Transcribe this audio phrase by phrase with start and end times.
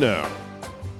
[0.00, 0.30] Now,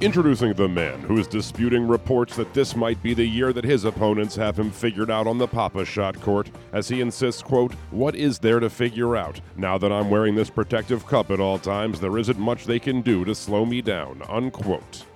[0.02, 3.86] introducing the man who is disputing reports that this might be the year that his
[3.86, 8.38] opponents have him figured out on the Pop-A-Shot court, as he insists, quote, What is
[8.38, 9.40] there to figure out?
[9.56, 13.00] Now that I'm wearing this protective cup at all times, there isn't much they can
[13.00, 15.06] do to slow me down, unquote.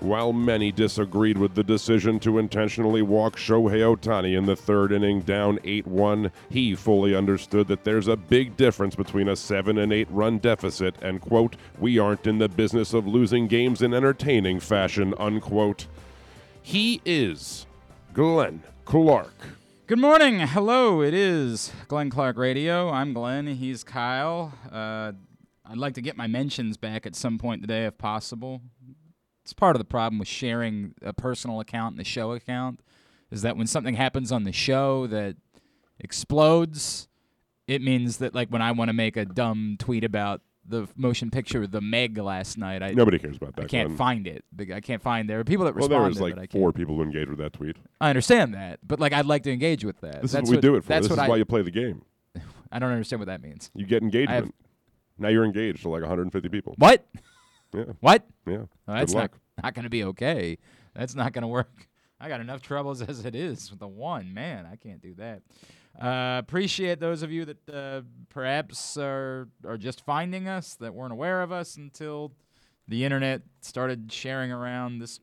[0.00, 5.22] While many disagreed with the decision to intentionally walk Shohei Ohtani in the third inning
[5.22, 9.92] down 8 1, he fully understood that there's a big difference between a 7 and
[9.92, 14.60] 8 run deficit and, quote, we aren't in the business of losing games in entertaining
[14.60, 15.86] fashion, unquote.
[16.60, 17.66] He is
[18.12, 19.32] Glenn Clark.
[19.86, 20.40] Good morning.
[20.40, 21.00] Hello.
[21.00, 22.90] It is Glenn Clark Radio.
[22.90, 23.46] I'm Glenn.
[23.46, 24.52] He's Kyle.
[24.70, 25.12] Uh,
[25.64, 28.60] I'd like to get my mentions back at some point today if possible
[29.46, 32.80] it's part of the problem with sharing a personal account and the show account
[33.30, 35.36] is that when something happens on the show that
[36.00, 37.06] explodes,
[37.68, 41.30] it means that like when I want to make a dumb tweet about the motion
[41.30, 43.66] picture The Meg last night, I nobody cares about that.
[43.66, 44.44] I can't find it.
[44.74, 46.16] I can't find there are people that Well, respond.
[46.16, 47.76] there was like four people who engaged with that tweet.
[48.00, 50.22] I understand that, but like I'd like to engage with that.
[50.22, 50.88] This that's is what we do it for.
[50.88, 52.02] That's This is I, why you play the game.
[52.72, 53.70] I don't understand what that means.
[53.76, 54.46] You get engagement.
[54.46, 54.52] have-
[55.18, 56.74] now you're engaged to like 150 people.
[56.78, 57.06] What?
[57.74, 58.26] Yeah, What?
[58.46, 58.56] yeah.
[58.56, 59.40] Well, that's Good not luck.
[59.62, 60.58] not going to be okay.
[60.94, 61.88] That's not going to work.
[62.20, 64.66] I got enough troubles as it is with the one man.
[64.70, 65.42] I can't do that.
[66.00, 71.12] Uh, appreciate those of you that uh, perhaps are are just finding us that weren't
[71.12, 72.32] aware of us until
[72.88, 75.20] the internet started sharing around this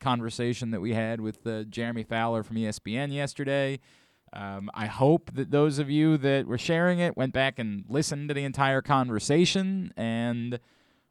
[0.00, 3.80] conversation that we had with uh, Jeremy Fowler from ESPN yesterday.
[4.32, 8.28] Um, I hope that those of you that were sharing it went back and listened
[8.28, 10.60] to the entire conversation and.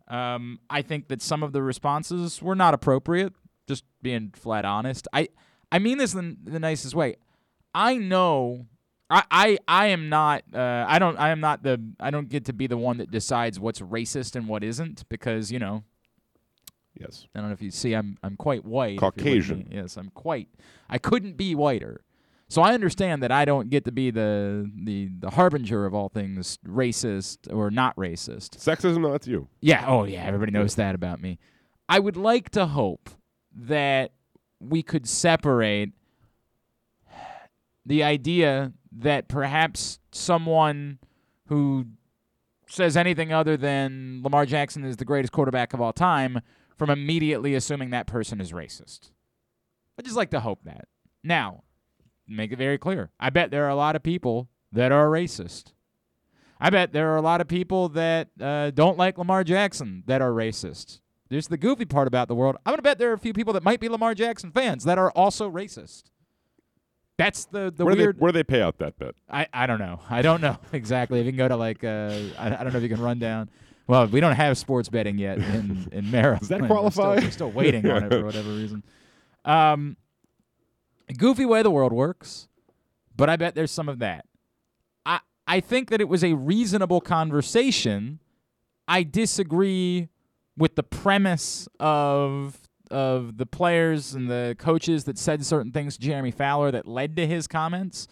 [0.07, 3.33] Um, I think that some of the responses were not appropriate.
[3.67, 5.07] Just being flat honest.
[5.11, 5.29] I
[5.71, 7.17] I mean this in the nicest way.
[7.73, 8.67] I know.
[9.09, 12.45] I, I, I am not uh, I don't I am not the I don't get
[12.45, 15.83] to be the one that decides what's racist and what isn't because you know
[16.99, 17.27] Yes.
[17.35, 18.95] I don't know if you see I'm I'm quite white.
[18.95, 19.59] if you're looking at Caucasian.
[19.59, 19.67] me.
[19.71, 20.49] Yes, I'm quite.
[20.89, 22.01] I couldn't be whiter.
[22.49, 26.07] So I understand that I don't get to be the the the harbinger of all
[26.09, 28.51] things racist or not racist.
[28.57, 29.49] Sexism, no, that's you.
[29.59, 29.85] Yeah.
[29.87, 30.23] Oh, yeah.
[30.23, 31.39] Everybody knows that about me.
[31.89, 33.09] I would like to hope
[33.53, 34.11] that
[34.59, 35.91] we could separate
[37.85, 40.99] the idea that perhaps someone
[41.47, 41.85] who
[42.67, 46.41] says anything other than Lamar Jackson is the greatest quarterback of all time
[46.77, 49.11] from immediately assuming that person is racist.
[49.97, 50.87] I just like to hope that.
[51.23, 51.63] Now,
[52.27, 53.11] make it very clear.
[53.19, 55.73] I bet there are a lot of people that are racist.
[56.59, 60.21] I bet there are a lot of people that uh, don't like Lamar Jackson that
[60.21, 60.99] are racist.
[61.29, 62.55] There's the goofy part about the world.
[62.65, 64.97] I'm gonna bet there are a few people that might be Lamar Jackson fans that
[64.97, 66.03] are also racist.
[67.17, 68.15] That's the the where, weird.
[68.15, 69.15] they, where do they pay out that bet?
[69.29, 69.99] I, I don't know.
[70.09, 71.19] I don't know exactly.
[71.19, 73.19] If you can go to like uh, I, I don't know if you can run
[73.19, 73.49] down.
[73.87, 76.39] Well, we don't have sports betting yet in in Maryland.
[76.41, 77.15] Does that We're still- qualify?
[77.23, 78.83] We're still, waiting on it for whatever reason.
[79.45, 79.97] Um,
[81.13, 82.47] goofy way the world works,
[83.15, 84.25] but I bet there's some of that.
[85.05, 88.19] I I think that it was a reasonable conversation.
[88.87, 90.09] I disagree
[90.57, 96.01] with the premise of of the players and the coaches that said certain things to
[96.01, 98.07] Jeremy Fowler that led to his comments.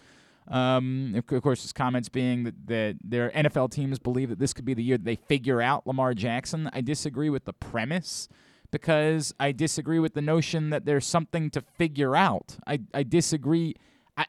[0.47, 4.65] Um, of, course, his comments being that, that their NFL teams believe that this could
[4.65, 6.69] be the year that they figure out Lamar Jackson.
[6.71, 8.27] I disagree with the premise
[8.75, 12.57] because I disagree with the notion that there's something to figure out.
[12.67, 13.75] I, I disagree
[14.17, 14.25] I,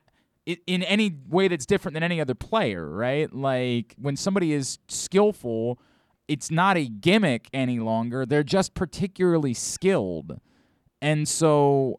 [0.47, 3.33] in any way that's different than any other player, right?
[3.35, 5.81] Like when somebody is skillful,
[6.29, 8.25] it's not a gimmick any longer.
[8.25, 10.39] They're just particularly skilled.
[11.03, 11.99] And so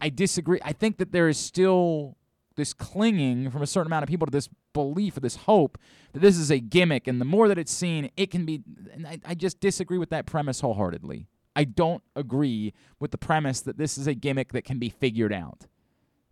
[0.00, 0.60] I disagree.
[0.64, 2.16] I think that there is still
[2.54, 5.78] this clinging from a certain amount of people to this belief or this hope
[6.12, 7.08] that this is a gimmick.
[7.08, 8.62] And the more that it's seen, it can be.
[9.04, 11.26] I, I just disagree with that premise wholeheartedly.
[11.54, 15.32] I don't agree with the premise that this is a gimmick that can be figured
[15.32, 15.66] out.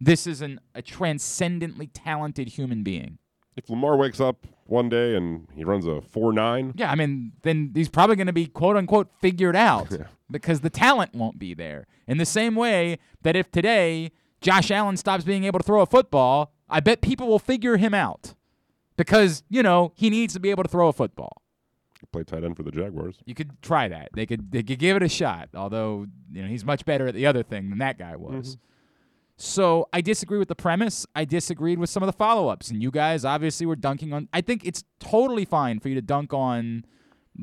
[0.01, 3.19] This is an, a transcendently talented human being.
[3.57, 7.33] If Lamar wakes up one day and he runs a 4 9, Yeah, I mean,
[7.43, 10.07] then he's probably going to be quote unquote figured out Yeah.
[10.31, 11.87] because the talent won't be there.
[12.07, 15.87] In the same way that if today Josh Allen stops being able to throw a
[15.87, 18.35] football, I bet people will figure him out
[18.97, 21.43] because, you know, he needs to be able to throw a football.
[22.06, 23.17] Play tight end for the Jaguars.
[23.25, 24.11] You could try that.
[24.14, 27.14] They could they could give it a shot, although, you know, he's much better at
[27.14, 28.56] the other thing than that guy was.
[28.56, 28.64] Mm-hmm.
[29.37, 31.06] So I disagree with the premise.
[31.14, 32.70] I disagreed with some of the follow ups.
[32.70, 36.02] And you guys obviously were dunking on I think it's totally fine for you to
[36.02, 36.85] dunk on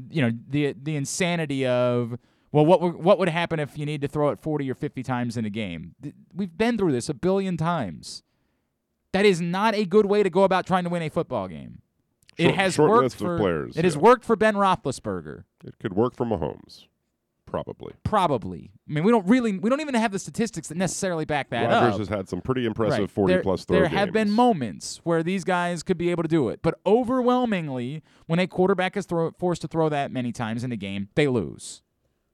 [0.09, 2.17] you know, the the insanity of
[2.51, 5.37] well, what what would happen if you need to throw it 40 or 50 times
[5.37, 5.95] in a game?
[6.33, 8.23] We've been through this a billion times.
[9.13, 11.81] That is not a good way to go about trying to win a football game.
[12.37, 15.43] It has short worked list of for players, it has worked for Ben Roethlisberger.
[15.65, 16.85] It could work for Mahomes,
[17.45, 17.93] probably.
[18.03, 18.71] Probably.
[18.87, 21.69] I mean, we don't really, we don't even have the statistics that necessarily back that
[21.69, 21.99] Rodgers up.
[21.99, 23.09] has had some pretty impressive Right.
[23.09, 26.29] 40 there, plus throw There have been moments where these guys could be able to
[26.29, 30.63] do it, but overwhelmingly, when a quarterback is throw, forced to throw that many times
[30.63, 31.81] in a game, they lose.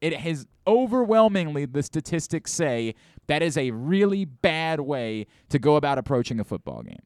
[0.02, 2.94] It has overwhelmingly the statistics say
[3.28, 7.00] that is a really bad way to go about approaching a football game.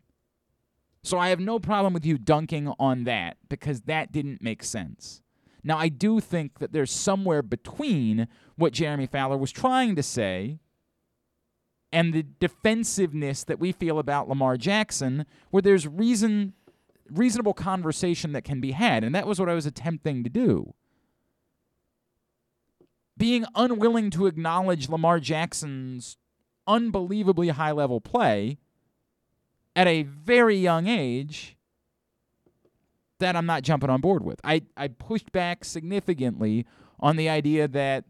[1.07, 5.21] So I have no problem with you dunking on that because that didn't make sense.
[5.63, 8.27] Now I do think that there's somewhere between
[8.57, 10.59] what Jeremy Fowler was trying to say
[11.93, 16.51] and the defensiveness that we feel about Lamar Jackson, where there's reason
[17.09, 20.73] reasonable conversation that can be had, and that was what I was attempting to do.
[23.15, 26.17] Being unwilling to acknowledge Lamar Jackson's
[26.67, 28.57] unbelievably high level play
[29.77, 31.55] at a very young age
[33.19, 34.41] that I'm not jumping on board with.
[34.43, 36.65] I, I pushed back significantly
[36.99, 38.05] on the idea that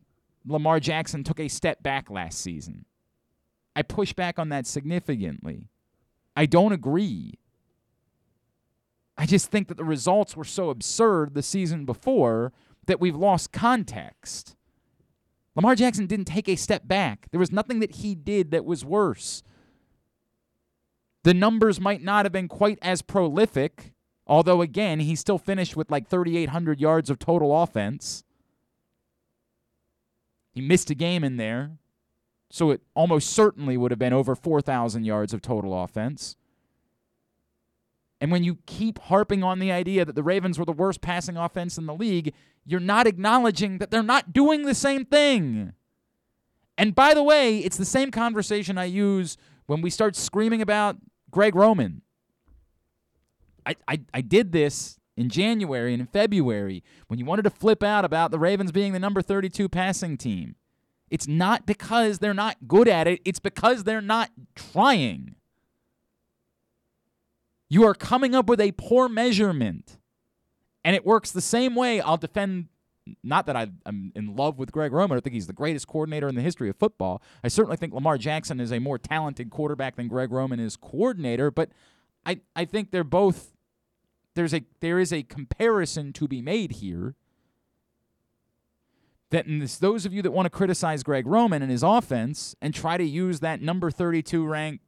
[0.45, 2.85] Lamar Jackson took a step back last season.
[3.75, 5.67] I pushed back on that significantly.
[6.37, 7.33] I don't agree.
[9.17, 12.53] I just think that the results were so absurd the season before
[12.85, 14.55] that we've lost context.
[15.53, 17.27] Lamar Jackson didn't take a step back.
[17.31, 19.43] There was nothing that he did that was worse.
[21.27, 23.91] The numbers might not have been quite as prolific,
[24.25, 28.23] although, again, he still finished with like 3,800 yards of total offense.
[30.53, 31.71] He missed a game in there,
[32.49, 36.37] so it almost certainly would have been over 4,000 yards of total offense.
[38.21, 41.35] And when you keep harping on the idea that the Ravens were the worst passing
[41.35, 42.33] offense in the league,
[42.63, 45.73] you're not acknowledging that they're not doing the same thing.
[46.77, 49.35] And by the way, it's the same conversation I use
[49.65, 50.95] when we start screaming about
[51.37, 52.01] Greg Roman.
[53.63, 57.83] I, I, I did this in January and in February when you wanted to flip
[57.83, 60.55] out about the Ravens being the number 32 passing team.
[61.11, 65.35] It's not because they're not good at it, it's because they're not trying.
[67.69, 69.99] You are coming up with a poor measurement.
[70.83, 72.01] And it works the same way.
[72.01, 72.69] I'll defend,
[73.23, 75.17] not that I, I'm in love with Greg Roman.
[75.17, 77.21] I think he's the greatest coordinator in the history of football.
[77.43, 81.51] I certainly think Lamar Jackson is a more talented quarterback than Greg Roman is coordinator.
[81.51, 81.69] But
[82.25, 83.53] I, I think they're both,
[84.35, 87.15] there's a, there is a comparison to be made here.
[89.29, 92.73] That this, those of you that want to criticize Greg Roman and his offense and
[92.73, 94.81] try to use that number 32 rank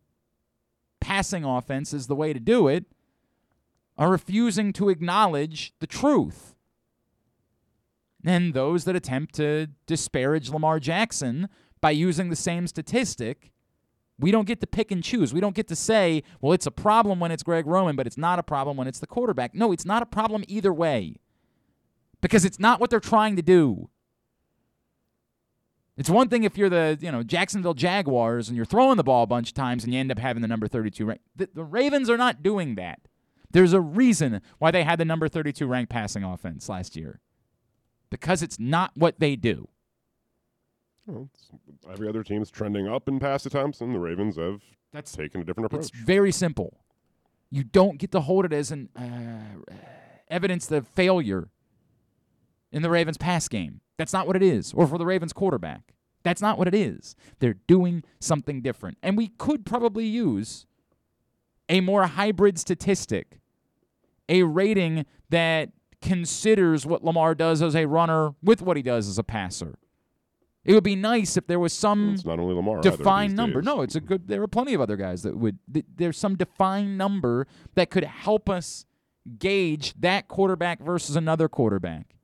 [1.01, 2.85] passing offense as the way to do it
[3.97, 6.55] are refusing to acknowledge the truth.
[8.25, 11.49] And those that attempt to disparage Lamar Jackson
[11.81, 13.51] by using the same statistic,
[14.19, 15.33] we don't get to pick and choose.
[15.33, 18.17] We don't get to say, well, it's a problem when it's Greg Roman, but it's
[18.17, 19.55] not a problem when it's the quarterback.
[19.55, 21.15] No, it's not a problem either way
[22.21, 23.89] because it's not what they're trying to do.
[25.97, 29.23] It's one thing if you're the you know Jacksonville Jaguars and you're throwing the ball
[29.23, 31.21] a bunch of times and you end up having the number 32 rank.
[31.35, 33.01] The, the Ravens are not doing that.
[33.51, 37.19] There's a reason why they had the number 32 ranked passing offense last year.
[38.09, 39.67] Because it's not what they do.
[41.05, 41.29] Well,
[41.91, 44.61] every other team's trending up in pass attempts, and the Ravens have
[44.91, 45.87] That's taken a different approach.
[45.87, 46.77] it's very simple.
[47.49, 49.73] You don't get to hold it as an uh,
[50.27, 51.49] evidence of failure
[52.71, 53.81] in the Ravens pass game.
[53.97, 54.71] That's not what it is.
[54.73, 55.93] Or for the Ravens quarterback.
[56.23, 57.15] That's not what it is.
[57.39, 58.97] They're doing something different.
[59.01, 60.67] And we could probably use
[61.67, 63.39] a more hybrid statistic,
[64.27, 65.69] a rating that
[66.01, 69.77] considers what Lamar does as a runner with what he does as a passer.
[70.65, 72.81] It would be nice if there was some it's not only Lamar.
[72.81, 73.61] defined number.
[73.61, 73.65] days.
[73.65, 74.27] No, it's a good.
[74.27, 75.57] There are plenty of other guys that would.
[75.73, 78.85] th- There's some defined number that could help us
[79.37, 82.15] gauge that quarterback versus another quarterback.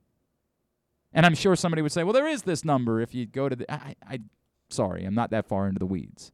[1.12, 3.56] And I'm sure somebody would say, "Well, there is this number if you go to
[3.56, 4.20] the." I, I
[4.68, 6.30] sorry, I'm not that far into the weeds,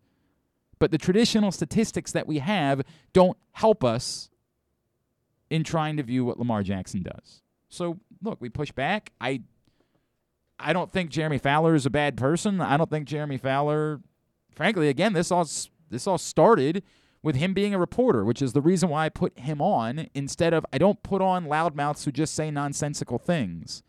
[0.80, 2.82] but the traditional statistics that we have
[3.12, 4.28] don't help us
[5.52, 7.42] in trying to view what Lamar Jackson does.
[7.68, 9.12] So look, we push back.
[9.20, 9.42] I
[10.58, 12.60] I don't think Jeremy Fowler is a bad person.
[12.62, 14.00] I don't think Jeremy Fowler,
[14.50, 15.46] frankly, again, this all
[15.90, 16.82] this all started
[17.22, 20.54] with him being a reporter, which is the reason why I put him on instead
[20.54, 23.82] of I don't put on loudmouths who just say nonsensical things.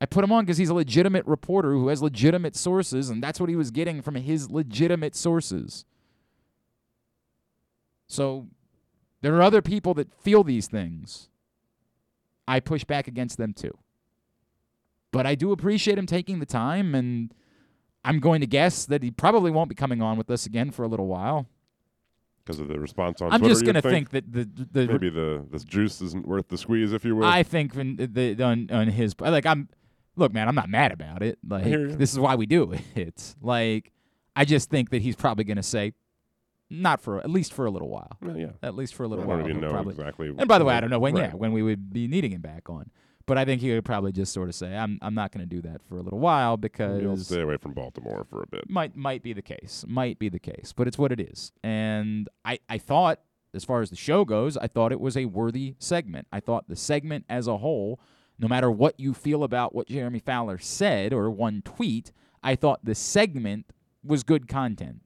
[0.00, 3.40] I put him on because he's a legitimate reporter who has legitimate sources, and that's
[3.40, 5.84] what he was getting from his legitimate sources.
[8.06, 8.46] So
[9.26, 11.30] there are other people that feel these things.
[12.46, 13.76] I push back against them too.
[15.10, 17.34] But I do appreciate him taking the time, and
[18.04, 20.84] I'm going to guess that he probably won't be coming on with us again for
[20.84, 21.48] a little while.
[22.44, 23.34] because of the response on Twitter.
[23.34, 23.52] I'm Twitter.
[23.52, 24.10] just gonna think?
[24.10, 27.24] think that the the maybe the the juice isn't worth the squeeze, if you will.
[27.24, 29.68] I think the, on on his like I'm
[30.14, 31.64] look man I'm not mad about it like
[31.98, 33.90] this is why we do it it's like
[34.36, 35.94] I just think that he's probably gonna say
[36.70, 38.50] not for at least for a little while Well, yeah.
[38.62, 40.28] at least for a little I while don't even know probably exactly.
[40.28, 41.30] and by the way I don't know when right.
[41.30, 42.90] yeah when we would be needing him back on
[43.26, 45.60] but I think he would probably just sort of say I'm I'm not gonna do
[45.62, 48.70] that for a little while because." You'll stay away from Baltimore for a bit.
[48.70, 52.28] might might be the case might be the case but it's what it is and
[52.44, 53.20] i i thought
[53.54, 56.68] as far as the show goes i thought it was a worthy segment i thought
[56.68, 57.98] the segment as a whole
[58.38, 62.84] no matter what you feel about what jeremy fowler said or one tweet i thought
[62.84, 63.66] the segment
[64.04, 65.00] was good content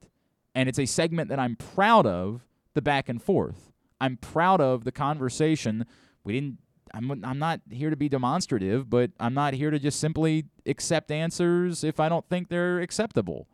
[0.54, 4.84] and it's a segment that i'm proud of the back and forth i'm proud of
[4.84, 5.86] the conversation
[6.24, 6.58] we didn't
[6.92, 11.10] I'm, I'm not here to be demonstrative, but I'm not here to just simply accept
[11.10, 13.46] answers if I don't think they're acceptable.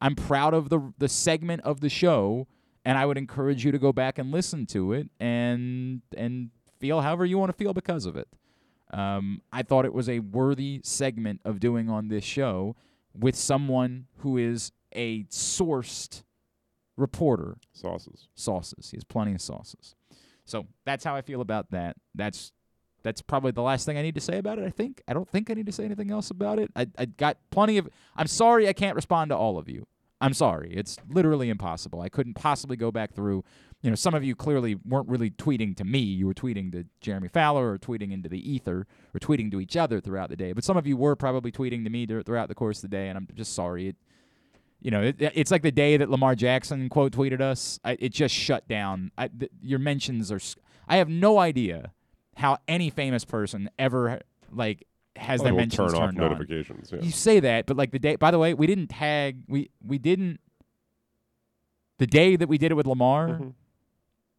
[0.00, 2.46] I'm proud of the the segment of the show,
[2.84, 7.00] and I would encourage you to go back and listen to it and and feel
[7.00, 8.28] however you want to feel because of it.
[8.92, 12.76] Um, I thought it was a worthy segment of doing on this show
[13.12, 16.22] with someone who is a sourced
[16.98, 18.28] reporter Sauces.
[18.34, 18.90] sauces.
[18.90, 19.94] He has plenty of sauces.
[20.44, 21.96] So that's how I feel about that.
[22.14, 22.52] That's
[23.02, 24.64] that's probably the last thing I need to say about it.
[24.66, 26.70] I think I don't think I need to say anything else about it.
[26.74, 27.88] I I got plenty of.
[28.16, 29.86] I'm sorry I can't respond to all of you.
[30.20, 30.72] I'm sorry.
[30.74, 32.00] It's literally impossible.
[32.00, 33.44] I couldn't possibly go back through.
[33.82, 36.00] You know, some of you clearly weren't really tweeting to me.
[36.00, 39.76] You were tweeting to Jeremy Fowler or tweeting into the ether or tweeting to each
[39.76, 40.52] other throughout the day.
[40.52, 43.08] But some of you were probably tweeting to me throughout the course of the day,
[43.08, 43.88] and I'm just sorry.
[43.88, 43.96] It,
[44.80, 47.78] you know, it, it's like the day that Lamar Jackson quote tweeted us.
[47.84, 49.10] I, it just shut down.
[49.18, 50.40] I, th- your mentions are.
[50.88, 51.92] I have no idea
[52.36, 54.20] how any famous person ever
[54.52, 56.30] like has Oh, their mentions turn off turned on.
[56.30, 56.92] notifications.
[56.92, 57.00] Yeah.
[57.02, 58.14] You say that, but like the day.
[58.16, 59.42] By the way, we didn't tag.
[59.48, 60.38] We we didn't.
[61.98, 63.54] The day that we did it with Lamar, Mhm.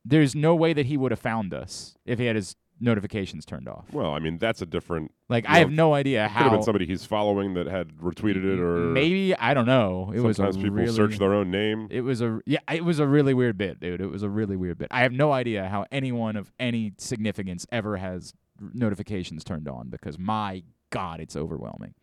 [0.06, 3.68] there's no way that he would have found us if he had his notifications turned
[3.68, 3.86] off.
[3.92, 5.12] Well, I mean, that's a different.
[5.28, 6.40] Like I have no idea how.
[6.40, 10.12] Could have been somebody he's following that had retweeted it, or maybe I don't know.
[10.14, 11.88] It was sometimes people really, search their own name.
[11.92, 12.60] It was a yeah.
[12.72, 14.02] It was a really weird bit, dude.
[14.02, 14.88] It was a really weird bit.
[14.92, 19.90] I have no idea how anyone of any significance ever has r- notifications turned on
[19.90, 21.94] because my god, it's overwhelming.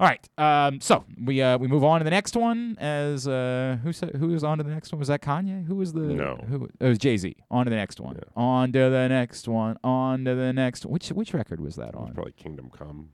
[0.00, 2.76] All right, um, so we uh, we move on to the next one.
[2.78, 5.00] As uh, who said who was on to the next one?
[5.00, 5.66] Was that Kanye?
[5.66, 6.36] Who was the No.
[6.48, 7.34] Who it was Jay Z.
[7.50, 8.14] On to the next one.
[8.14, 8.22] Yeah.
[8.36, 9.76] On to the next one.
[9.82, 10.86] On to the next.
[10.86, 12.14] Which which record was that It was on?
[12.14, 13.08] probably Kingdom Come.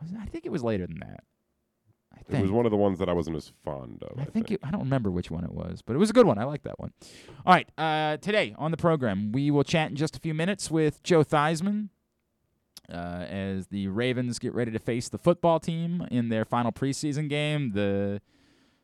[0.00, 1.22] Was it- I think it was later than that.
[2.12, 2.38] I think.
[2.40, 4.18] It was one of the ones that I wasn't as fond of.
[4.18, 6.26] I think it, I don't remember which one it was, but it was a good
[6.26, 6.38] one.
[6.38, 6.92] I like that one.
[7.46, 10.70] All right, uh, today on the program, we will chat in just a few minutes
[10.70, 11.88] with Joe Theismann
[12.90, 17.28] uh, as the Ravens get ready to face the football team in their final preseason
[17.28, 17.72] game.
[17.72, 18.20] The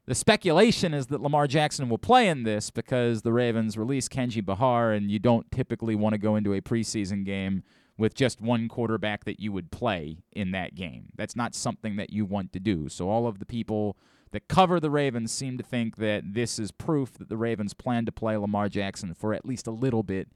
[0.06, 4.44] the speculation is that Lamar Jackson will play in this because the Ravens released Kenji
[4.44, 7.62] Bahar, and you don't typically want to go into a preseason game
[7.96, 11.10] with just one quarterback that you would play in that game.
[11.16, 12.88] That's not something that you want to do.
[12.88, 13.96] So all of the people
[14.32, 18.06] that cover the Ravens seem to think that this is proof that the Ravens plan
[18.06, 20.28] to play Lamar Jackson for at least a little bit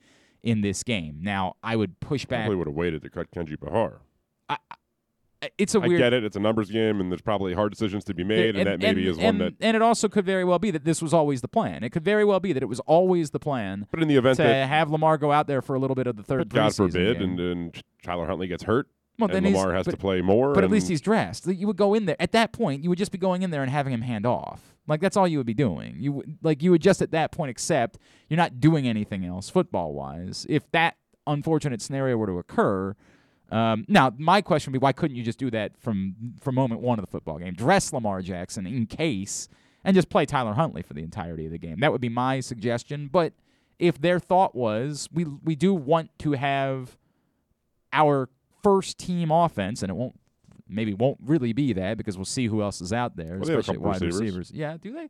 [0.44, 1.18] in this game.
[1.20, 2.42] Now, I would push back.
[2.42, 4.00] Probably would have waited to cut Kenji Bahar.
[5.58, 6.24] It's a weird I get it.
[6.24, 9.06] It's a numbers game, and there's probably hard decisions to be made, and, that maybe
[9.06, 9.54] is one and, that.
[9.60, 11.84] and it also could very well be that this was always the plan.
[11.84, 14.36] It could very well be that it was always the plan But in the event
[14.36, 16.48] to that, have Lamar go out there for a little bit of the third.
[16.48, 17.30] God forbid, game.
[17.30, 17.72] and, then
[18.02, 20.54] Tyler Huntley gets hurt, well, and Lamar has but, to play more.
[20.54, 21.46] But at least he's dressed.
[21.46, 22.82] You would go in there at that point.
[22.82, 24.73] You would just be going in there and having him hand off.
[24.86, 25.96] Like that's all you would be doing.
[25.98, 27.98] You would- like you would just at that point accept
[28.28, 30.46] you're not doing anything else football wise.
[30.48, 32.94] If that unfortunate scenario were to occur,
[33.50, 36.80] um, now my question would be why couldn't you just do that from from moment
[36.80, 37.54] one of the football game?
[37.54, 39.48] Dress Lamar Jackson in case
[39.84, 41.80] and just play Tyler Huntley for the entirety of the game.
[41.80, 43.08] That would be my suggestion.
[43.12, 43.32] But
[43.78, 46.96] if their thought was we we do want to have
[47.92, 48.28] our
[48.62, 50.18] first team offense, and it won't
[50.68, 53.52] maybe won't really be that because we'll see who else is out there, Well, they
[53.52, 54.20] have a especially wide receivers.
[54.20, 54.50] receivers.
[54.52, 55.08] Yeah, do they?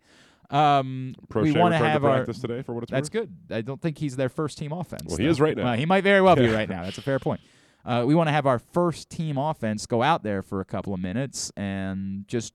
[0.51, 2.17] Um, Pro we want to have our.
[2.17, 3.29] practice today for what it's That's worth.
[3.49, 3.57] good.
[3.57, 5.05] I don't think he's their first team offense.
[5.07, 5.65] Well, he is right now.
[5.65, 6.83] Well, he might very well be right now.
[6.85, 7.41] That's a fair point.
[7.85, 10.93] Uh, we want to have our first team offense go out there for a couple
[10.95, 12.53] of minutes and just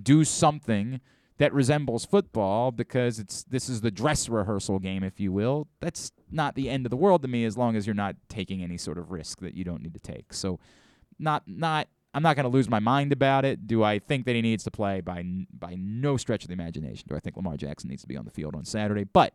[0.00, 1.00] do something
[1.38, 5.68] that resembles football because it's this is the dress rehearsal game, if you will.
[5.80, 8.62] That's not the end of the world to me as long as you're not taking
[8.62, 10.32] any sort of risk that you don't need to take.
[10.32, 10.58] So,
[11.18, 13.66] not not I'm not going to lose my mind about it.
[13.66, 17.04] Do I think that he needs to play by by no stretch of the imagination?
[17.10, 19.04] Do I think Lamar Jackson needs to be on the field on Saturday?
[19.04, 19.34] But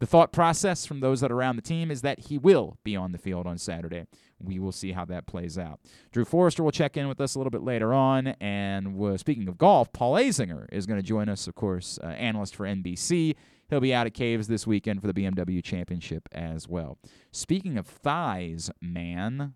[0.00, 2.96] the thought process from those that are around the team is that he will be
[2.96, 4.06] on the field on Saturday.
[4.40, 5.78] We will see how that plays out.
[6.10, 8.26] Drew Forrester will check in with us a little bit later on.
[8.40, 12.56] And speaking of golf, Paul Azinger is going to join us, of course, uh, analyst
[12.56, 13.36] for NBC.
[13.70, 16.98] He'll be out at Caves this weekend for the BMW Championship as well.
[17.30, 19.54] Speaking of thighs, man,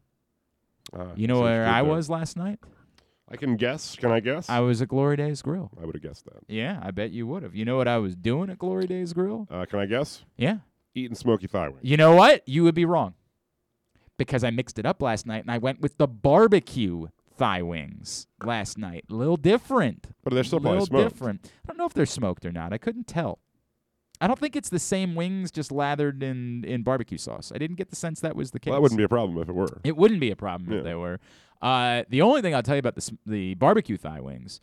[0.97, 1.91] Uh, you know where I there.
[1.93, 2.59] was last night?
[3.33, 3.95] I can guess.
[3.97, 4.49] Can I guess?
[4.51, 5.71] I was at Glory Days Grill.
[5.81, 6.43] I would have guessed that.
[6.49, 7.55] Yeah, I bet you would have.
[7.55, 9.47] You know what I was doing at Glory Days Grill?
[9.51, 10.25] Uh, can I guess?
[10.37, 10.59] Yeah.
[10.97, 11.81] Eating smoky thigh wings.
[11.83, 12.43] You know what?
[12.49, 13.15] You would be wrong.
[14.19, 17.07] Because I mixed it up last night and I went with the barbecue
[17.37, 19.05] thigh wings last night.
[19.09, 20.09] A little different.
[20.25, 21.09] But they're still A probably little smoked.
[21.15, 21.53] different.
[21.65, 22.73] I don't know if they're smoked or not.
[22.73, 23.39] I couldn't tell.
[24.21, 27.51] I don't think it's the same wings just lathered in, in barbecue sauce.
[27.55, 28.71] I didn't get the sense that was the case.
[28.71, 29.81] Well, that wouldn't be a problem if it were.
[29.85, 30.79] It wouldn't be a problem Yeah.
[30.79, 31.19] if they were.
[31.63, 34.61] Uh, the only thing I'll tell you about the the barbecue thigh wings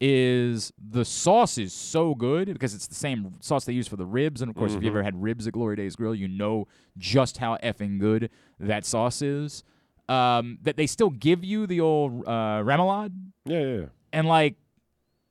[0.00, 4.06] is the sauce is so good because it's the same sauce they use for the
[4.06, 4.40] ribs.
[4.42, 4.92] And of course, if you Mhm.
[4.92, 9.22] ever had ribs at Glory Days Grill, you know just how effing good that sauce
[9.22, 9.64] is.
[10.08, 13.12] Um, that they still give you the old uh, remoulade,
[13.44, 13.86] Yeah, yeah, yeah.
[14.12, 14.54] and like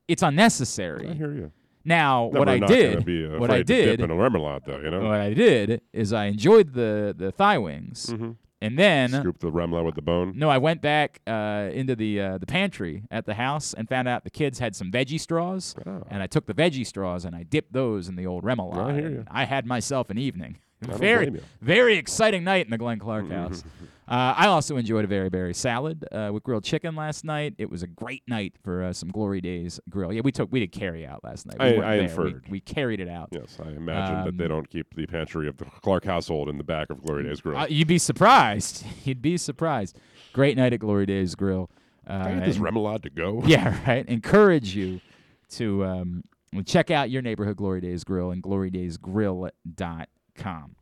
[0.07, 1.07] it's unnecessary.
[1.10, 1.51] I hear you.
[1.88, 4.79] Now, No, what I did, what I afraid to dip did, in a remoulade, though.
[4.79, 5.01] You know.
[5.10, 8.32] what I did is I enjoyed the the thigh wings, mm-hmm.
[8.62, 10.34] and then Scoop the remoulade with the bone.
[10.36, 14.08] No, I went back uh, into the uh, the pantry at the house and found
[14.10, 16.03] out the kids had some veggie straws, Oh.
[16.10, 19.25] and I took the veggie straws and I dipped those in the old remoulade.
[19.29, 19.41] I.
[19.44, 20.58] I had myself an evening.
[20.88, 23.63] I Very, very exciting night in the Glenn Clark house.
[24.07, 27.55] Uh, I also enjoyed a very berry salad uh, with grilled chicken last night.
[27.57, 30.13] It was a great night for uh, some Glory Days grill.
[30.13, 31.57] Yeah, we took we did carry out last night.
[31.59, 32.43] We I- I inferred.
[32.45, 33.27] We, we carried it out.
[33.31, 36.57] Yes, I imagine that they Um, don't keep the pantry of the Clark household in
[36.57, 37.57] the back of Glory Days Grill.
[37.57, 38.85] Uh, you'd be surprised.
[39.03, 39.97] You'd be surprised.
[40.31, 41.69] Great night at Glory Days Grill.
[42.09, 43.41] Uh, I get this remoulade to go?
[43.47, 44.07] yeah, right.
[44.07, 45.01] Encourage you
[45.49, 46.23] to um,
[46.65, 50.75] check out your neighborhood Glory Days Grill and glorydaysgrill.com.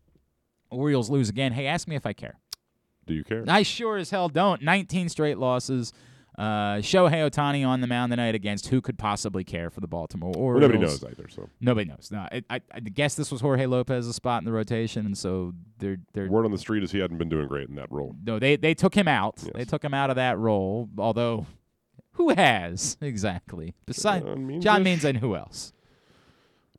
[0.72, 1.54] Orioles lose again.
[1.54, 2.40] Hey, ask me if I care.
[3.08, 3.44] Do you care?
[3.48, 4.62] I sure as hell don't.
[4.62, 5.94] 19 straight losses.
[6.38, 10.32] Uh, Shohei Ohtani on the mound tonight against who could possibly care for the Baltimore
[10.36, 10.62] Well, Orioles?
[10.64, 11.30] nobody knows either.
[11.30, 12.10] So Nobody knows.
[12.12, 15.54] No, I, I, I guess this was Jorge Lopez's spot in the rotation, and so
[15.78, 18.14] they're they're word on the street is he hadn't been doing great in that role.
[18.26, 19.38] no, they they took him out.
[19.56, 20.90] They took him out of that role.
[20.98, 21.46] Although,
[22.16, 24.84] who has exactly besides John Means John?
[24.84, 25.72] Means and who else?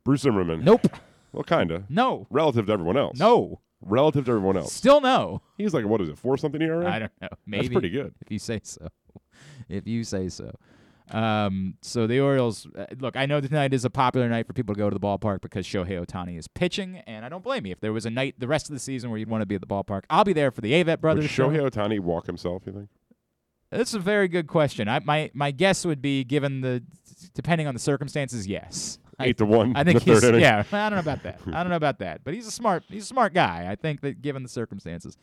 [0.03, 0.63] Bruce Zimmermann.
[0.63, 0.85] Nope.
[1.33, 1.83] Well, kinda.
[1.89, 2.27] No.
[2.29, 3.17] Relative to everyone else.
[3.19, 3.59] No.
[3.81, 4.73] Relative to everyone else.
[4.73, 5.41] Still no.
[5.57, 6.17] He's like, what is it?
[6.17, 6.89] Four something ERA.
[6.91, 7.27] I don't know.
[7.45, 8.13] Maybe That's pretty good.
[8.21, 8.87] if you say so.
[9.69, 10.51] If you say so.
[11.11, 14.75] Um, so the Orioles, uh, look, I know tonight is a popular night for people
[14.75, 17.71] to go to the ballpark because Shohei Ohtani is pitching, and I don't blame you.
[17.71, 19.55] If there was a night the rest of the season where you'd want to be
[19.55, 21.29] at the ballpark, I'll be there for the Would brothers.
[21.29, 21.49] show.
[21.49, 22.63] Shohei Ohtani walk himself?
[22.65, 22.89] You think?
[23.71, 24.87] That's a very good question.
[24.89, 26.83] I, my my guess would be, given the
[27.33, 28.99] depending on the circumstances, yes.
[29.19, 29.75] I, Eight to one.
[29.75, 30.41] I in think the third he's inning.
[30.41, 30.63] yeah.
[30.71, 31.39] I don't know about that.
[31.47, 32.23] I don't know about that.
[32.23, 33.67] But he's a smart he's a smart guy.
[33.69, 35.17] I think that given the circumstances,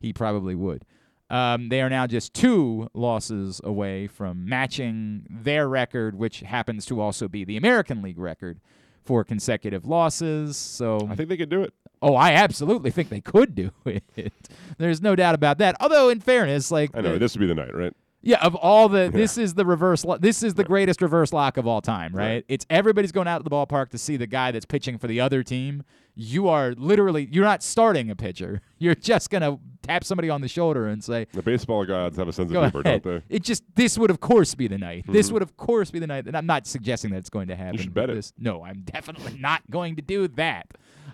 [0.00, 0.84] he probably would.
[1.30, 7.00] Um, they are now just two losses away from matching their record, which happens to
[7.00, 8.60] also be the American League record
[9.04, 10.56] for consecutive losses.
[10.56, 11.74] So I think they could do it.
[12.00, 13.70] Oh, I absolutely think they could do
[14.16, 14.32] it.
[14.78, 15.76] There's no doubt about that.
[15.80, 17.94] Although, in fairness, like I know uh, this would be the night, right?
[18.20, 20.04] Yeah, of all the, this is the reverse.
[20.04, 22.26] Lo- this is the greatest reverse lock of all time, right?
[22.26, 22.44] Right.
[22.48, 25.20] It's everybody's going out to the ballpark to see the guy that's pitching for the
[25.20, 25.84] other team.
[26.14, 28.60] You are literally, you're not starting a pitcher.
[28.78, 32.32] You're just gonna tap somebody on the shoulder and say, The baseball gods have a
[32.32, 33.34] sense of humor, ahead." don't they?
[33.36, 35.04] It just this would of course be the night.
[35.08, 35.32] This Mhm.
[35.34, 36.26] would of course be the night.
[36.26, 37.74] And I'm not suggesting that it's going to happen.
[37.74, 38.32] You should bet it.
[38.38, 40.66] No, I'm definitely not going to do that.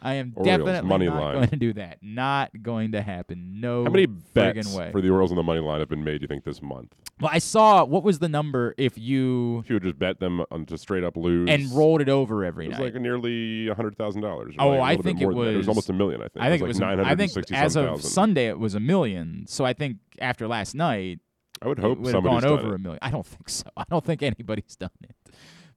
[0.03, 1.35] I am Orioles, definitely money not line.
[1.37, 1.99] going to do that.
[2.03, 3.59] Not going to happen.
[3.61, 3.85] No.
[3.85, 4.91] How many bets way.
[4.93, 6.21] for the Orioles on the money line have been made?
[6.21, 6.95] You think this month?
[7.21, 10.45] Well, I saw what was the number if you If you would just bet them
[10.51, 12.81] on to straight up lose and rolled it over every night.
[12.81, 12.95] it was night.
[12.95, 14.55] like nearly a hundred thousand dollars.
[14.59, 15.31] Oh, like I think it that.
[15.31, 16.21] it was was- almost a million.
[16.21, 16.45] I think.
[16.45, 16.75] I think it was.
[16.75, 18.11] was like nine think sixty as of thousand.
[18.11, 19.45] Sunday it was a million.
[19.47, 21.21] So I think after last night
[21.63, 22.75] I would it hope would have gone over it.
[22.75, 22.99] a million.
[23.03, 23.69] I don't think so.
[23.77, 25.15] I don't think anybody's done it.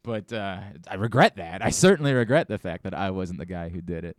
[0.03, 0.59] But uh,
[0.89, 1.63] I regret that.
[1.63, 4.17] I certainly regret the fact that I wasn't the guy who did it.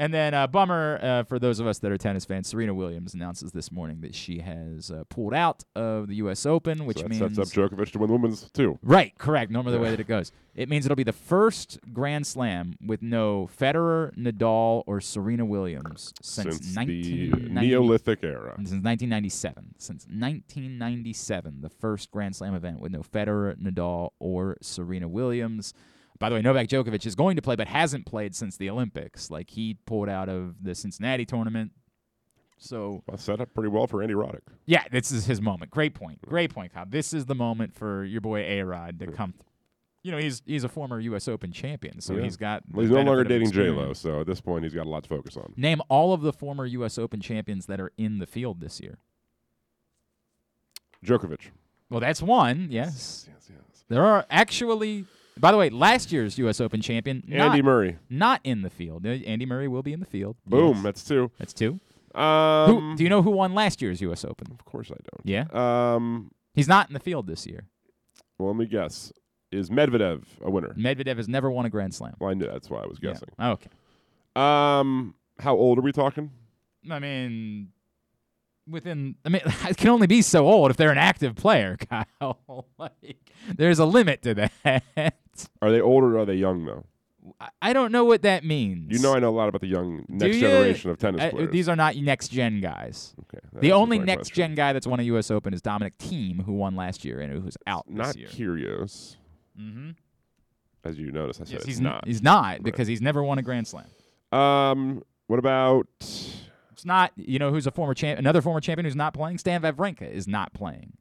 [0.00, 2.46] And then, uh, bummer uh, for those of us that are tennis fans.
[2.46, 6.46] Serena Williams announces this morning that she has uh, pulled out of the U.S.
[6.46, 8.78] Open, which so that means sets up Djokovic to win women's too.
[8.80, 9.50] Right, correct.
[9.50, 10.30] Normally the way that it goes.
[10.54, 16.14] It means it'll be the first Grand Slam with no Federer, Nadal, or Serena Williams
[16.22, 18.54] since, Since, the Neolithic era.
[18.56, 19.74] Since 1997.
[19.78, 25.74] Since 1997, the first Grand Slam event with no Federer, Nadal, or Serena Williams.
[26.18, 29.30] By the way, Novak Djokovic is going to play, but hasn't played since the Olympics.
[29.30, 31.72] Like he pulled out of the Cincinnati tournament.
[32.58, 34.40] So Well, set up pretty well for Andy Roddick.
[34.66, 35.70] yeah, this is his moment.
[35.70, 36.20] Great point.
[36.22, 36.86] Great point, Kyle.
[36.88, 39.34] This is the moment for your boy A Rod to come,
[40.02, 41.28] you know, he's he's a former U.S.
[41.28, 42.22] Open champion, so Yeah.
[42.24, 42.64] he's got.
[42.72, 45.04] Well, he's no longer dating J Lo, so at this point he's got a lot
[45.04, 45.52] to focus on.
[45.56, 46.98] Name all of the former U.S.
[46.98, 48.98] Open champions that are in the field this year.
[51.04, 51.50] Djokovic.
[51.90, 52.68] Well, that's one.
[52.70, 53.84] Yes, Yes, yes.
[53.88, 55.04] there are actually.
[55.40, 56.60] By the way, last year's U.S.
[56.60, 57.96] Open champion Andy not, Murray.
[58.10, 59.06] not in the field.
[59.06, 60.36] Uh, Andy Murray will be in the field.
[60.46, 60.74] Boom.
[60.76, 60.82] Yes.
[60.84, 61.30] That's two.
[61.38, 61.80] That's two.
[62.14, 64.24] Um, who do you know who won last year's U.S.
[64.24, 64.48] Open?
[64.50, 65.24] Of course I don't.
[65.24, 65.44] Yeah,
[65.94, 66.30] Um.
[66.54, 67.64] he's not in the field this year.
[68.38, 69.12] Well, let me guess.
[69.52, 70.74] Is Medvedev a winner?
[70.74, 72.14] Medvedev has never won a Grand Slam.
[72.18, 73.12] Well, I knew that's why I was Yeah.
[73.12, 73.28] guessing.
[73.40, 73.68] Okay.
[74.36, 75.14] Um.
[75.38, 76.30] How old are we talking?
[76.90, 77.68] I mean,
[78.68, 79.14] within.
[79.24, 81.76] I mean, it can only be so old if they're an active player,
[82.20, 82.66] Kyle.
[82.78, 85.14] like, there's a limit to that.
[85.62, 86.84] Are they older or are they young though?
[87.40, 88.90] I- I don't know what that means.
[88.90, 90.40] You know, I know a lot about the young next you?
[90.40, 91.50] generation of tennis I- players.
[91.52, 93.14] these are not next gen guys.
[93.22, 94.34] okay, that The answers only my next question.
[94.36, 95.30] gen guy that's won a U.S.
[95.30, 98.28] Open is Dominic Thiem, who won last year and who's out Not this year.
[98.28, 99.16] Kyrgios,
[99.60, 99.90] mm-hmm.
[100.84, 101.38] as you notice.
[101.40, 102.06] I said Yes, it's he's not.
[102.06, 103.86] He's not because he's never won a Grand Slam.
[104.32, 105.02] Um.
[105.26, 105.86] What about?
[106.00, 107.12] It's not.
[107.16, 108.18] You know who's a former champ?
[108.18, 109.36] Another former champion who's not playing.
[109.36, 110.94] Stan Wawrinka is not playing.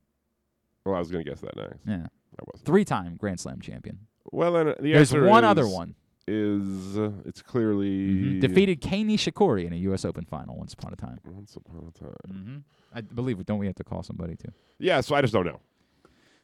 [0.85, 1.77] Well, I was gonna guess that next.
[1.85, 2.07] Yeah,
[2.39, 2.65] I wasn't.
[2.65, 3.99] three-time Grand Slam champion.
[4.31, 5.95] Well, then uh, the There's one is, other one.
[6.27, 8.41] Is uh, it's clearly Mhm.
[8.41, 10.03] Defeated Kei Nishikori in a U.S.
[10.03, 11.19] Open final once upon a time.
[11.23, 12.15] Once upon a time.
[12.29, 12.57] Mm-hmm.
[12.93, 13.45] I believe.
[13.45, 14.51] Don't we have to call somebody too?
[14.77, 15.61] Yeah, so I just don't know.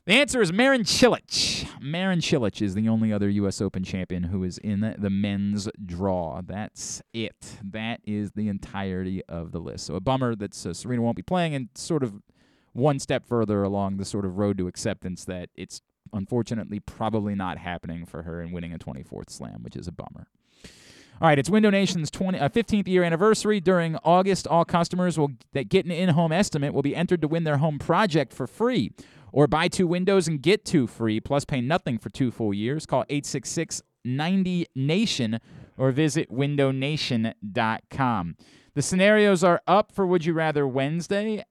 [0.05, 1.65] The answer is Marin Cilic.
[1.81, 3.61] Marin Cilic is the only other U.S.
[3.61, 6.41] Open champion who is in the men's draw.
[6.41, 7.57] That's it.
[7.63, 9.85] That is the entirety of the list.
[9.85, 12.21] So a bummer that uh, Serena won't be playing, and sort of
[12.73, 15.81] one step further along the sort of road to acceptance that it's
[16.13, 20.27] unfortunately probably not happening for her in winning a 24th slam, which is a bummer.
[21.21, 23.59] All right, it's Window Nation's 20, uh, 15th year anniversary.
[23.59, 27.43] During August, all customers will that get an in-home estimate will be entered to win
[27.43, 28.91] their home project for free,
[29.31, 32.85] or buy two windows and get two free, plus pay nothing for two full years.
[32.85, 35.39] Call 866-90-NATION
[35.77, 38.35] or visit windownation.com.
[38.75, 41.43] The scenarios are up for Would You Rather Wednesday.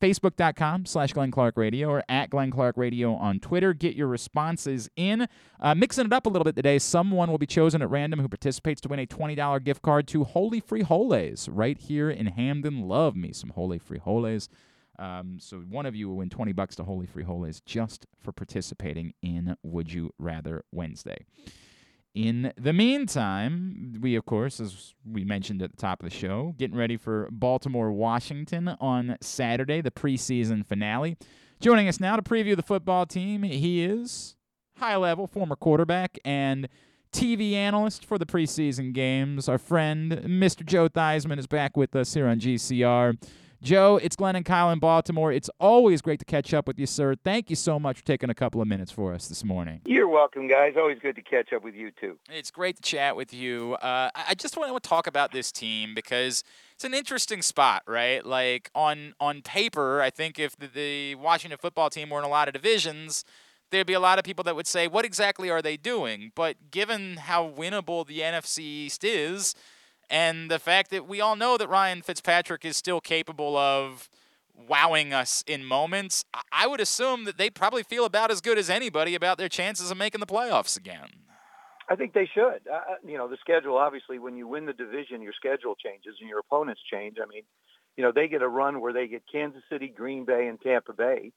[0.00, 3.74] Facebook.com slash Glenn Clark Radio or at Glenn Clark Radio on Twitter.
[3.74, 5.28] Get your responses in.
[5.60, 8.28] Uh, mixing it up a little bit today, someone will be chosen at random who
[8.28, 12.88] participates to win a $20 gift card to Holy Frijoles right here in Hampden.
[12.88, 14.48] Love me some Holy Frijoles.
[14.98, 19.14] Um, so one of you will win 20 bucks to Holy Frijoles just for participating
[19.22, 21.24] in Would You Rather Wednesday.
[22.14, 26.54] In the meantime, we, of course, as we mentioned at the top of the show,
[26.58, 31.16] getting ready for Baltimore, Washington on Saturday, the preseason finale.
[31.60, 34.34] Joining us now to preview the football team, he is
[34.78, 36.68] high level former quarterback and
[37.12, 39.48] TV analyst for the preseason games.
[39.48, 40.64] Our friend, Mr.
[40.64, 43.16] Joe Theismann, is back with us here on GCR.
[43.62, 45.32] Joe, it's Glenn and Kyle in Baltimore.
[45.32, 47.14] It's always great to catch up with you, sir.
[47.14, 49.82] Thank you so much for taking a couple of minutes for us this morning.
[49.84, 50.74] You're welcome, guys.
[50.78, 52.18] Always good to catch up with you too.
[52.30, 53.74] It's great to chat with you.
[53.74, 56.42] Uh, I I just want to talk about this team because
[56.74, 58.24] it's an interesting spot, right?
[58.24, 62.28] Like on on paper, I think if the, the Washington football team were in a
[62.28, 63.24] lot of divisions,
[63.70, 66.70] there'd be a lot of people that would say, "What exactly are they doing?" But
[66.70, 69.54] given how winnable the NFC East is,
[70.10, 74.08] and the fact that we all know that Ryan Fitzpatrick is still capable of
[74.54, 78.68] wowing us in moments, I- would assume that they probably feel about as good as
[78.68, 81.24] anybody about their chances of making the playoffs again.
[81.88, 82.60] I think they should.
[82.70, 86.28] Uh, you know, the schedule, obviously, when you win the division, your schedule changes and
[86.28, 87.16] your opponents change.
[87.20, 87.42] I mean,
[87.96, 90.92] you know, they get a run where they get Kansas City, Green Bay, and Tampa
[90.92, 91.32] Bay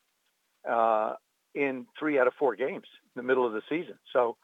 [0.70, 1.16] uh,
[1.56, 3.96] in three out of four games in the middle of the season.
[4.12, 4.38] So,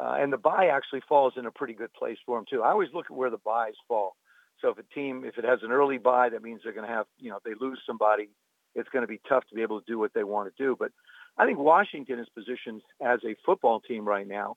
[0.00, 2.62] uh, and the bye actually falls in a pretty good place for them, too.
[2.62, 4.16] I always look at where the buys fall.
[4.60, 6.92] So if a team, if it has an early bye, that means they're going to
[6.92, 8.30] have, you know, if they lose somebody,
[8.74, 10.76] it's going to be tough to be able to do what they want to do.
[10.78, 10.92] But
[11.36, 14.56] I think Washington is positioned as a football team right now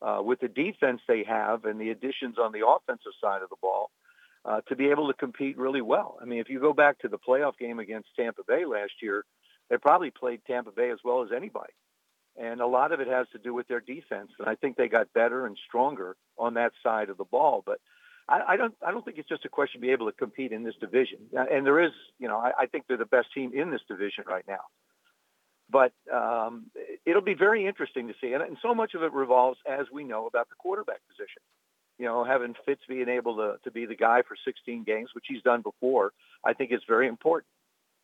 [0.00, 3.56] uh, with the defense they have and the additions on the offensive side of the
[3.60, 3.90] ball
[4.44, 6.18] uh, to be able to compete really well.
[6.20, 9.24] I mean, if you go back to the playoff game against Tampa Bay last year,
[9.70, 11.72] they probably played Tampa Bay as well as anybody.
[12.40, 14.30] And a lot of it has to do with their defense.
[14.38, 17.62] And I think they got better and stronger on that side of the ball.
[17.64, 17.78] But
[18.28, 20.52] I, I don't I don't think it's just a question of being able to compete
[20.52, 21.18] in this division.
[21.32, 24.24] And there is, you know, I, I think they're the best team in this division
[24.26, 24.60] right now.
[25.70, 26.66] But um,
[27.06, 28.32] it'll be very interesting to see.
[28.32, 31.42] And, and so much of it revolves, as we know, about the quarterback position.
[31.98, 35.26] You know, having Fitz being able to, to be the guy for 16 games, which
[35.28, 36.12] he's done before,
[36.44, 37.46] I think is very important.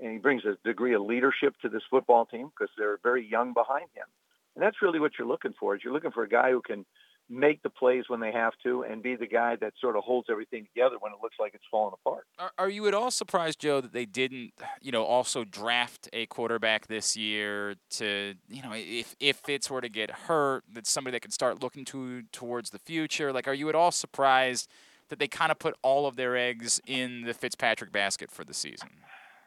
[0.01, 3.53] And he brings a degree of leadership to this football team because they're very young
[3.53, 4.07] behind him.
[4.55, 5.75] And that's really what you're looking for.
[5.75, 6.85] Is you're looking for a guy who can
[7.31, 10.29] make the plays when they have to, and be the guy that sort of holds
[10.31, 12.25] everything together when it looks like it's falling apart.
[12.39, 16.27] Are, are you at all surprised, Joe, that they didn't, you know, also draft a
[16.27, 21.13] quarterback this year to, you know, if if Fitz were to get hurt, that somebody
[21.13, 23.33] that could start looking to towards the future?
[23.33, 24.69] Like, are you at all surprised
[25.09, 28.55] that they kind of put all of their eggs in the Fitzpatrick basket for the
[28.55, 28.89] season?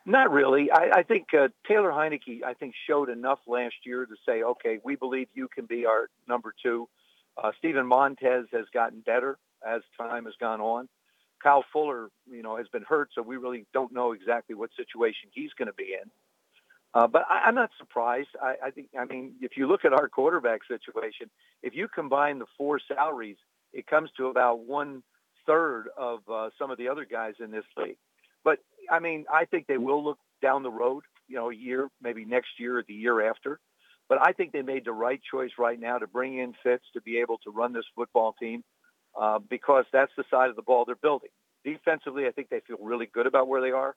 [0.05, 0.71] Not really.
[0.71, 4.79] I, I think uh, Taylor Heinicke, I think, showed enough last year to say, okay,
[4.83, 6.89] we believe you can be our number two.
[7.41, 10.89] Uh, Steven Montez has gotten better as time has gone on.
[11.41, 15.29] Kyle Fuller, you know, has been hurt, so we really don't know exactly what situation
[15.33, 16.09] he's going to be in.
[16.93, 18.29] Uh, but I, I'm not surprised.
[18.41, 21.29] I, I think, I mean, if you look at our quarterback situation,
[21.63, 23.37] if you combine the four salaries,
[23.71, 25.03] it comes to about one
[25.47, 27.97] third of uh, some of the other guys in this league.
[28.43, 28.59] But
[28.89, 32.25] I mean, I think they will look down the road, you know, a year, maybe
[32.25, 33.59] next year or the year after.
[34.09, 37.01] But I think they made the right choice right now to bring in Fitz to
[37.01, 38.63] be able to run this football team
[39.19, 41.29] uh, because that's the side of the ball they're building.
[41.63, 43.95] Defensively, I think they feel really good about where they are.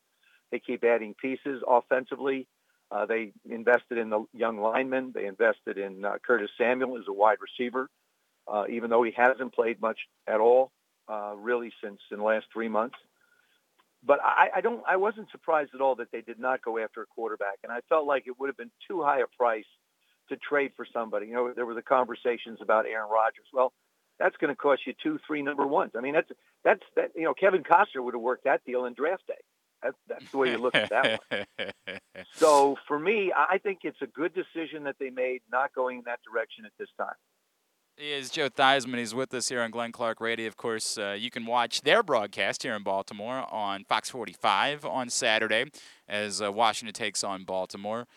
[0.53, 1.63] They keep adding pieces.
[1.67, 2.47] Offensively,
[2.91, 5.13] uh, they invested in the young linemen.
[5.15, 7.89] They invested in uh, Curtis Samuel as a wide receiver,
[8.47, 10.71] uh, even though he hasn't played much at all,
[11.09, 12.97] uh, really, since in the last three months
[14.07, 14.83] but I, I don't.
[14.89, 17.81] I wasn't surprised at all that they did not go after a quarterback, and I
[17.89, 19.65] felt like it would have been too high a price
[20.29, 21.27] to trade for somebody.
[21.27, 23.47] You know, there were the conversations about Aaron Rodgers.
[23.53, 23.73] Well,
[24.19, 25.93] that's going to cost you two, three number ones.
[25.97, 26.31] I mean, that's
[26.65, 27.11] that's that.
[27.15, 29.35] You know, Kevin Costner would have worked that deal in draft day.
[29.83, 31.47] That's that's the way you look at that one.
[32.37, 36.05] So for me, I think it's a good decision that they made not going in
[36.07, 37.15] that direction at this time.
[37.97, 38.99] He is Joe Theismann.
[38.99, 40.49] He's with us here on Glenn Clark Radio.
[40.49, 45.09] Of course, uh, you can watch their broadcast here in Baltimore on Fox 45 on
[45.09, 45.67] Saturday
[46.09, 48.09] as uh, Washington takes on Baltimore.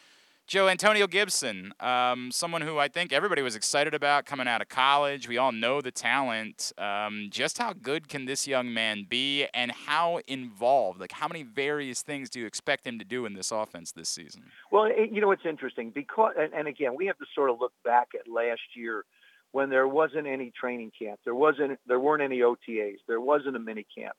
[0.48, 4.70] Joe Antonio Gibson, um, someone who I think everybody was excited about coming out of
[4.70, 5.28] college.
[5.28, 6.72] We all know the talent.
[6.80, 11.00] Um, just how good can this young man be, and how involved?
[11.00, 14.10] Like, how many various things do you expect him to do in this offense this
[14.10, 14.46] season?
[14.72, 17.74] Well, you know, it's interesting because, and, and again, we have to sort of look
[17.84, 19.04] back at last year
[19.52, 21.20] when there wasn't any training camp.
[21.24, 22.98] There wasn't there weren't any OTAs.
[23.08, 24.16] There wasn't a mini camp.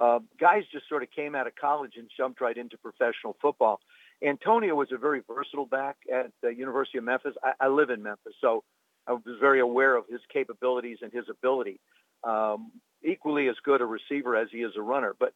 [0.00, 3.80] Uh, guys just sort of came out of college and jumped right into professional football.
[4.22, 7.34] Antonio was a very versatile back at the University of Memphis.
[7.42, 8.62] I, I live in Memphis, so
[9.06, 11.80] I was very aware of his capabilities and his ability.
[12.22, 12.72] Um,
[13.04, 15.14] equally as good a receiver as he is a runner.
[15.18, 15.32] But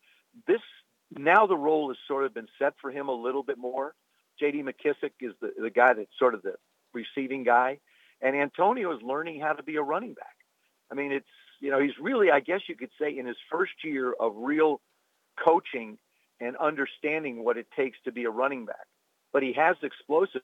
[0.47, 0.61] this
[1.17, 3.95] now the role has sort of been set for him a little bit more.
[4.39, 4.63] J.D.
[4.63, 6.55] McKissic is the, the guy that's sort of the
[6.95, 7.79] receiving guy.
[8.23, 10.37] And Antonio is learning how to be a running back.
[10.91, 11.27] I mean, it's,
[11.61, 14.81] you know, he's really, I guess you could say, in his first year of real
[15.43, 15.99] coaching
[16.41, 18.87] and understanding what it takes to be a running back.
[19.33, 20.43] But he has explosive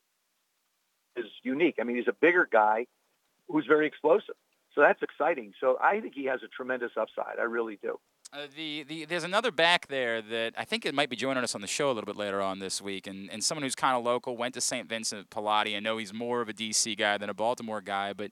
[1.17, 1.77] is unique.
[1.81, 2.87] I mean, he's a bigger guy
[3.49, 4.37] who's very explosive.
[4.75, 5.53] So that's exciting.
[5.61, 7.39] So I think he has a tremendous upside.
[7.39, 7.99] I really do.
[8.31, 11.55] Uh, the, the there's another back there that I think it might be joining us
[11.55, 13.97] on the show a little bit later on this week, and, and someone who's kind
[13.97, 14.87] of local went to St.
[14.87, 15.75] Vincent Pallotti.
[15.75, 18.31] I know he's more of a DC guy than a Baltimore guy, but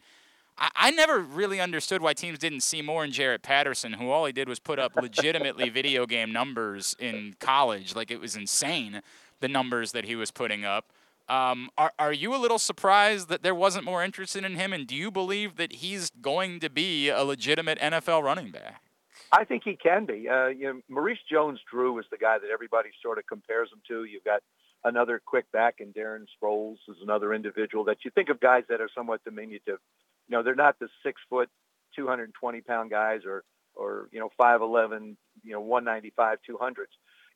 [0.59, 4.27] I, I never really understood why teams didn't see more in Jaret Patterson, who all
[4.27, 7.95] he did was put up legitimately video game numbers in college.
[7.95, 9.01] Like it was insane
[9.41, 10.93] the numbers that he was putting up.
[11.27, 14.75] Um, are, are you a little surprised that there wasn't more interest in him?
[14.75, 18.83] And do you believe that he's going to be a legitimate NFL running back?
[19.33, 20.29] I think he can be.
[20.29, 24.05] Uh, you know, Maurice Jones-Drew is the guy that everybody sort of compares him to.
[24.05, 24.41] You've got
[24.85, 28.81] another quick back, and Darren Sproles is another individual that you think of guys that
[28.81, 29.79] are somewhat diminutive.
[30.29, 31.49] You know, they're not the six foot,
[31.97, 33.43] 220 pound guys or,
[33.75, 36.75] or, you know, 5'11, you know, 195, 200s.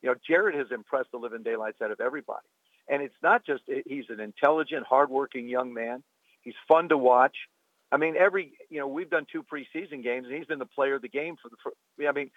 [0.03, 2.46] You know, Jaret has impressed the living daylights out of everybody.
[2.88, 6.03] And it's not just, he's an intelligent, hardworking young man.
[6.42, 7.37] He's fun to watch.
[7.92, 10.94] I mean, every you know, we've done two preseason games, and he's been the player
[10.94, 11.57] of the game for the.
[11.62, 11.72] For,
[12.07, 12.31] I mean,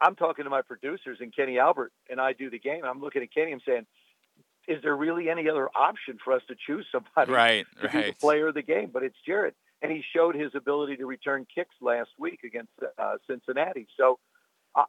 [0.00, 2.82] I'm talking to my producers and Kenny Albert, and I do the game.
[2.84, 3.52] I'm looking at Kenny.
[3.52, 3.86] I'm saying,
[4.66, 7.92] is there really any other option for us to choose somebody right, to right.
[7.92, 8.90] be the player of the game?
[8.92, 13.14] But it's Jaret, and he showed his ability to return kicks last week against uh,
[13.28, 13.86] Cincinnati.
[13.96, 14.18] So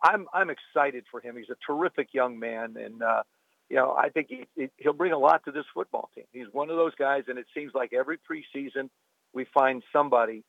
[0.01, 1.37] I'm I'm excited for him.
[1.37, 3.23] He's a terrific young man, and uh,
[3.69, 6.25] you know I think he, he'll bring a lot to this football team.
[6.31, 8.89] He's one of those guys, and it seems like every preseason
[9.33, 10.43] we find somebody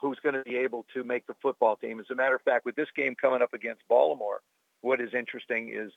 [0.00, 2.00] who's going to be able to make the football team.
[2.00, 4.40] As a matter of fact, with this game coming up against Baltimore,
[4.80, 5.92] what is interesting is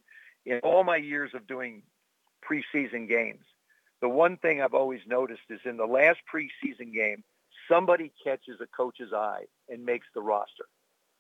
[0.46, 1.82] in all my years of doing
[2.48, 3.44] preseason games,
[4.02, 7.24] the one thing I've always noticed is in the last preseason game,
[7.68, 10.66] somebody catches a coach's eye and makes the roster.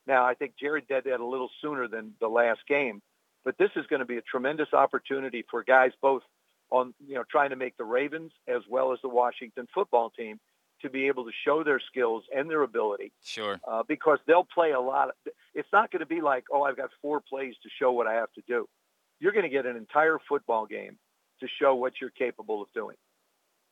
[0.05, 3.01] Now, I think Jaret did that a little sooner than the last game,
[3.43, 6.21] but this is going to be a tremendous opportunity for guys both
[6.69, 10.39] on, you know, trying to make the Ravens as well as the Washington football team
[10.81, 13.11] to be able to show their skills and their ability.
[13.23, 13.59] Sure.
[13.67, 15.09] Uh, because they'll play a lot.
[15.09, 18.07] Of, it's not going to be like, oh, I've got four plays to show what
[18.07, 18.67] I have to do.
[19.19, 20.97] You're going to get an entire football game
[21.39, 22.97] to show what you're capable of doing.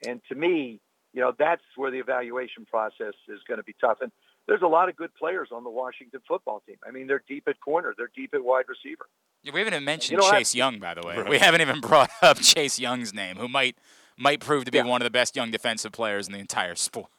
[0.06, 0.80] And to me,
[1.14, 4.00] you know, that's where the evaluation process is going to be tough.
[4.02, 4.12] And
[4.48, 6.78] there's a lot of good players on the Washington football team.
[6.86, 7.94] I mean, they're deep at corner.
[7.98, 9.06] They're deep at wide receiver.
[9.44, 11.18] Yeah, we haven't even mentioned you know, Chase Young, by the way.
[11.18, 11.30] Right.
[11.30, 13.78] We haven't even brought up Chase Young's name, who might
[14.18, 14.86] might prove to be yeah.
[14.86, 17.10] one of the best young defensive players in the entire sport.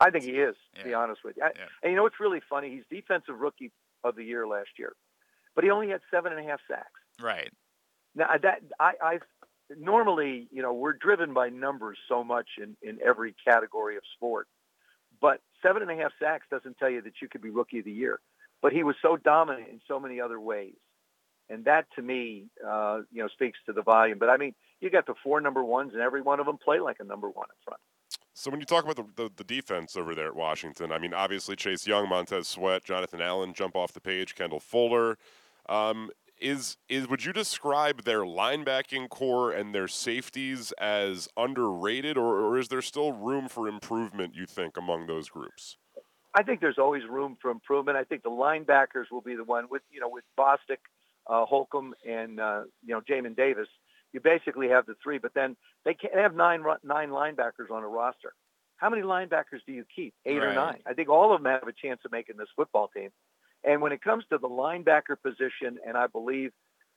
[0.00, 0.84] I think he is, to yeah.
[0.84, 1.44] be honest with you.
[1.44, 1.64] I, yeah.
[1.82, 2.70] And you know what's really funny?
[2.70, 3.70] He's defensive rookie
[4.02, 4.92] of the year last year,
[5.54, 7.00] but he only had seven and a half sacks.
[7.20, 7.50] Right.
[8.14, 9.18] Now that I, I
[9.76, 14.48] normally, you know, we're driven by numbers so much in, in every category of sport,
[15.20, 17.84] but seven and a half sacks doesn't tell you that you could be rookie of
[17.84, 18.20] the year.
[18.62, 20.74] But he was so dominant in so many other ways.
[21.48, 24.18] And that to me, uh, you know, speaks to the volume.
[24.18, 26.80] But I mean, you got the four number ones, and every one of them play
[26.80, 27.80] like a number one in front.
[28.32, 31.14] So when you talk about the, the, the, defense over there at Washington, I mean,
[31.14, 35.18] obviously Chase Young, Montez Sweat, Jonathan Allen jump off the page, Kendall Fuller.
[35.68, 42.40] Um, is is would you describe their linebacking corps and their safeties as underrated, or,
[42.40, 44.34] or is there still room for improvement?
[44.34, 45.76] You think among those groups?
[46.34, 47.96] I think there's always room for improvement.
[47.96, 50.78] I think the linebackers will be the one with you know with Bostic,
[51.26, 53.68] uh, Holcomb, and uh, you know Jamin Davis
[54.14, 57.82] you basically have the three, but then they, can, they have nine nine linebackers on
[57.82, 58.32] a roster.
[58.76, 60.14] How many linebackers do you keep?
[60.24, 60.48] Eight right.
[60.48, 60.78] or nine?
[60.86, 63.10] I think all of them have a chance of making this football team.
[63.64, 66.52] And when it comes to the linebacker position, and I believe,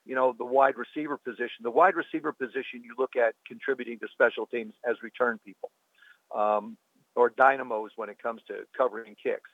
[0.05, 4.07] you know, the wide receiver position, the wide receiver position you look at contributing to
[4.11, 5.71] special teams as return people
[6.35, 6.77] um,
[7.15, 9.49] or dynamos when it comes to covering kicks.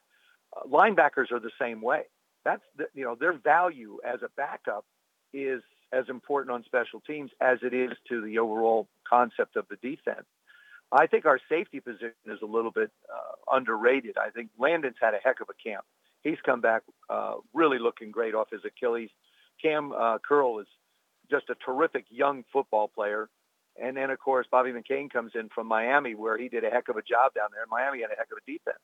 [0.55, 2.03] Uh, linebackers are the same way.
[2.45, 4.86] That's the, you know their value as a backup
[5.34, 9.77] is as important on special teams as it is to the overall concept of the
[9.77, 10.25] defense.
[10.91, 14.17] I think our safety position is a little bit uh, underrated.
[14.17, 15.86] I think Landon's had a heck of a camp.
[16.21, 19.10] He's come back uh, really looking great off his Achilles.
[19.62, 20.67] Cam uh, Curl is
[21.29, 23.29] just a terrific young football player.
[23.82, 26.89] And then, of course, Bobby McCain comes in from Miami, where he did a heck
[26.89, 27.65] of a job down there.
[27.69, 28.84] Miami had a heck of a defense.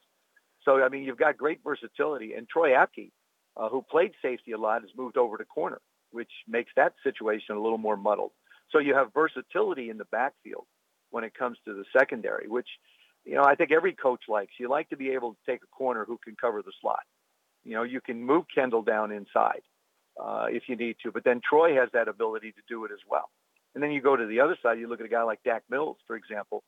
[0.65, 2.33] So, I mean, you've got great versatility.
[2.33, 3.11] And Troy Apke,
[3.59, 5.79] uh, who played safety a lot, has moved over to corner
[6.11, 8.31] which makes that situation a little more muddled.
[8.71, 10.65] So you have versatility in the backfield
[11.11, 12.67] when it comes to the secondary, which,
[13.25, 14.53] you know, I think every coach likes.
[14.59, 17.03] You like to be able to take a corner who can cover the slot.
[17.63, 19.61] You know, you can move Kendall down inside
[20.21, 22.99] uh, if you need to, but then Troy has that ability to do it as
[23.09, 23.29] well.
[23.73, 25.63] And then you go to the other side, you look at a guy like Dak
[25.69, 26.63] Mills, for example.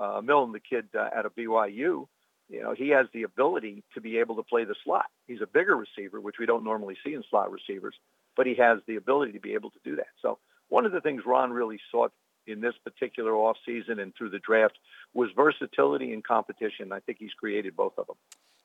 [0.00, 2.06] Uh, Milne, the kid uh, out of BYU,
[2.50, 5.06] you know, he has the ability to be able to play the slot.
[5.26, 7.94] He's a bigger receiver, which we don't normally see in slot receivers
[8.36, 10.08] but he has the ability to be able to do that.
[10.22, 12.12] So one of the things Ron really sought
[12.46, 14.78] in this particular offseason and through the draft
[15.12, 16.92] was versatility and competition.
[16.92, 18.16] I think he's created both of them.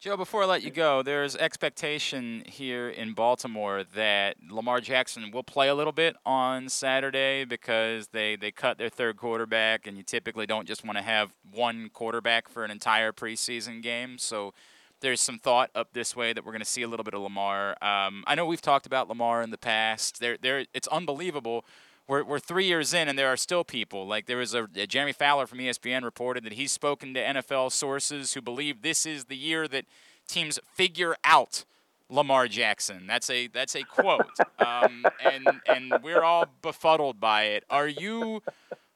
[0.06, 5.42] Joe, before I let you go, there's expectation here in Baltimore that Lamar Jackson will
[5.42, 10.04] play a little bit on Saturday because they, they cut their third quarterback, and you
[10.04, 14.20] typically don't just want to have one quarterback for an entire preseason game.
[14.20, 14.54] So
[15.02, 17.22] there's some thought up this way that we're going to see a little bit of
[17.22, 17.72] Lamar.
[17.82, 20.20] Um, I know we've talked about Lamar in the past.
[20.20, 21.66] There, there, it's unbelievable.
[22.08, 24.06] We're, we're three years in, and there are still people.
[24.06, 27.72] Like there was a, a Jeremy Fowler from ESPN reported that he's spoken to NFL
[27.72, 29.86] sources who believe this is the year that
[30.28, 31.66] teams figure out
[32.10, 33.08] Lamar Jackson.
[33.08, 37.64] That's a that's a quote, um, and and we're all befuddled by it.
[37.70, 38.42] Are you?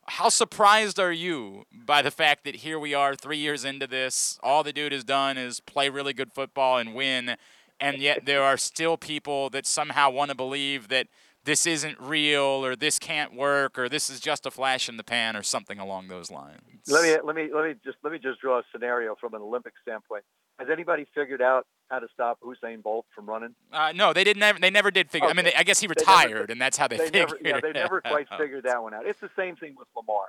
[0.09, 4.39] how surprised are you by the fact that here we are three years into this?
[4.41, 7.35] All the dude has done is play really good football and win,
[7.79, 11.07] and yet there are still people that somehow want to believe that
[11.49, 15.03] this isn't real or this can't work or this is just a flash in the
[15.03, 16.61] pan or something along those lines.
[16.87, 19.41] Let me let me let me just let me just draw a scenario from an
[19.41, 20.23] Olympic standpoint.
[20.59, 23.55] Has anybody figured out how to stop Usain Bolt from running?
[23.73, 24.43] Uh, no, they didn't.
[24.43, 25.25] Ever, they never did figure.
[25.25, 25.31] Okay.
[25.31, 27.41] I mean, they, I guess he retired, never, and that's how they, they figured.
[27.41, 29.07] Never, yeah, they never quite figured that one out.
[29.07, 30.25] It's the same thing with Lamar.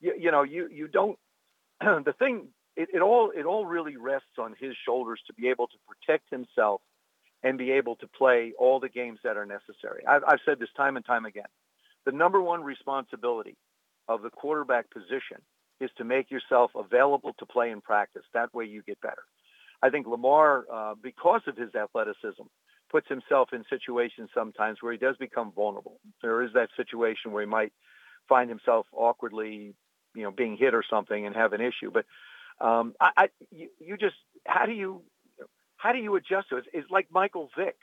[0.00, 1.16] You, you know, you you don't.
[1.80, 5.68] the thing, it, it all it all really rests on his shoulders to be able
[5.68, 6.80] to protect himself
[7.42, 10.04] and be able to play all the games that are necessary.
[10.06, 11.44] I've, I've said this time and time again.
[12.04, 13.56] The number one responsibility
[14.08, 15.38] of the quarterback position
[15.80, 18.22] is to make yourself available to play in practice.
[18.32, 19.22] That way you get better.
[19.82, 22.42] I think Lamar, uh, because of his athleticism,
[22.90, 26.00] puts himself in situations sometimes where he does become vulnerable.
[26.22, 27.72] There is that situation where he might
[28.28, 29.74] find himself awkwardly,
[30.14, 31.90] you know, being hit or something and have an issue.
[31.92, 32.06] But
[32.64, 34.14] um, I, I you, you just
[34.46, 35.02] how do you
[35.86, 36.64] how do you adjust to it?
[36.72, 37.76] It's like Michael Vick.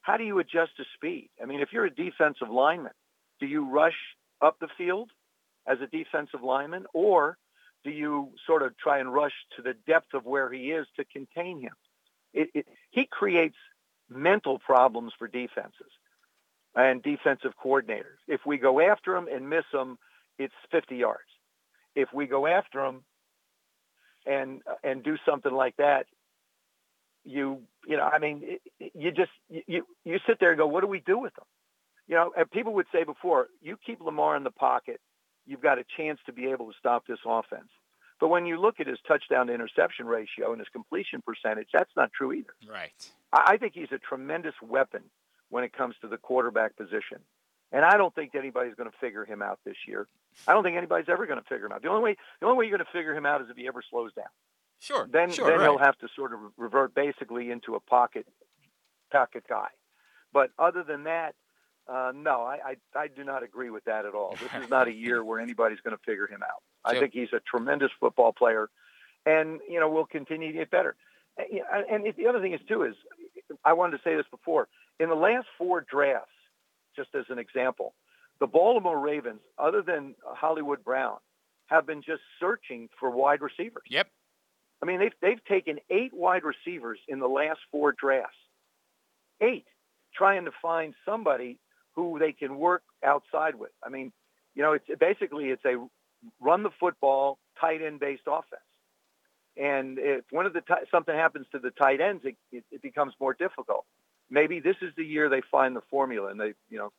[0.00, 1.28] How do you adjust to speed?
[1.42, 2.94] I mean, if you're a defensive lineman,
[3.38, 3.98] do you rush
[4.40, 5.10] up the field
[5.66, 7.36] as a defensive lineman, or
[7.84, 11.04] do you sort of try and rush to the depth of where he is to
[11.04, 11.74] contain him?
[12.32, 13.58] It, it, he creates
[14.08, 15.92] mental problems for defenses
[16.74, 18.20] and defensive coordinators.
[18.26, 19.98] If we go after him and miss him,
[20.38, 21.28] it's 50 yards.
[21.94, 23.04] If we go after him
[24.24, 26.06] and and do something like that,
[27.30, 30.86] you you know, I mean, you just you you sit there and go, what do
[30.86, 31.46] we do with them?
[32.06, 35.00] You know, and people would say before, you keep Lamar in the pocket,
[35.46, 37.68] you've got a chance to be able to stop this offense.
[38.18, 41.90] But when you look at his touchdown to interception ratio and his completion percentage, that's
[41.96, 42.54] not true either.
[42.68, 42.92] Right.
[43.32, 45.02] I think he's a tremendous weapon
[45.48, 47.18] when it comes to the quarterback position.
[47.72, 50.08] And I don't think anybody's going to figure him out this year.
[50.46, 51.82] I don't think anybody's ever going to figure him out.
[51.82, 53.68] The only way the only way you're going to figure him out is if he
[53.68, 54.26] ever slows down.
[54.80, 55.08] Sure.
[55.10, 55.68] Then sure, then right.
[55.68, 58.26] he'll have to sort of revert basically into a pocket
[59.12, 59.68] pocket guy.
[60.32, 61.34] But other than that,
[61.86, 64.36] uh, no, I, I I do not agree with that at all.
[64.40, 66.62] This is not a year where anybody's going to figure him out.
[66.84, 68.70] I think he's a tremendous football player,
[69.26, 70.96] and you know we'll continue to get better.
[71.36, 72.94] And, and the other thing is too is
[73.64, 74.68] I wanted to say this before.
[74.98, 76.32] In the last four drafts,
[76.96, 77.94] just as an example,
[78.38, 81.18] the Baltimore Ravens, other than Hollywood Brown,
[81.66, 83.84] have been just searching for wide receivers.
[83.88, 84.08] Yep.
[84.82, 88.36] I mean, they've they've taken eight wide receivers in the last four drafts.
[89.40, 89.66] Eight,
[90.14, 91.58] trying to find somebody
[91.94, 93.72] who they can work outside with.
[93.84, 94.12] I mean,
[94.54, 95.76] you know, it's basically it's a
[96.40, 98.62] run the football tight end based offense.
[99.56, 102.82] And if one of the ti something happens to the tight ends, it, it, it
[102.82, 103.84] becomes more difficult.
[104.30, 106.92] Maybe this is the year they find the formula, and they, you know,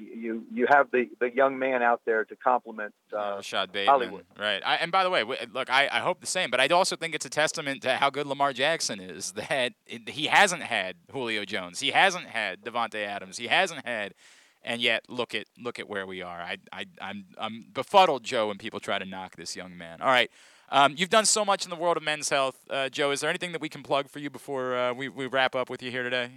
[0.00, 2.94] you you have the the young man out there to complement.
[3.12, 3.86] Uh, Rashod Bateman.
[3.86, 4.24] Hollywood.
[4.38, 4.62] Right.
[4.64, 7.14] I, and by the way, look, I, I hope the same, but I also think
[7.14, 11.44] it's a testament to how good Lamar Jackson is that it, he hasn't had Julio
[11.44, 14.14] Jones, he hasn't had Davante Adams, he hasn't had,
[14.62, 16.40] and yet look at look at where we are.
[16.40, 20.00] I, I I'm I'm befuddled, Joe, when people try to knock this young man.
[20.00, 20.30] All right.
[20.70, 23.10] Um, you've done so much in the world of men's health, uh, Joe.
[23.10, 25.70] Is there anything that we can plug for you before uh, we, we wrap up
[25.70, 26.30] with you here today?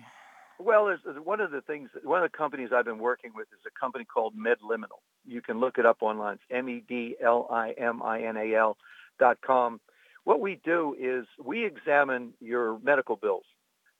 [0.63, 3.59] Well, there's, one of the things, one of the companies I've been working with is
[3.65, 4.99] a company called MedLiminal.
[5.25, 6.35] You can look it up online.
[6.35, 7.17] It's M-E-D-L-I-M-I-N-A-L
[9.19, 9.81] dot com.
[10.23, 13.45] What we do is we examine your medical bills.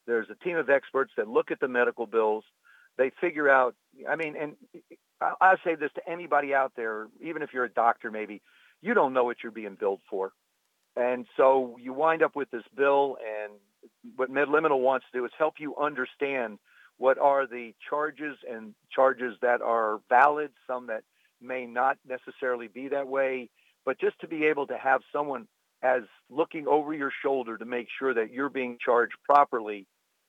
[0.06, 2.44] There's a team of experts that look at the medical bills.
[2.98, 3.76] They figure out,
[4.08, 4.56] I mean, and
[5.20, 8.42] I- say this to anybody out there, even if you're a doctor maybe,
[8.82, 10.32] you don't know what you're being billed for.
[10.96, 13.54] And so you wind up with this bill and
[14.16, 16.60] what MedLiminal wants to do is help you understand
[16.98, 21.04] what are the charges and charges that are valid, some that
[21.42, 23.50] may not necessarily be that way,
[23.86, 25.48] but just to be able to have someone
[25.84, 29.88] as looking over your shoulder to make sure that you're being charged properly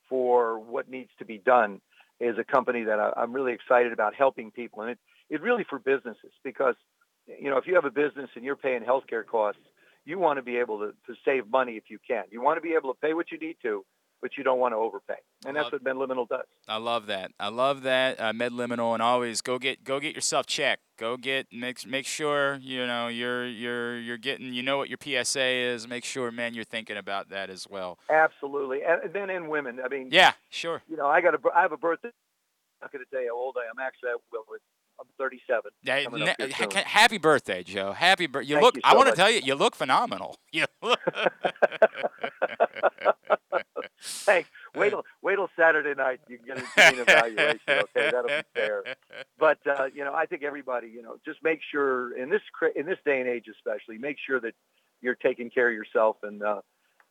[0.08, 1.80] for what needs to be done
[2.20, 4.82] is a company that I, I'm really excited about helping people.
[4.82, 4.98] And it,
[5.28, 6.74] it really for businesses because,
[7.26, 9.60] you know, if you have a business and you're paying healthcare costs,
[10.04, 12.24] you want to be able to, to save money if you can.
[12.30, 13.84] You want to be able to pay what you need to,
[14.20, 15.16] but you don't want to overpay.
[15.46, 16.46] And that's what MedLiminal does.
[16.68, 17.32] I love that.
[17.40, 18.20] I love that.
[18.20, 20.82] Uh, MedLiminal, and always go get go get yourself checked.
[20.98, 24.98] Go get make make sure you know you're you're you're getting you know what your
[25.02, 25.88] PSA is.
[25.88, 27.98] Make sure, man, you're thinking about that as well.
[28.10, 28.80] Absolutely.
[28.86, 30.82] And then in women, I mean, Yeah, sure.
[30.88, 32.08] you know, I got a, I have a birthday.
[32.08, 33.78] I'm not going to tell you how old I am.
[33.84, 34.44] Actually, I will.
[35.02, 35.70] I'm 37.
[35.82, 36.82] Yeah, coming ne- up here ha- soon.
[36.84, 37.92] happy birthday, Joe.
[37.92, 38.48] Happy birthday.
[38.50, 38.76] You Thank look.
[38.76, 40.36] you I want to tell you, you look phenomenal.
[40.52, 41.00] You look-
[44.02, 44.48] Thanks.
[44.74, 46.20] Wait till wait till Saturday night.
[46.28, 47.60] You can get an evaluation.
[47.68, 48.82] Okay, that'll be fair.
[49.38, 52.40] But uh, you know, I think everybody, you know, just make sure in this
[52.74, 54.54] in this day and age, especially, make sure that
[55.00, 56.60] you're taking care of yourself and uh,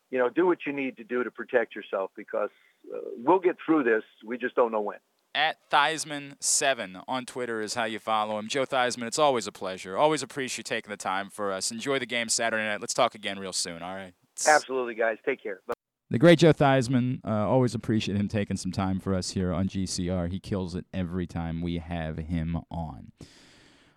[0.09, 2.49] you know, do what you need to do to protect yourself because
[2.93, 4.03] uh, we'll get through this.
[4.25, 4.97] We just don't know when.
[5.33, 8.49] At Theismann7 on Twitter is how you follow him.
[8.49, 9.97] Joe Theismann, it's always a pleasure.
[9.97, 11.71] Always appreciate you taking the time for us.
[11.71, 12.81] Enjoy the game Saturday night.
[12.81, 14.13] Let's talk again real soon, all right?
[14.45, 15.17] Absolutely, guys.
[15.25, 15.61] Take care.
[15.65, 15.73] Bye.
[16.09, 19.69] The great Joe Theismann, uh, always appreciate him taking some time for us here on
[19.69, 20.29] GCR.
[20.29, 23.13] He kills it every time we have him on.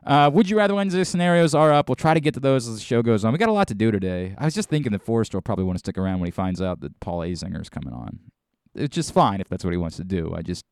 [0.07, 1.89] Uh, Would you rather Wednesday scenarios are up.
[1.89, 3.33] We'll try to get to those as the show goes on.
[3.33, 4.37] We got a lot to do today.
[4.39, 6.63] I was just thinking that Forrester will probably want to stick around when he finds
[6.63, 8.21] out that Paul Azinger's coming on.
[8.77, 10.33] It's just fine if that's what he wants to do.
[10.37, 10.65] I just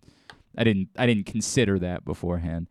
[0.57, 2.69] I didn't I didn't consider that beforehand.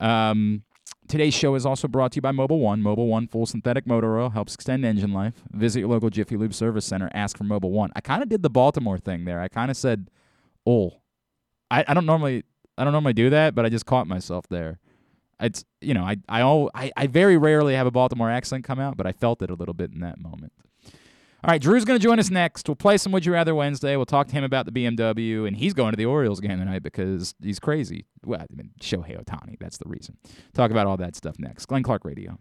[0.00, 0.64] Um,
[1.08, 2.82] today's show is also brought to you by Mobil One.
[2.82, 5.42] Mobil One full synthetic motor oil helps extend engine life.
[5.52, 7.10] Visit your local Jiffy Lube service center.
[7.14, 7.90] Ask for Mobil One.
[7.94, 9.40] I kind of did the Baltimore thing there.
[9.40, 10.10] I kind of said,
[10.66, 11.00] "Oh,
[11.70, 12.44] I, I don't normally
[12.76, 14.78] I don't normally do that, but I just caught myself there."
[15.40, 18.78] It's you know I I, all, I I very rarely have a Baltimore accent come
[18.78, 20.52] out, but I felt it a little bit in that moment.
[21.44, 22.68] All right, Drew's going to join us next.
[22.68, 23.96] We'll play some Would You Rather Wednesday.
[23.96, 26.84] We'll talk to him about the BMW, and he's going to the Orioles game tonight
[26.84, 28.06] because he's crazy.
[28.24, 30.16] Well, I mean, Shohei Ohtani, that's the reason.
[30.54, 31.66] Talk about all that stuff next.
[31.66, 32.38] Glenn Clark Radio.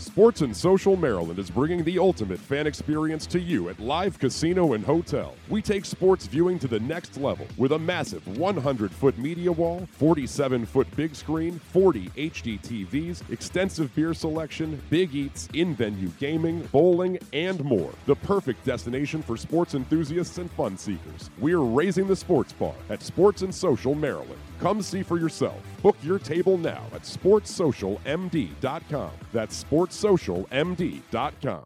[0.00, 4.72] Sports and Social Maryland is bringing the ultimate fan experience to you at Live Casino
[4.72, 5.34] and Hotel.
[5.50, 9.86] We take sports viewing to the next level with a massive 100 foot media wall,
[9.92, 16.62] 47 foot big screen, 40 HD TVs, extensive beer selection, big eats, in venue gaming,
[16.72, 17.92] bowling, and more.
[18.06, 21.28] The perfect destination for sports enthusiasts and fun seekers.
[21.38, 24.40] We're raising the sports bar at Sports and Social Maryland.
[24.60, 25.60] Come see for yourself.
[25.82, 29.10] Book your table now at sportssocialmd.com.
[29.32, 31.64] That's sportssocialmd.com.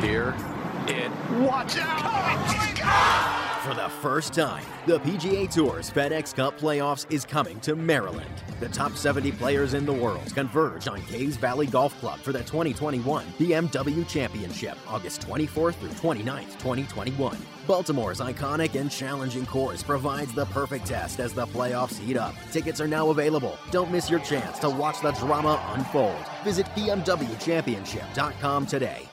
[0.00, 0.34] Here
[0.88, 1.10] it.
[1.40, 2.86] Watch out!
[2.88, 8.30] Oh for the first time, the PGA Tour's FedEx Cup Playoffs is coming to Maryland.
[8.60, 12.44] The top 70 players in the world converge on Caves Valley Golf Club for the
[12.44, 17.55] 2021 BMW Championship, August 24th through 29th, 2021.
[17.66, 22.34] Baltimore's iconic and challenging course provides the perfect test as the playoffs heat up.
[22.52, 23.58] Tickets are now available.
[23.70, 26.24] Don't miss your chance to watch the drama unfold.
[26.44, 29.08] Visit BMWChampionship.com today.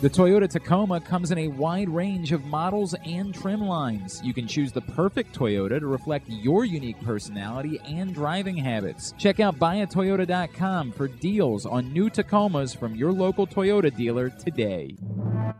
[0.00, 4.22] The Toyota Tacoma comes in a wide range of models and trim lines.
[4.24, 9.12] You can choose the perfect Toyota to reflect your unique personality and driving habits.
[9.18, 14.96] Check out buyatoyota.com for deals on new Tacomas from your local Toyota dealer today.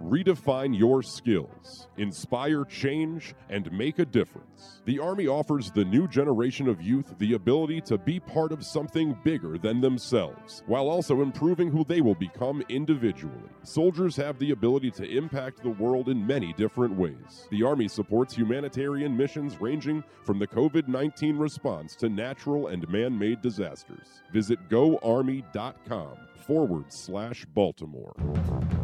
[0.02, 4.80] Redefine your skills, inspire change, and make a difference.
[4.84, 9.16] The Army offers the new generation of youth the ability to be part of something
[9.24, 13.50] bigger than themselves, while also improving who they will become individually.
[13.62, 17.48] Soldiers have the ability to impact the world in many different ways.
[17.50, 23.18] The Army supports humanitarian missions ranging from the COVID 19 response to natural and man
[23.18, 24.22] made disasters.
[24.32, 28.14] Visit goarmy.com forward slash Baltimore.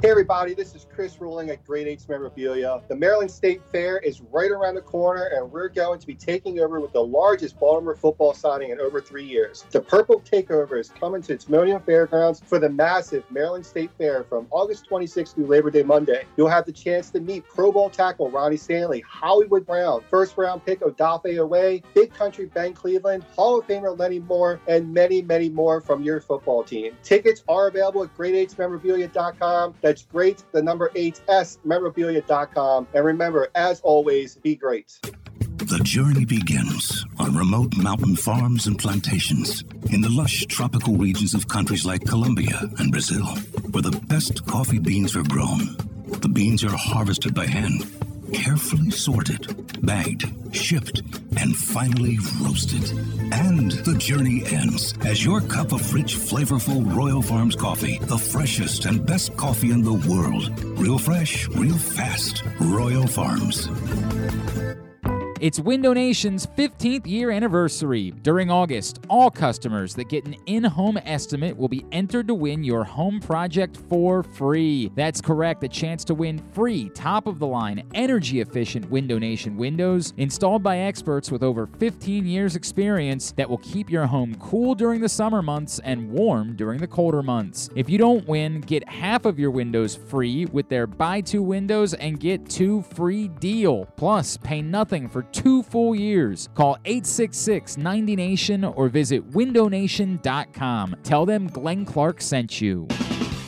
[0.02, 2.82] Hey everybody, this is Chris Ruling at Great Eights Memorabilia.
[2.88, 6.61] The Maryland State Fair is right around the corner, and we're going to be taking
[6.61, 9.64] over with the largest Baltimore football signing in over three years.
[9.70, 14.46] The Purple Takeover is coming to Timonium Fairgrounds for the massive Maryland State Fair from
[14.50, 16.24] August 26th through Labor Day Monday.
[16.36, 20.64] You'll have the chance to meet Pro Bowl tackle Ronnie Stanley, Hollywood Brown, first round
[20.64, 25.48] pick Odafe Oweh, Big Country Ben Cleveland, Hall of Famer Lenny Moore, and many, many
[25.48, 26.96] more from your football team.
[27.02, 29.74] Tickets available at great8memorabilia.com.
[29.80, 32.88] That's great, the number 8s memorabilia.com.
[32.94, 34.98] And remember, as always, be great.
[35.66, 41.48] The journey begins on remote mountain farms and plantations in the lush tropical regions of
[41.48, 43.24] countries like Colombia and Brazil,
[43.72, 45.76] where the best coffee beans are grown.
[46.20, 47.84] The beans are harvested by hand,
[48.33, 49.47] carefully sorted,
[49.85, 50.24] bagged,
[50.55, 51.03] shipped,
[51.37, 52.91] and finally roasted.
[53.33, 58.85] And the journey ends as your cup of rich, flavorful Royal Farms coffee, the freshest
[58.85, 60.51] and best coffee in the world.
[60.79, 62.43] Real fresh, real fast.
[62.61, 63.68] Royal Farms.
[65.39, 68.11] It's Window Nation's 15th year anniversary.
[68.22, 72.64] During August, all customers that get an in home estimate will be entered to win
[72.64, 74.91] your home project for free.
[74.95, 79.59] That's correct, a chance to win free, top of the line, energy efficient Window Nation
[79.59, 84.74] windows installed by experts with over 15 years' experience that will keep your home cool
[84.74, 87.68] during the summer months and warm during the colder months.
[87.74, 91.93] If you don't win, get half of your windows free with their buy two windows
[91.93, 93.84] and get two free deal.
[93.97, 96.49] Plus, pay nothing for two full years.
[96.55, 100.97] Call 866 90 Nation or visit windownation.com.
[101.03, 102.89] Tell them Glenn Clark sent you.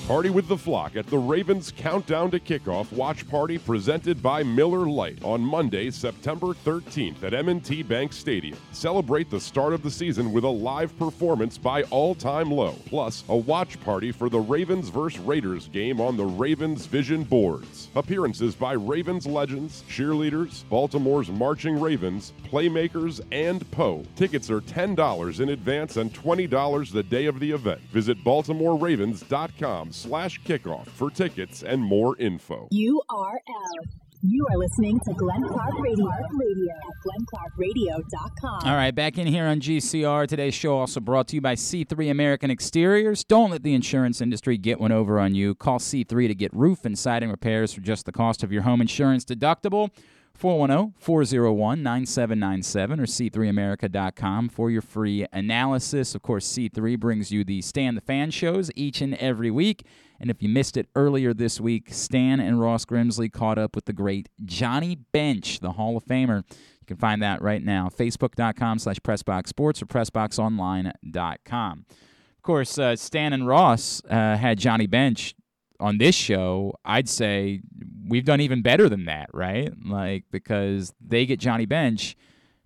[0.09, 4.88] Party with the flock at the Ravens Countdown to Kickoff Watch Party presented by Miller
[4.88, 8.56] Lite on Monday, September 13th at M&T Bank Stadium.
[8.72, 13.22] Celebrate the start of the season with a live performance by All Time Low, plus
[13.28, 15.20] a watch party for the Ravens vs.
[15.20, 17.88] Raiders game on the Ravens Vision boards.
[17.94, 24.06] Appearances by Ravens legends, cheerleaders, Baltimore's marching Ravens, playmakers, and Poe.
[24.16, 27.82] Tickets are $10 in advance and $20 the day of the event.
[27.92, 32.68] Visit baltimoreravens.com slash kickoff for tickets and more info.
[32.72, 33.88] URL.
[34.20, 38.68] You are listening to Glenn Clark Radio, Radio at glennclarkradio.com.
[38.68, 40.26] All right, back in here on GCR.
[40.26, 43.22] Today's show also brought to you by C3 American Exteriors.
[43.22, 45.55] Don't let the insurance industry get one over on you.
[45.55, 48.80] Call C3 to get roof and siding repairs for just the cost of your home
[48.80, 49.90] insurance deductible.
[50.39, 56.14] 410-401-9797 or c3america.com for your free analysis.
[56.14, 59.84] Of course, C3 brings you the Stan the Fan shows each and every week.
[60.20, 63.86] And if you missed it earlier this week, Stan and Ross Grimsley caught up with
[63.86, 66.45] the great Johnny Bench, the Hall of Famer.
[66.51, 71.86] You can find that right now, facebook.com slash pressboxsports or pressboxonline.com.
[71.91, 75.34] Of course, uh, Stan and Ross uh, had Johnny Bench
[75.81, 77.61] on this show, I'd say
[78.09, 79.72] we've done even better than that, right?
[79.85, 82.16] Like because they get Johnny Bench,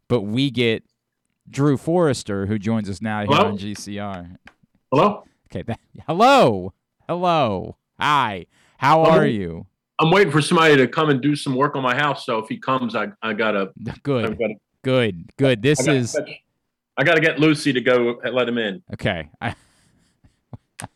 [0.08, 0.82] but we get
[1.50, 3.48] Drew Forrester, who joins us now here Hello?
[3.48, 4.36] on GCR.
[4.90, 5.24] Hello?
[5.50, 6.72] Okay, that, hello.
[7.08, 7.76] Hello.
[8.00, 8.46] Hi.
[8.78, 9.16] How Hello.
[9.18, 9.66] are you?
[9.98, 12.24] I'm waiting for somebody to come and do some work on my house.
[12.26, 14.38] So if he comes, I I gotta Good.
[14.38, 15.30] gotta, Good.
[15.36, 15.62] Good.
[15.62, 16.16] This I gotta, is
[16.96, 18.82] I gotta get Lucy to go let him in.
[18.94, 19.28] okay.
[19.40, 19.54] I,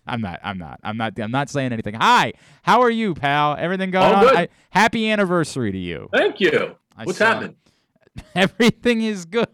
[0.07, 0.41] I'm not.
[0.43, 0.81] I'm not.
[0.83, 1.19] I'm not.
[1.19, 1.95] I'm not saying anything.
[1.95, 2.33] Hi.
[2.63, 3.57] How are you, pal?
[3.59, 4.23] Everything going All on?
[4.23, 4.37] good.
[4.37, 6.09] I, happy anniversary to you.
[6.13, 6.77] Thank you.
[6.97, 7.57] I What's happening?
[8.35, 9.49] Everything is good.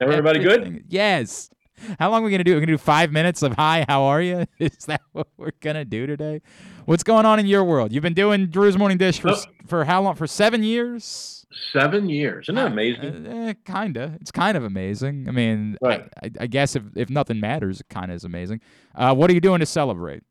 [0.00, 0.84] Everybody good?
[0.88, 1.50] Yes.
[1.98, 2.54] How long are we gonna do?
[2.54, 3.84] We're gonna do five minutes of hi.
[3.88, 4.44] How are you?
[4.58, 6.40] Is that what we're gonna do today?
[6.86, 7.92] What's going on in your world?
[7.92, 9.42] You've been doing Drew's Morning Dish for Oh.
[9.66, 10.14] for how long?
[10.14, 11.46] For seven years.
[11.72, 12.44] Seven years.
[12.46, 13.26] Isn't that amazing?
[13.26, 14.16] Uh, eh, kinda.
[14.20, 15.26] It's kind of amazing.
[15.28, 16.08] I mean, I- Right.
[16.22, 18.60] I, I guess if, if nothing matters, it kind of is amazing.
[18.94, 20.22] Uh, what are you doing to celebrate?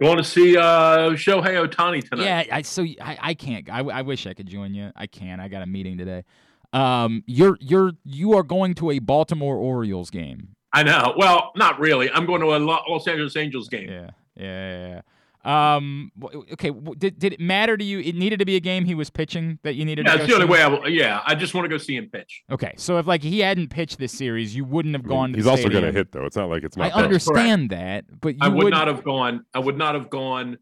[0.00, 2.24] Going to see uh, Shohei Ohtani tonight.
[2.24, 3.68] Yeah, I so I, I can't.
[3.68, 4.90] I, I wish I could join you.
[4.96, 5.42] I can't.
[5.42, 6.24] I got a meeting today.
[6.72, 10.54] Um, you're you're you are going to a Baltimore Orioles game.
[10.72, 11.14] I know.
[11.16, 12.10] Well, not really.
[12.10, 13.88] I'm going to a Los Angeles Angels game.
[13.90, 14.88] Yeah, yeah, yeah.
[14.88, 15.00] yeah.
[15.42, 16.12] Um,
[16.52, 16.70] okay.
[16.98, 17.98] Did did it matter to you?
[18.00, 20.04] It needed to be a game he was pitching that you needed.
[20.06, 20.60] Yeah, to it's go the only see?
[20.60, 20.68] way I.
[20.68, 22.42] will- Yeah, I just want to go see him pitch.
[22.50, 25.30] Okay, so if like he hadn't pitched this series, you wouldn't have I mean, gone.
[25.32, 26.26] to he's the also going to hit though.
[26.26, 26.94] It's not like it's I not.
[26.94, 27.04] bad.
[27.04, 29.46] understand that, but you I would wouldn't- not have gone.
[29.54, 30.58] I would not have gone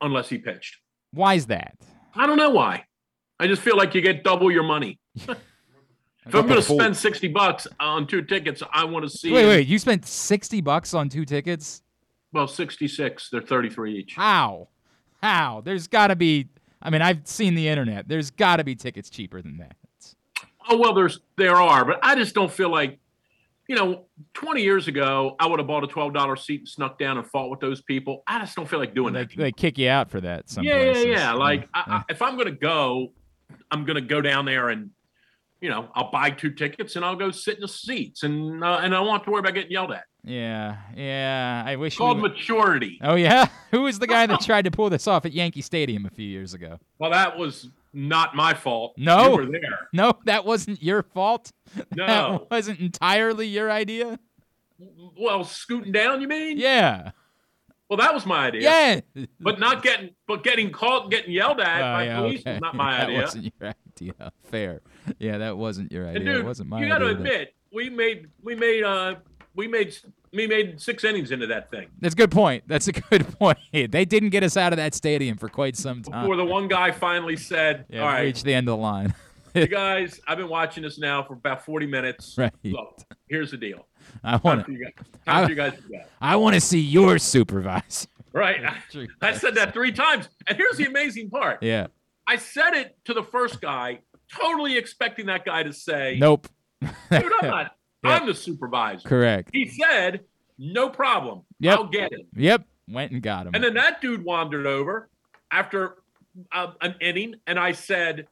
[0.00, 0.76] unless he pitched.
[1.10, 1.76] Why is that?
[2.14, 2.84] I don't know why.
[3.40, 5.00] I just feel like you get double your money.
[6.26, 9.32] if I'm going to spend sixty bucks on two tickets, I want to see.
[9.32, 9.66] Wait, wait.
[9.66, 11.82] You spent sixty bucks on two tickets?
[12.32, 13.28] Well, sixty-six.
[13.30, 14.14] They're thirty-three each.
[14.14, 14.68] How?
[15.22, 15.62] How?
[15.64, 16.48] There's got to be.
[16.82, 18.08] I mean, I've seen the internet.
[18.08, 19.76] There's got to be tickets cheaper than that.
[20.68, 22.98] Oh well, there's there are, but I just don't feel like,
[23.68, 26.98] you know, 20 years ago I would have bought a twelve dollar seat and snuck
[26.98, 28.22] down and fought with those people.
[28.26, 29.36] I just don't feel like doing They, that.
[29.36, 30.48] they kick you out for that.
[30.48, 31.04] Some yeah, yeah, places.
[31.06, 31.32] yeah.
[31.34, 31.80] Like I.
[31.86, 33.12] I, if I'm gonna go,
[33.70, 34.90] I'm gonna go down there and,
[35.60, 38.80] you know, I'll buy two tickets and I'll go sit in the seats and uh,
[38.82, 40.04] and I won't have to worry about getting yelled at.
[40.24, 41.62] yeah, yeah.
[41.66, 41.94] I wish.
[41.94, 42.28] It's called we...
[42.28, 42.98] maturity.
[43.02, 43.46] Oh yeah.
[43.70, 46.28] Who was the guy that tried to pull this off at Yankee Stadium a few
[46.28, 46.78] years ago?
[46.98, 48.94] Well, that was not my fault.
[48.96, 49.30] No.
[49.30, 49.88] you were there.
[49.92, 51.52] No, that wasn't your fault.
[51.96, 52.06] No.
[52.06, 54.18] That wasn't entirely your idea.
[55.18, 56.58] Well, scooting down, you mean?
[56.58, 57.12] Yeah.
[57.88, 58.62] Well, that was my idea.
[58.62, 59.24] Yeah.
[59.40, 62.52] But not getting, but getting caught, and getting yelled at Oh, by yeah, police okay.
[62.52, 63.20] was not my that idea.
[63.20, 64.32] wasn't your idea.
[64.44, 64.80] Fair.
[65.18, 66.20] Yeah, that wasn't your idea.
[66.20, 69.16] And it wasn't my you got to admit, we made, we made, uh,
[69.54, 69.96] we made,
[70.32, 72.64] we made six innings into that thing That's a good point.
[72.66, 73.58] That's a good point.
[73.72, 76.22] They didn't get us out of that stadium for quite some time.
[76.22, 79.14] before the one guy finally said, yeah, "All right, reached the end of the line.
[79.54, 82.34] you guys, I've been watching this now for about forty minutes.
[82.36, 82.52] Right.
[82.64, 83.86] Look, here's the deal.
[84.24, 84.72] I want to.
[84.72, 84.92] you guys,
[85.26, 86.00] time you guys to go.
[86.20, 88.08] I want to see your supervisor.
[88.32, 88.60] Right.
[89.22, 91.62] I said that three times, and here's the amazing part.
[91.62, 91.86] Yeah.
[92.26, 94.00] I said it to the first guy,
[94.32, 96.48] totally expecting that guy to say, Nope.
[96.80, 97.76] "Dude, I'm not.
[98.04, 98.18] Yeah.
[98.18, 99.48] I'm the supervisor." Correct.
[99.52, 100.24] He said,
[100.58, 101.42] "No problem.
[101.60, 101.78] Yep.
[101.78, 102.66] I'll get him." Yep.
[102.86, 103.54] Went and got him.
[103.54, 105.08] And then that dude wandered over
[105.50, 105.96] after
[106.52, 108.26] uh, an inning, and I said,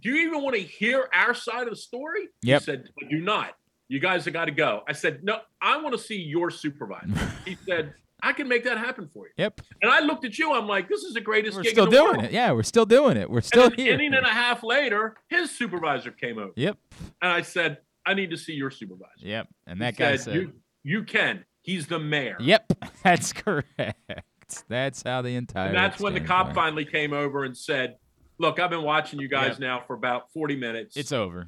[0.00, 2.60] "Do you even want to hear our side of the story?" Yep.
[2.60, 3.56] He said, "I do not.
[3.88, 7.12] You guys have got to go." I said, "No, I want to see your supervisor."
[7.44, 7.92] he said,
[8.22, 9.60] "I can make that happen for you." yep.
[9.82, 10.52] And I looked at you.
[10.52, 12.32] I'm like, "This is the greatest We're gig still in the doing world." it.
[12.32, 13.30] Yeah, we're still doing it.
[13.30, 13.94] We're still and an here.
[13.94, 16.78] inning and a half later, his supervisor came over, Yep.
[17.22, 19.48] and I said, "I need to see your supervisor." Yep.
[19.66, 20.52] And He that guy said, "You,
[20.84, 21.44] you can.
[21.62, 24.22] He's the mayor." "Yep, that's correct.
[24.68, 26.54] That's how the entire." And that's when the cop went.
[26.56, 27.96] finally came over and said,
[28.38, 29.58] "Look, I've been watching you guys Yep.
[29.60, 30.96] now for about 40 minutes.
[30.96, 31.46] It's over.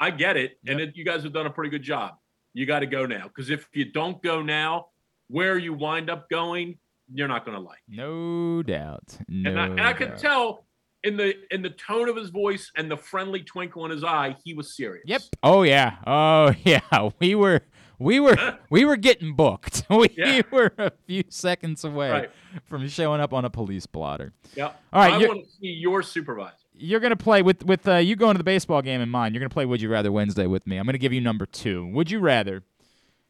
[0.00, 2.14] I get it, and it, you guys have done a pretty good job.
[2.54, 4.86] You got to go now because if you don't go now,
[5.30, 6.78] where you wind up going,
[7.12, 9.16] you're not going to like." No doubt.
[9.28, 10.66] No and I, and I could tell
[11.02, 14.36] in the in the tone of his voice and the friendly twinkle in his eye,
[14.44, 15.04] he was serious.
[15.06, 15.22] Yep.
[15.42, 15.96] Oh yeah.
[16.06, 16.80] Oh yeah.
[17.18, 17.62] We were
[17.98, 18.36] we were
[18.70, 19.84] we were getting booked.
[19.90, 20.42] We Yeah.
[20.50, 22.30] were a few seconds away Right.
[22.66, 24.32] from showing up on a police blotter.
[24.56, 24.80] Yep.
[24.92, 26.54] All right, I want to see your supervisor.
[26.74, 29.34] You're gonna play with with uh, you going to the baseball game in mind.
[29.34, 30.76] You're gonna play Would You Rather Wednesday with me.
[30.78, 31.86] I'm gonna give you number two.
[31.88, 32.62] Would you rather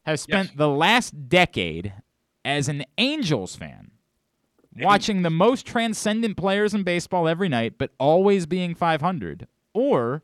[0.04, 0.56] have spent Yes.
[0.56, 1.92] the last decade
[2.44, 3.90] as an Angels fan,
[4.76, 10.22] watching the most transcendent players in baseball every night, but always being 500, or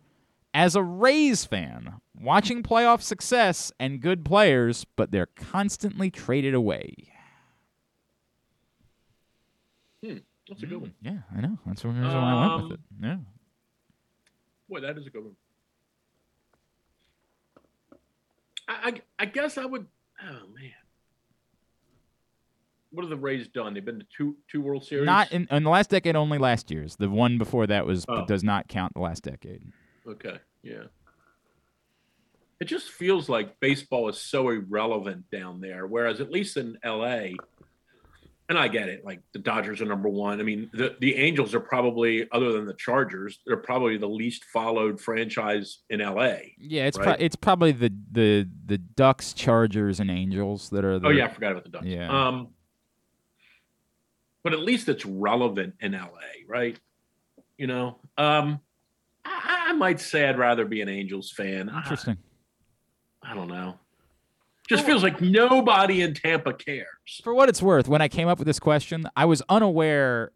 [0.55, 6.95] as a Rays fan, watching playoff success and good players, but they're constantly traded away?
[10.03, 10.95] That's a good one.
[11.03, 11.59] Yeah, I know.
[11.67, 12.81] That's the reason why I went with it.
[13.03, 13.17] Um, Yeah.
[14.69, 15.37] Boy, that is a good one.
[18.69, 19.87] I, I, I guess I would.
[20.23, 20.73] Oh man,
[22.91, 23.75] what have the Rays done?
[23.75, 25.07] They've been to two two World Series.
[25.07, 26.97] Not in, in the last decade, only last year's.
[26.97, 28.25] The one before that was Oh.
[28.27, 29.63] does not count the last decade.
[30.07, 30.85] Okay, yeah.
[32.59, 37.29] It just feels like baseball is so irrelevant down there, whereas at least in LA,
[38.49, 39.05] and I get it.
[39.05, 40.41] Like the Dodgers are number one.
[40.41, 44.45] I mean, the the Angels are probably, other than the Chargers, they're probably the least
[44.45, 46.37] followed franchise in LA.
[46.59, 47.17] Yeah, it's right?
[47.17, 50.99] pro- it's probably the the the Ducks, Chargers, and Angels that are.
[50.99, 51.87] The, Oh yeah, I forgot about the Ducks.
[51.87, 52.29] Yeah.
[52.29, 52.49] Um,
[54.45, 56.09] but at least it's relevant in LA,
[56.47, 56.79] right?
[57.59, 58.61] You know, um,
[59.25, 61.69] I, I might say I'd rather be an Angels fan.
[61.69, 62.19] I, Interesting.
[63.25, 63.81] I don't know.
[64.69, 66.87] Just feels like nobody in Tampa cares.
[67.23, 70.33] For what it's worth, when I came up with this question, I was unaware.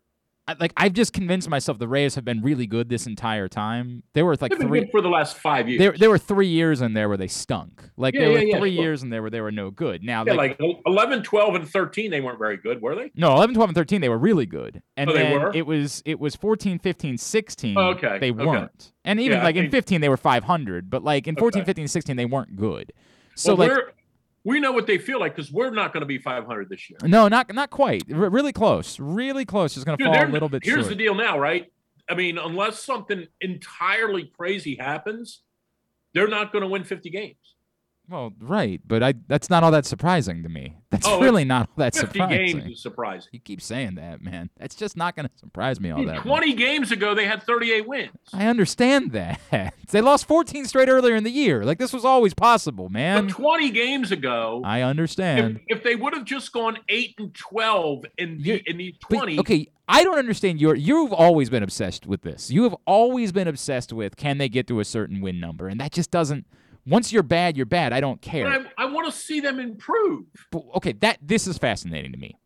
[0.49, 4.03] I, like I've just convinced myself the Rays have been really good this entire time.
[4.15, 4.89] They were like They've three.
[4.91, 5.79] for the last five years.
[5.79, 7.83] There, there were three years in there where they stunk.
[7.97, 8.83] Like Yeah, there were yeah, yeah, three sure.
[8.85, 10.03] years in there where they were no good.
[10.03, 13.11] Now, yeah, like, like 11, 12, and 13, they weren't very good, were they?
[13.15, 14.83] no, 11, 12, and 13, they were really good.
[14.97, 15.53] And Oh, they then were?
[15.55, 17.77] it was it was 14, 15, 16.
[17.79, 18.45] Oh, okay, They okay.
[18.47, 18.93] weren't.
[19.05, 20.89] And even Yeah, I like in think- 15, they were 500.
[20.89, 21.67] But like in 14, Okay.
[21.69, 22.93] 15, 16, they weren't good.
[23.37, 23.93] So well, like, we're,
[24.45, 26.99] we know what they feel like because we're not going to be 500 this year.
[27.05, 28.05] no, not not quite.
[28.13, 28.99] R- really close.
[28.99, 29.75] Really close.
[29.75, 30.89] Just going to fall a little bit Here's short.
[30.89, 31.71] the deal now, right?
[32.09, 35.43] I mean, unless something entirely crazy happens,
[36.15, 37.37] they're not going to win 50 games.
[38.11, 40.77] Well, right, but I that's not all that surprising to me.
[40.91, 42.59] That's Oh, really not all that 50 surprising.
[42.59, 43.29] games is surprising.
[43.33, 44.51] You keep saying that, man.
[44.59, 46.15] That's just not going to surprise me all Dude, that.
[46.17, 46.25] much.
[46.25, 48.11] 20 games ago, they had 38 wins.
[48.33, 49.39] I understand that.
[49.91, 51.65] they lost 14 straight earlier in the year.
[51.65, 53.27] Like this was always possible, man.
[53.27, 55.61] But 20 games ago, I understand.
[55.69, 59.39] if they would have just gone 8 and 12 in the, in the But, 20,
[59.39, 62.51] okay, I don't understand your you've always been obsessed with this.
[62.51, 65.79] You have always been obsessed with can they get to a certain win number and
[65.81, 66.47] that just doesn't
[66.91, 67.93] once you're bad, you're bad.
[67.93, 68.45] I don't care.
[68.61, 70.25] but I, I want to see them improve.
[70.51, 72.37] But, okay, that this is fascinating to me.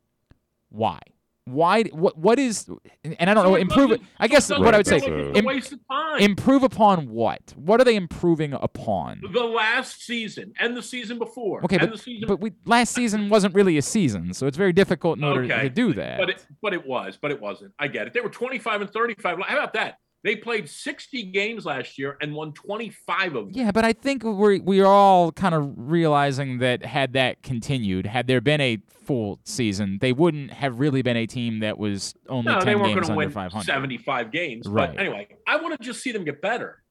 [0.68, 0.98] Why?
[1.46, 1.82] Why?
[1.84, 2.16] What?
[2.16, 2.66] What is?
[3.04, 3.54] And I don't So know.
[3.56, 3.90] Improve.
[3.90, 4.98] doesn't- I guess what I would say.
[5.00, 6.20] like im- a waste of time.
[6.20, 7.52] improve upon what?
[7.54, 9.20] What are they improving upon?
[9.30, 11.62] the last season and the season before.
[11.64, 14.56] Okay, and but, the season but we last season wasn't really a season, so it's
[14.56, 16.18] very difficult in order Okay, to do that.
[16.18, 17.74] But it, but it was, but it wasn't.
[17.78, 18.14] I get it.
[18.14, 19.38] They were 25 and 35.
[19.46, 19.98] How about that?
[20.24, 23.50] They played 60 games last year and won 25 of them.
[23.52, 28.26] yeah, but I think we're we're all kind of realizing that had that continued, had
[28.26, 32.50] there been a full season, they wouldn't have really been a team that was only
[32.50, 33.64] No, they ten weren't games going to under win 500.
[33.66, 34.66] 75 games.
[34.66, 34.90] Right.
[34.92, 36.82] But anyway, I want to just see them get better.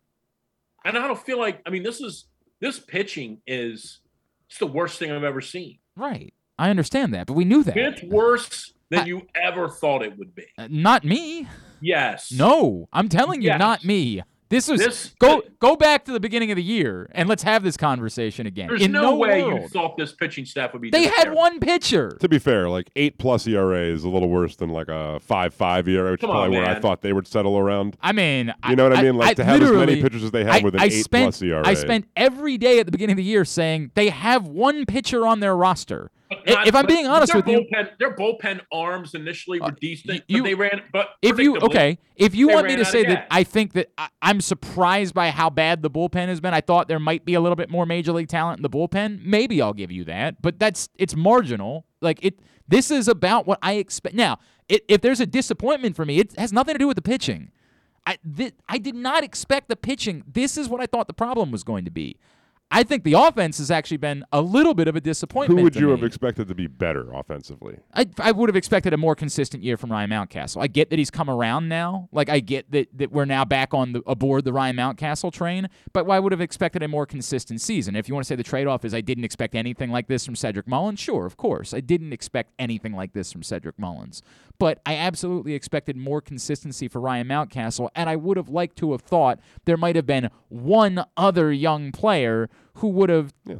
[0.85, 2.25] And I don't feel like, I mean, this is,
[2.59, 4.01] this pitching is,
[4.47, 5.79] it's the worst thing I've ever seen.
[5.95, 6.33] Right.
[6.59, 7.75] I understand that, but we knew that.
[7.75, 10.45] It's worse than I- you ever thought it would be.
[10.57, 11.47] Uh, not me.
[11.81, 12.31] Yes.
[12.31, 13.59] No, I'm telling you, Yes.
[13.59, 14.21] not me.
[14.49, 17.63] This was This- go go back to the beginning of the year and let's have
[17.63, 18.67] this conversation again.
[18.67, 20.91] There's In no, way you thought this pitching staff would be.
[20.91, 21.37] they had terrible.
[21.41, 22.15] one pitcher.
[22.19, 25.55] To be fair, like eight plus ERA is a little worse than like a five
[25.55, 27.97] five ERA, which is Come on, probably where I thought they would settle around.
[27.99, 29.15] I mean, You know what I mean?
[29.15, 31.41] Like to have as many pitchers as they have with an I eight spent, plus
[31.41, 31.63] ERA.
[31.67, 35.25] I spent every day at the beginning of the year saying they have one pitcher
[35.25, 36.11] on their roster.
[36.47, 40.23] Not- if I'm being honest with you- bullpen, their bullpen arms initially were Uh, decent,
[40.27, 40.81] you- they ran.
[40.91, 44.09] But If you okay, if you want me to say that I think that I,
[44.21, 47.41] I'm surprised by how bad the bullpen has been, I thought there might be a
[47.41, 49.23] little bit more major league talent in the bullpen.
[49.23, 51.85] Maybe I'll give you that, but that's it's marginal.
[52.01, 54.15] Like it, this is about what I expect.
[54.15, 57.01] Now, it, if there's a disappointment for me, it has nothing to do with the
[57.01, 57.51] pitching.
[58.05, 60.23] I thi- I did not expect the pitching.
[60.27, 62.17] This is what I thought the problem was going to be.
[62.73, 65.59] I think the offense has actually been a little bit of a disappointment.
[65.59, 67.77] Who would you have expected to be better offensively?
[67.93, 70.59] I, I would have expected a more consistent year from Ryan Mountcastle.
[70.59, 72.09] I get that he's come around now.
[72.11, 75.69] Like I get that, that we're now back on the aboard the Ryan Mountcastle train.
[75.93, 77.95] But I would have expected a more consistent season.
[77.95, 80.25] If you want to say the trade off is I didn't expect anything like this
[80.25, 81.75] from Cedric Mullins, sure, of course.
[81.75, 84.23] I didn't expect anything like this from Cedric Mullins.
[84.63, 88.93] But I absolutely expected more consistency for Ryan Mountcastle, and I would have liked to
[88.93, 93.57] have thought there might have been one other young player who would have Yeah,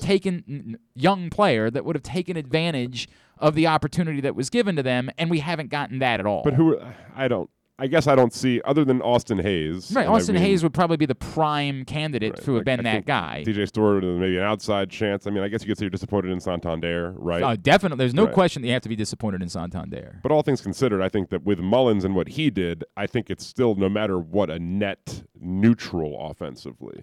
[0.00, 4.82] taken young player that would have taken advantage of the opportunity that was given to
[4.84, 6.42] them, and we haven't gotten that at all.
[6.44, 6.78] But who?
[7.16, 7.50] I don't.
[7.76, 9.90] I guess I don't see other than Austin Hays.
[9.92, 12.58] right, and I Austin mean, Hays would probably be the prime candidate right, to have
[12.60, 13.42] like, been I that guy.
[13.44, 15.26] DJ Stewart, and maybe an outside chance.
[15.26, 17.42] I mean, I guess you could say you're disappointed in Santander, right?
[17.42, 17.98] Oh, definitely.
[17.98, 18.32] There's no Right.
[18.34, 20.20] question that you have to be disappointed in Santander.
[20.22, 23.28] But all things considered, I think that with Mullins and what he did, I think
[23.28, 27.02] it's still no matter what a net neutral offensively.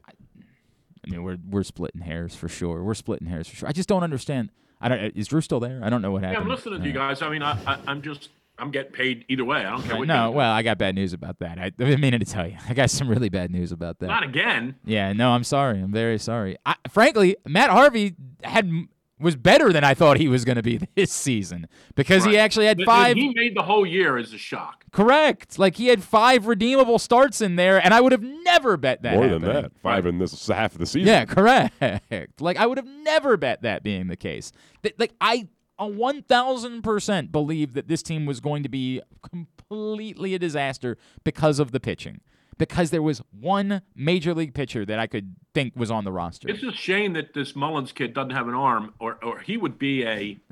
[1.05, 2.81] I mean, we're we're splitting hairs for sure.
[2.83, 3.67] We're splitting hairs for sure.
[3.67, 4.51] I just don't understand.
[4.79, 4.99] I don't.
[5.17, 5.81] Is Drew still there?
[5.83, 6.45] I don't know what Yeah, happened.
[6.49, 7.21] I'm listening to you Uh, guys.
[7.21, 8.29] I mean, I, I, I'm just,
[8.61, 9.59] I'm getting paid either way.
[9.65, 10.07] I don't care right, what.
[10.07, 10.37] no, you do.
[10.37, 11.57] well, I got bad news about that.
[11.59, 12.57] I, I've been meaning to tell you.
[12.69, 14.07] I got some really bad news about that.
[14.07, 14.75] not again.
[14.85, 15.79] Yeah, no, I'm sorry.
[15.81, 16.57] I'm very sorry.
[16.65, 18.71] I, frankly, Matt Harvey had
[19.19, 22.65] was better than I thought he was going to be this season because he actually
[22.65, 23.17] had That- that five.
[23.17, 24.85] He made the whole year as a shock.
[24.91, 29.03] correct, like he had five redeemable starts in there, and I would have never bet
[29.03, 29.13] that.
[29.15, 31.07] More than that, five in this half of the season.
[31.07, 31.73] Yeah, correct.
[32.41, 34.51] Like I would have never bet that being the case.
[34.97, 35.47] Like I
[35.81, 41.71] a 1000% believed that this team was going to be completely a disaster because of
[41.71, 42.21] the pitching.
[42.57, 46.47] Because there was one major league pitcher that I could think was on the roster.
[46.49, 49.79] It's a shame that this Mullins kid doesn't have an arm, or or he would
[49.79, 50.37] be a.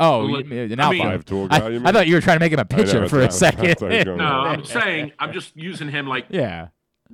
[0.00, 1.10] Oh, Well, you- an I outfielder.
[1.10, 1.92] mean- tool I, guy, you I mean?
[1.92, 3.80] thought you were trying to make him a pitcher know, for a that's second.
[3.80, 4.18] how he's going.
[4.18, 6.26] No, I'm saying I'm just using him like.
[6.30, 6.68] yeah.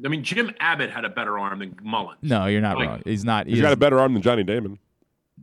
[0.05, 2.19] I mean, Jim Abbott had a better arm than Mullins.
[2.21, 3.03] No, you're not Like- wrong.
[3.07, 3.47] He's not.
[3.47, 4.79] He's he got a better arm than Johnny Damon.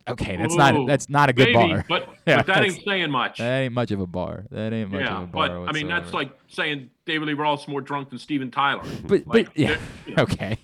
[0.07, 0.87] Okay, that's not.
[0.87, 1.85] That's not a good Maybe, bar.
[1.87, 3.37] but, Yeah, but that ain't saying much.
[3.37, 4.45] That ain't much of a bar.
[4.49, 5.49] That ain't much yeah, of a bar.
[5.49, 8.83] but I mean that's like saying David Lee Roth's more drunk than Steven Tyler.
[9.03, 9.77] But like, but yeah.
[10.07, 10.57] there- Okay.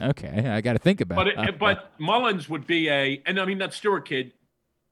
[0.00, 0.48] Okay.
[0.48, 1.38] I got to think about But it.
[1.38, 4.32] it, but Mullins would be a, and I mean that Stewart kid,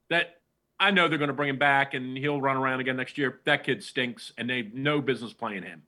[0.09, 0.39] that
[0.79, 3.39] I know they're going to bring him back and he'll run around again next year.
[3.45, 5.83] That kid stinks, and they have no business playing him.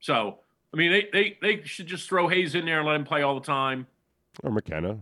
[0.00, 0.38] So
[0.72, 3.22] I mean, they they they should just throw Hays in there and let him play
[3.22, 3.86] all the time.
[4.42, 4.98] Or McKenna.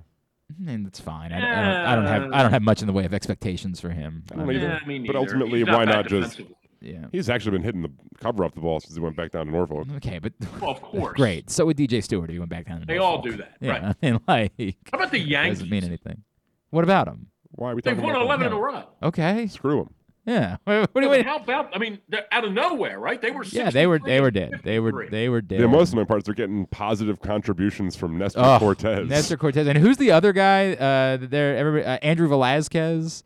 [0.66, 1.32] Eh, and it's fine.
[1.32, 3.14] I don't, I, don't, I don't have I don't have much in the way of
[3.14, 4.24] expectations for him.
[4.32, 4.58] I don't either.
[4.66, 5.18] Yeah, me But neither.
[5.18, 6.40] ultimately, not why not just-
[6.80, 7.06] yeah.
[7.12, 9.52] He's actually been hitting the cover off the ball since he went back down to
[9.52, 9.86] Norfolk.
[9.98, 11.14] Okay, but Well, of course.
[11.16, 11.48] great.
[11.48, 12.28] So would DJ Stewart.
[12.28, 12.80] He went back down.
[12.80, 12.88] To Norfolk.
[12.88, 13.82] They all do that, Yeah, right.
[14.02, 14.52] I mean, like
[14.90, 15.58] How about the Yankees?
[15.60, 16.24] doesn't mean anything.
[16.70, 17.28] What about him?
[17.52, 18.52] Why are we They've talking won about eleven that?
[18.52, 18.84] in a row.
[19.02, 19.46] Okay.
[19.46, 19.90] Screw him.
[20.24, 20.56] Yeah.
[20.64, 21.24] What, what do you mean?
[21.24, 21.74] How about?
[21.74, 23.20] I mean, they're out of nowhere, right?
[23.20, 23.44] They were.
[23.44, 24.60] Yeah, they were they were dead.
[24.62, 25.60] They were they were dead.
[25.60, 29.08] The most annoying part is they're getting positive contributions from Nestor Oh, Cortes.
[29.08, 29.66] Nestor Cortes.
[29.66, 30.74] And who's the other guy?
[30.74, 33.24] Uh, there, everybody, uh, Andrew Velazquez.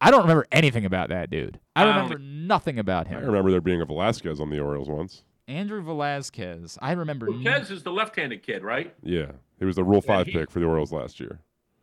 [0.00, 1.60] I don't remember anything about that dude.
[1.76, 3.18] I I don't remember nothing about him.
[3.18, 5.22] I remember there being a Velasquez on the Orioles once.
[5.46, 6.76] Andrew Velazquez.
[6.82, 7.28] I remember.
[7.32, 8.92] n- Cortes is the left-handed kid, right?
[9.02, 9.30] Yeah,
[9.60, 11.38] he was the Rule Five he- pick for the Orioles last year.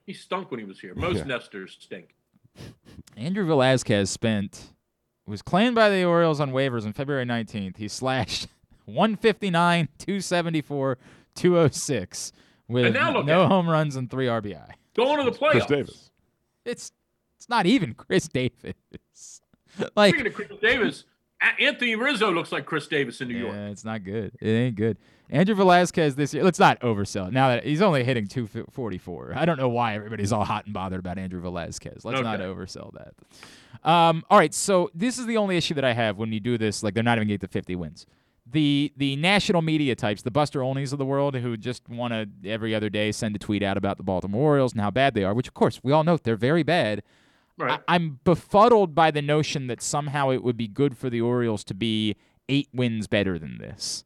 [0.06, 0.94] He stunk when he was here.
[0.98, 1.24] Most Yeah.
[1.26, 2.10] nesters stink.
[3.18, 4.74] Andrew Velazquez spent
[5.28, 7.78] was claimed by the Orioles on waivers on February 19th.
[7.78, 8.48] He slashed
[8.86, 10.98] 159, 274,
[11.36, 12.32] 206
[12.68, 14.72] with And now look no at home runs and three RBI.
[14.96, 15.52] Going to the playoffs.
[15.52, 16.12] Chris Davis.
[16.66, 16.92] It's
[17.38, 18.74] it's not even Chris Davis.
[19.96, 21.09] like Speaking of Chris Davis, A-
[21.60, 23.56] Anthony Rizzo looks like Chris Davis in New York.
[23.56, 24.34] Yeah, it's not good.
[24.42, 24.98] It ain't good.
[25.30, 26.44] Andrew Velazquez this year.
[26.44, 27.34] Let's not oversell it.
[27.34, 31.00] Now that he's only hitting 244, I don't know why everybody's all hot and bothered
[31.00, 32.04] about Andrew Velazquez.
[32.04, 33.90] Let's not oversell that.
[33.90, 36.58] Um, all right, so this is the only issue that I have when you do
[36.58, 36.84] this.
[36.84, 38.06] Like they're not even getting to 50 wins.
[38.52, 42.50] The the national media types, the Buster Olneys of the world, who just want to
[42.50, 45.24] every other day send a tweet out about the Baltimore Orioles and how bad they
[45.24, 47.04] are, which of course we all know they're very bad.
[47.60, 47.80] Right.
[47.88, 51.64] I, I'm befuddled by the notion that somehow it would be good for the Orioles
[51.66, 52.16] to be
[52.48, 54.06] eight wins better than this.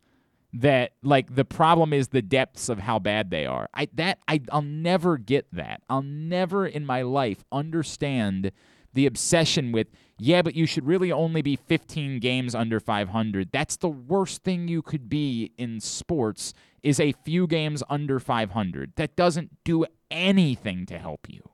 [0.56, 3.70] That like the problem is the depths of how bad they are.
[3.74, 5.82] I that I I'll never get that.
[5.90, 8.52] I'll never in my life understand
[8.94, 9.88] the obsession with
[10.20, 13.50] yeah, but you should really only be 15 games under 500.
[13.52, 18.94] That's the worst thing you could be in sports is a few games under 500.
[18.96, 21.50] That doesn't do anything to help you.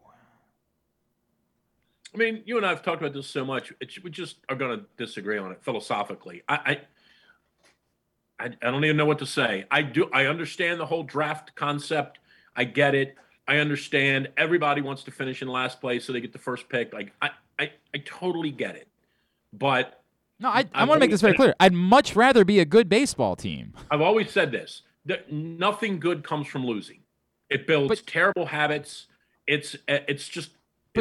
[2.13, 3.71] I mean, you and I have talked about this so much.
[3.79, 6.41] It's, we just are going to disagree on it philosophically.
[6.49, 6.55] I,
[8.39, 9.65] I, I, I don't even know what to say.
[9.69, 10.09] I do.
[10.11, 12.19] I understand the whole draft concept.
[12.55, 13.15] I get it.
[13.47, 16.93] I understand everybody wants to finish in last place so they get the first pick.
[16.93, 17.29] Like I,
[17.59, 18.87] I, I totally get it.
[19.53, 20.01] But
[20.39, 21.53] No, I, I want to make this very clear.
[21.59, 23.73] I'd much rather be a good baseball team.
[23.91, 26.99] I've always said this: that nothing good comes from losing.
[27.49, 29.07] It builds But- terrible habits.
[29.47, 30.51] It's, it's just.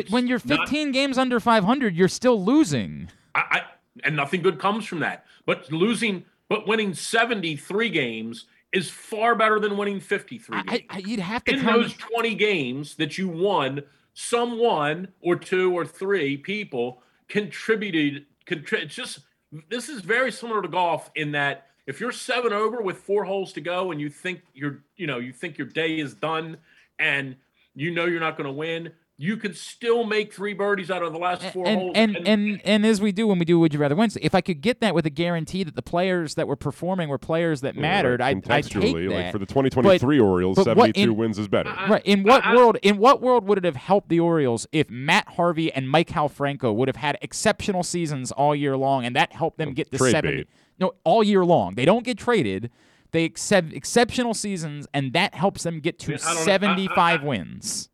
[0.04, 3.10] But when you're not- 15 games under 500, you're still losing.
[3.34, 3.62] I, I
[4.04, 5.24] and nothing good comes from that.
[5.44, 10.84] But losing, but winning 73 games is far better than winning 53 I, games.
[10.90, 13.82] I, you'd have to In those 20 games that you won,
[14.14, 18.26] someone or two or three people contributed.
[18.46, 19.20] Contri- just
[19.68, 23.52] this is very similar to golf in that if you're seven over with four holes
[23.54, 26.58] to go and you think you're, you know, you think your day is done
[26.98, 27.36] and
[27.74, 28.90] you know you're not going to win,
[29.20, 31.92] you could still make three birdies out of the last four and, holes.
[31.96, 34.40] and, and and as we do when we do Would You Rather Wednesday, if I
[34.40, 37.74] could get that with a guarantee that the players that were performing were players that
[37.76, 39.14] mattered, Like, I'd, I'd take contextually, that.
[39.24, 41.70] like for the 2023 Orioles, but 72 in- wins is better.
[41.88, 42.00] Right.
[42.04, 42.78] In what I- I- world?
[42.82, 46.72] In what world would it have helped the Orioles if Matt Harvey and Mike Halfranco
[46.72, 50.12] would have had exceptional seasons all year long, and that helped them get to trade
[50.12, 50.36] seventy?
[50.38, 50.48] bait.
[50.78, 51.74] No, all year long.
[51.74, 52.70] They don't get traded.
[53.10, 56.38] They accept exceptional seasons, and that helps them get to Yeah, I don't know.
[56.38, 57.88] I- I- seventy-five I- wins.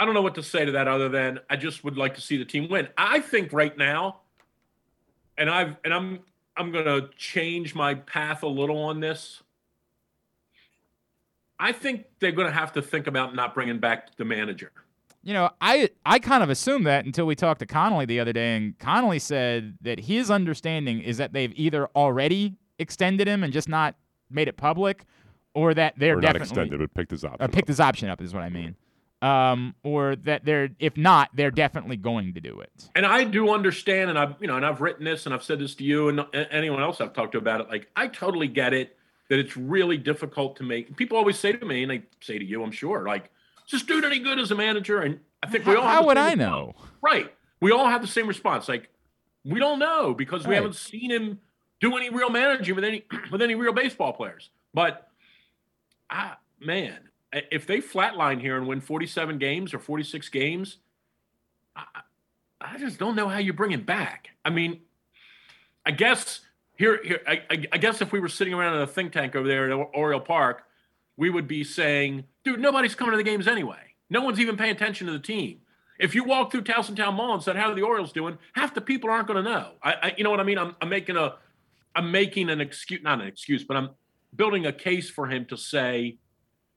[0.00, 2.22] I don't know what to say to that other than I just would like to
[2.22, 2.88] see the team win.
[2.96, 4.20] I think right now,
[5.36, 6.20] and I've and I'm
[6.56, 9.42] I'm gonna change my path a little on this.
[11.58, 14.72] I think they're gonna have to think about not bringing back the manager.
[15.22, 18.32] You know, I I kind of assumed that until we talked to Connolly the other
[18.32, 23.52] day, and Connolly said that his understanding is that they've either already extended him and
[23.52, 23.96] just not
[24.30, 25.04] made it public,
[25.52, 27.42] or that they're or not definitely extended, but picked his option.
[27.42, 27.68] uh, picked up.
[27.68, 28.22] his option up.
[28.22, 28.76] Is what I mean.
[29.22, 32.88] Um, or that they're if not, they're definitely going to do it.
[32.94, 35.58] And I do understand, and I've you know, and I've written this, and I've said
[35.58, 37.68] this to you and anyone else I've talked to about it.
[37.68, 38.96] Like I totally get it
[39.28, 40.96] that it's really difficult to make.
[40.96, 43.30] People always say to me, and they say to you, I'm sure, like,
[43.66, 45.00] is this dude any good as a manager?
[45.02, 45.86] And I think we all.
[45.86, 46.38] How would I response.
[46.38, 46.74] know?
[47.02, 47.32] Right.
[47.60, 48.68] We all have the same response.
[48.68, 48.88] Like,
[49.44, 50.56] we don't know because we Right.
[50.56, 51.40] haven't seen him
[51.80, 54.50] do any real managing with any with any real baseball players.
[54.74, 55.08] But
[56.10, 60.78] ah man, i- if they flatline here and win 47 games or 46 games,
[61.76, 61.84] I,
[62.60, 64.30] I just don't know how you bring him back.
[64.44, 64.80] I mean,
[65.86, 66.40] I guess
[66.76, 69.36] here here I, I, I guess if we were sitting around in a think tank
[69.36, 70.64] over there at Oriole Park,
[71.16, 73.94] we would be saying, dude, nobody's coming to the games anyway.
[74.08, 75.60] No one's even paying attention to the team.
[75.98, 78.74] If you walk through Towson Town Mall and said, "How are the Orioles doing?" half
[78.74, 79.72] the people aren't going to know.
[79.82, 80.58] I, I, you know what I mean?
[80.58, 81.34] I'm, I'm making a,
[81.94, 83.90] I'm making an excuse, not an excuse, but I'm
[84.34, 86.16] building a case for him to say,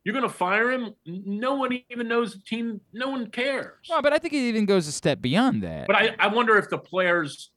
[0.04, 2.82] "You're going to fire him." No one even knows the team.
[2.94, 3.86] No one cares.
[3.90, 5.88] Well, but I think it even goes a step beyond that.
[5.88, 7.52] But I, I wonder if the players,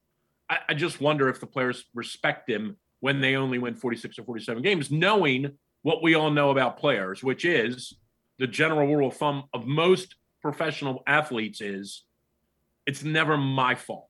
[0.48, 4.24] I, I just wonder if the players respect him when they only win 46 or
[4.24, 7.94] 47 games, knowing what we all know about players, which is
[8.38, 12.04] the general rule of thumb of most professional athletes is
[12.86, 14.08] it's never my fault.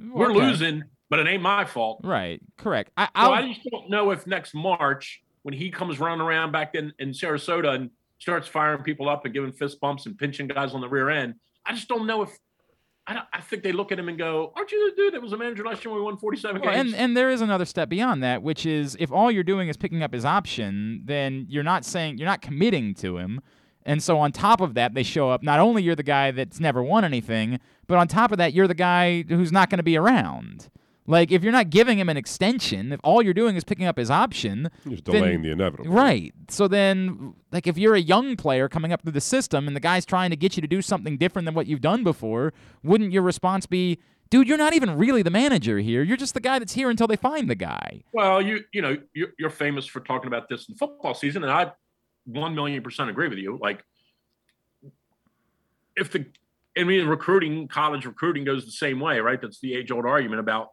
[0.00, 0.40] Mm, We're Okay.
[0.40, 2.00] losing, but it ain't my fault.
[2.04, 2.40] Right.
[2.56, 2.90] Correct.
[2.96, 6.74] I, So I just don't know if next March, when he comes running around back
[6.74, 10.74] in, in Sarasota and starts firing people up and giving fist bumps and pinching guys
[10.74, 11.34] on the rear end,
[11.66, 12.38] I just don't know if
[13.06, 15.22] I, don't, I think they look at him and go, "Aren't you the dude that
[15.22, 17.40] was a manager last year when we won 47 Well, games?" and and there is
[17.40, 21.02] another step beyond that, which is if all you're doing is picking up his option,
[21.04, 23.40] then you're not saying you're not committing to him.
[23.84, 25.42] And so on top of that, they show up.
[25.42, 28.68] Not only you're the guy that's never won anything, but on top of that, you're
[28.68, 30.68] the guy who's not going to be around.
[31.06, 33.96] Like if you're not giving him an extension, if all you're doing is picking up
[33.98, 35.90] his option, You're then- delaying the inevitable.
[35.92, 36.32] Right.
[36.48, 39.80] So then, like, if you're a young player coming up through the system and the
[39.80, 42.52] guy's trying to get you to do something different than what you've done before,
[42.84, 43.98] wouldn't your response be,
[44.30, 46.02] dude, you're not even really the manager here.
[46.04, 48.04] You're just the guy that's here until they find the guy.
[48.12, 51.50] well, you you know you're, you're famous for talking about this in football season, and
[51.50, 51.72] I
[52.24, 53.58] one million percent agree with you.
[53.60, 53.82] Like,
[55.96, 56.26] if the
[56.78, 59.38] I mean, recruiting, college recruiting goes the same way, right?
[59.40, 60.68] That's the age old argument about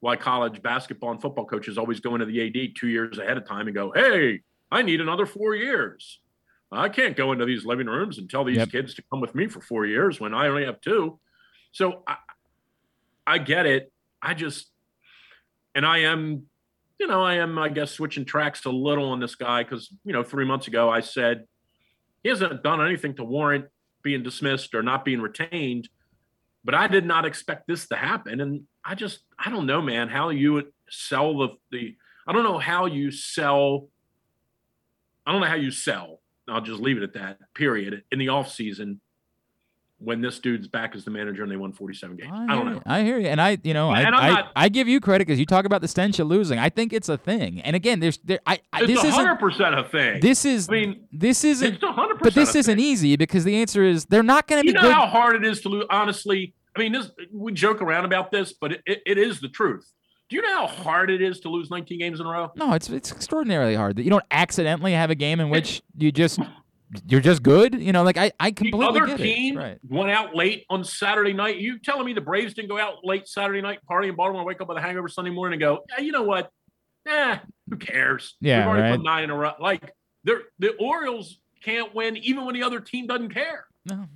[0.00, 3.46] why college basketball and football coaches always go into the AD two years ahead of
[3.46, 4.40] time and go, hey,
[4.70, 6.20] I need another four years.
[6.70, 8.70] I can't go into these living rooms and tell these Yep.
[8.70, 11.20] kids to come with me for four years when I only have two.
[11.72, 12.16] So I,
[13.26, 13.92] I get it.
[14.20, 14.70] I just,
[15.74, 16.44] and I am,
[16.98, 20.12] you know, I am, I guess, switching tracks a little on this guy because, you
[20.12, 21.44] know, three months ago I said
[22.22, 23.66] he hasn't done anything to warrant
[24.02, 25.88] being dismissed or not being retained.
[26.64, 28.40] But I did not expect this to happen.
[28.40, 31.96] And I just, I don't know, man, how you would sell the, the,
[32.26, 33.88] I don't know how you sell,
[35.26, 36.20] I don't know how you sell.
[36.48, 39.00] I'll just leave it at that, period, in the off season
[39.98, 42.30] when this dude's back as the manager and they won 47 games.
[42.32, 42.74] I, hear don't you.
[42.74, 42.82] know.
[42.84, 45.26] I hear you, and I, you know, I, And I, not- I give you credit
[45.26, 46.58] because you talk about the stench of losing.
[46.58, 47.60] I think it's a thing.
[47.62, 50.20] And again, there's, there, I, I It's this isn't, hundred percent a thing.
[50.20, 52.34] this is, I mean, this isn't, it's a hundred percent.
[52.34, 52.84] but this isn't thing.
[52.84, 54.92] easy because the answer is they're not going to You be know good.
[54.94, 55.84] how hard it is to lose.
[55.90, 59.48] Honestly, I mean, this we joke around about this, but it, it, it is the
[59.48, 59.88] truth.
[60.28, 62.50] Do you know how hard it is to lose 19 games in a row?
[62.56, 66.10] No, it's it's extraordinarily hard that you don't accidentally have a game in which you
[66.10, 66.40] just
[67.06, 67.74] you're just good.
[67.80, 69.60] You know, like I I The completely other get team it.
[69.60, 69.78] Right.
[69.88, 71.56] went out late on Saturday night.
[71.58, 74.60] You telling me the Braves didn't go out late Saturday night, party in Baltimore, wake
[74.60, 76.50] up with a hangover Sunday morning, and go, yeah, you know what?
[77.06, 77.38] Eh,
[77.68, 78.34] who cares?
[78.40, 78.96] Yeah, We've already right.
[78.96, 79.52] put nine in a row.
[79.60, 79.92] Like
[80.24, 83.66] they're the Orioles can't win even when the other team doesn't care.
[83.86, 84.06] No,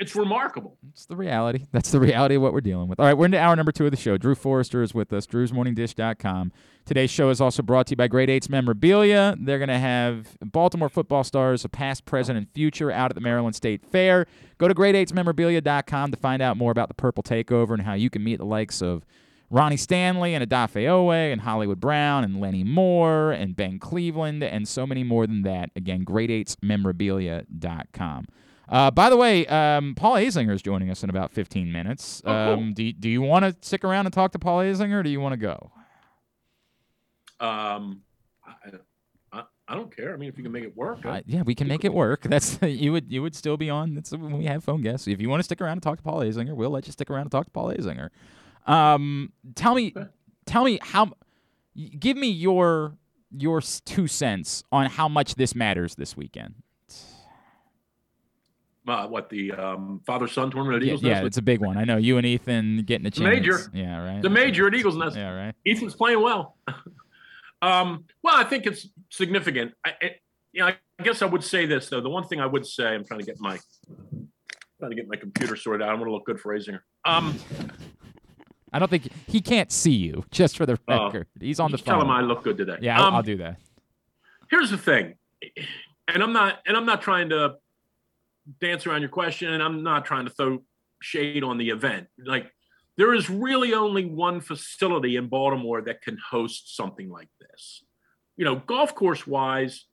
[0.00, 0.78] It's remarkable.
[0.90, 1.66] it's the reality.
[1.70, 2.98] That's the reality of what we're dealing with.
[2.98, 4.16] All right, we're into hour number two of the show.
[4.16, 5.26] Drew Forrester is with us.
[5.26, 6.50] Drew'sMorningDish.com.
[6.86, 9.36] Today's show is also brought to you by Great Eights Memorabilia.
[9.38, 13.20] They're going to have Baltimore football stars of past, present, and future out at the
[13.20, 14.24] Maryland State Fair.
[14.56, 18.24] Go to great8smemorabilia.com to find out more about the Purple Takeover and how you can
[18.24, 19.04] meet the likes of
[19.50, 24.66] Ronnie Stanley and Odafe Oweh and Hollywood Brown and Lenny Moore and Ben Cleveland and
[24.66, 25.68] so many more than that.
[25.76, 28.24] Again, great8smemorabilia.com.
[28.68, 32.20] Uh, by the way, um, Paul Azinger is joining us in about 15 minutes.
[32.24, 32.34] Oh, cool.
[32.54, 35.10] Um, do, do you want to stick around and talk to Paul Azinger or do
[35.10, 35.70] you want to go?
[37.40, 38.02] Um,
[38.46, 38.70] I,
[39.32, 40.12] I, I don't care.
[40.12, 42.22] I mean, if you can make it work, Uh, yeah, we can make it work.
[42.28, 43.94] That's you would you would still be on.
[43.94, 45.06] That's when we have phone guests.
[45.06, 47.10] If you want to stick around and talk to Paul Azinger, we'll let you stick
[47.10, 48.10] around and talk to Paul Azinger.
[48.66, 49.94] Um, tell me,
[50.46, 51.12] tell me how.
[51.98, 52.96] Give me your
[53.30, 56.54] your two cents on how much this matters this weekend.
[58.90, 61.26] Uh, what the um, father son tournament at Yeah, Eagles yeah, Nest?
[61.26, 61.76] it's a big one.
[61.76, 63.24] I know you and Ethan getting a chance.
[63.28, 63.58] major.
[63.72, 64.22] Yeah, right.
[64.22, 65.16] the major at Eagles Nest.
[65.16, 65.54] Yeah, right.
[65.66, 66.56] Ethan's playing well.
[67.62, 69.72] um, well, I think it's significant.
[69.84, 70.20] I, it,
[70.52, 72.00] you know, I guess I would say this though.
[72.00, 73.58] The one thing I would say, I'm trying to get my
[74.78, 75.90] trying to get my computer sorted out.
[75.90, 76.80] I'm going to look good for Azinger.
[77.04, 77.38] Um,
[78.72, 80.24] I don't think he can't see you.
[80.30, 81.06] Just for the Oh.
[81.06, 81.94] record, he's on the phone.
[81.94, 82.76] tell him I look good today.
[82.80, 83.56] yeah, I'll, Um, I'll do that.
[84.50, 85.14] here's the thing
[86.08, 87.54] and i'm not and i'm not trying to
[88.60, 90.58] dance around your question and i'm not trying to throw
[91.00, 92.08] shade on the event.
[92.24, 92.50] Like
[92.96, 97.84] there is really only one facility in baltimore that can host something like this.
[98.36, 99.84] You know golf course wise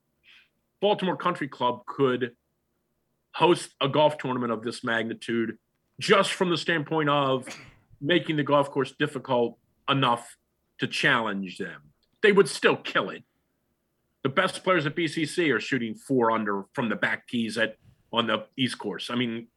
[0.81, 2.35] baltimore country club could
[3.33, 5.57] host a golf tournament of this magnitude
[5.99, 7.47] just from the standpoint of
[8.01, 9.57] making the golf course difficult
[9.89, 10.37] enough
[10.79, 11.81] to challenge them.
[12.21, 13.23] They would still kill it.
[14.23, 17.77] The best players at BCC are shooting four under from the back tees at
[18.15, 19.09] on the East Course.
[19.09, 19.47] I mean,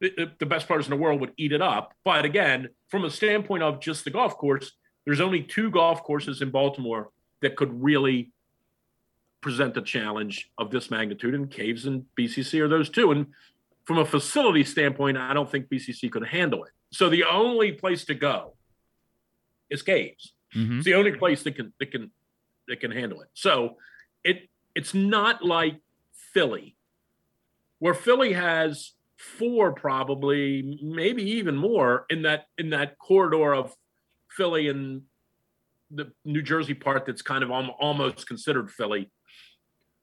[0.00, 1.94] the, the- best players in the world would eat it up.
[2.04, 4.72] But again, from a standpoint of just the golf course,
[5.04, 7.10] there's only two golf courses in Baltimore
[7.42, 8.32] that could really
[9.40, 13.12] present a challenge of this magnitude, and Caves and BCC are those two.
[13.12, 13.26] And
[13.84, 16.72] from a facility standpoint, I don't think BCC could handle it.
[16.92, 18.54] So the only place to go
[19.70, 20.32] is Caves.
[20.54, 20.76] Mhm.
[20.78, 22.10] It's the only place that can that can
[22.68, 23.28] that can handle it.
[23.34, 23.76] So
[24.24, 25.80] it it's not like
[26.32, 26.76] Philly,
[27.78, 33.74] where Philly has four probably, maybe even more in that in that corridor of
[34.30, 35.02] Philly and
[35.90, 39.10] the New Jersey part that's kind of almost considered Philly.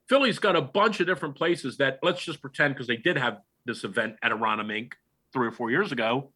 [0.10, 3.40] Philly's got a bunch of different places that let's just pretend because they did have
[3.66, 4.94] this event at Aronimink
[5.34, 6.32] three or four years ago.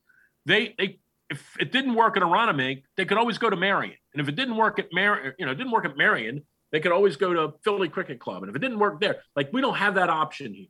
[0.45, 3.97] They they if it didn't work at Aronimink, they could always go to Merion.
[4.13, 6.91] And if it didn't work at Mar, you know, didn't work at Merion, they could
[6.91, 8.43] always go to Philly Cricket Club.
[8.43, 10.67] And if it didn't work there, like we don't have that option here.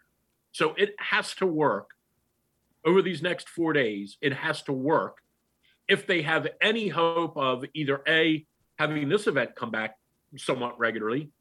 [0.51, 1.91] So it has to work
[2.85, 4.17] over these next four days.
[4.21, 5.17] It has to work
[5.87, 8.45] if they have any hope of either A,
[8.77, 9.97] having this event come back
[10.37, 11.31] somewhat regularly,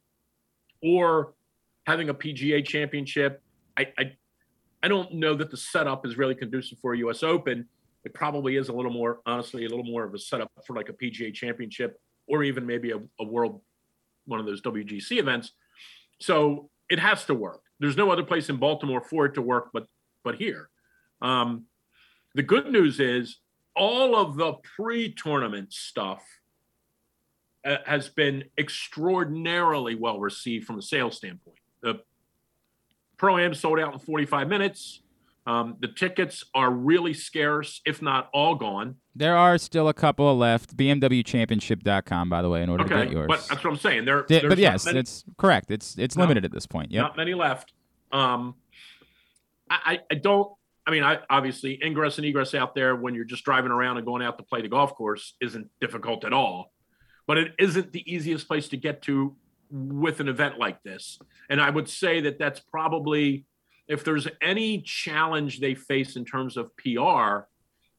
[0.83, 1.35] or
[1.87, 3.43] having a PGA championship.
[3.77, 4.13] I, I
[4.83, 7.67] I don't know that the setup is really conducive for a US Open.
[8.05, 10.89] It probably is a little more, honestly, a little more of a setup for like
[10.89, 13.61] a PGA championship or even maybe a, a world,
[14.27, 15.53] one of those WGC events.
[16.21, 17.63] So it has to work.
[17.81, 19.87] There's no other place in Baltimore for it to work but
[20.24, 20.68] but here.
[21.22, 21.66] Um,
[22.35, 23.39] the good news is
[23.74, 26.22] all of the pre-tournament stuff
[27.64, 31.59] uh, has been extraordinarily well received from a sales standpoint.
[31.83, 32.01] The
[33.16, 35.03] pro am sold out in 45 minutes.
[35.49, 38.97] Um, the tickets are really scarce, if not all gone.
[39.17, 40.77] There are still a couple left.
[40.77, 43.27] BMWChampionship.com, by the way, in order to get yours.
[43.29, 44.05] but that's what I'm saying.
[44.05, 45.71] There, Yeah, but yes, many- it's correct.
[45.71, 46.25] It's it's No.
[46.25, 46.91] limited at this point.
[46.93, 47.03] Yep.
[47.03, 47.73] not many left.
[48.13, 48.57] Um,
[49.71, 50.53] I, I, I don't.
[50.87, 54.05] I mean, I obviously ingress and egress out there when you're just driving around and
[54.07, 56.73] going out to play the golf course isn't difficult at all,
[57.27, 59.35] but it isn't the easiest place to get to
[59.71, 61.19] with an event like this.
[61.51, 63.45] And I would say that that's probably
[63.89, 67.47] if there's any challenge they face in terms of PR,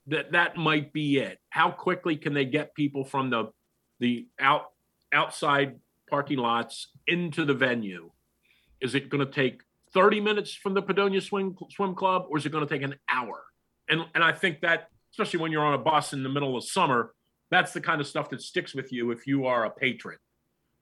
[0.08, 1.40] that that might be it.
[1.50, 3.52] How quickly can they get people from the
[4.00, 4.68] the out
[5.14, 5.80] outside
[6.10, 8.12] parking lots into the venue?
[8.82, 9.62] Is it going to take
[9.94, 12.96] 30 minutes from the Padonia Swim Swim Club, or is it going to take an
[13.10, 13.44] hour?
[13.88, 16.64] And and I think that, especially when you're on a bus in the middle of
[16.64, 17.14] summer,
[17.50, 20.18] that's the kind of stuff that sticks with you if you are a patron.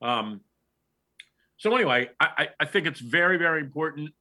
[0.02, 0.42] Um,
[1.58, 4.12] so anyway, I, I, I think it's very very important.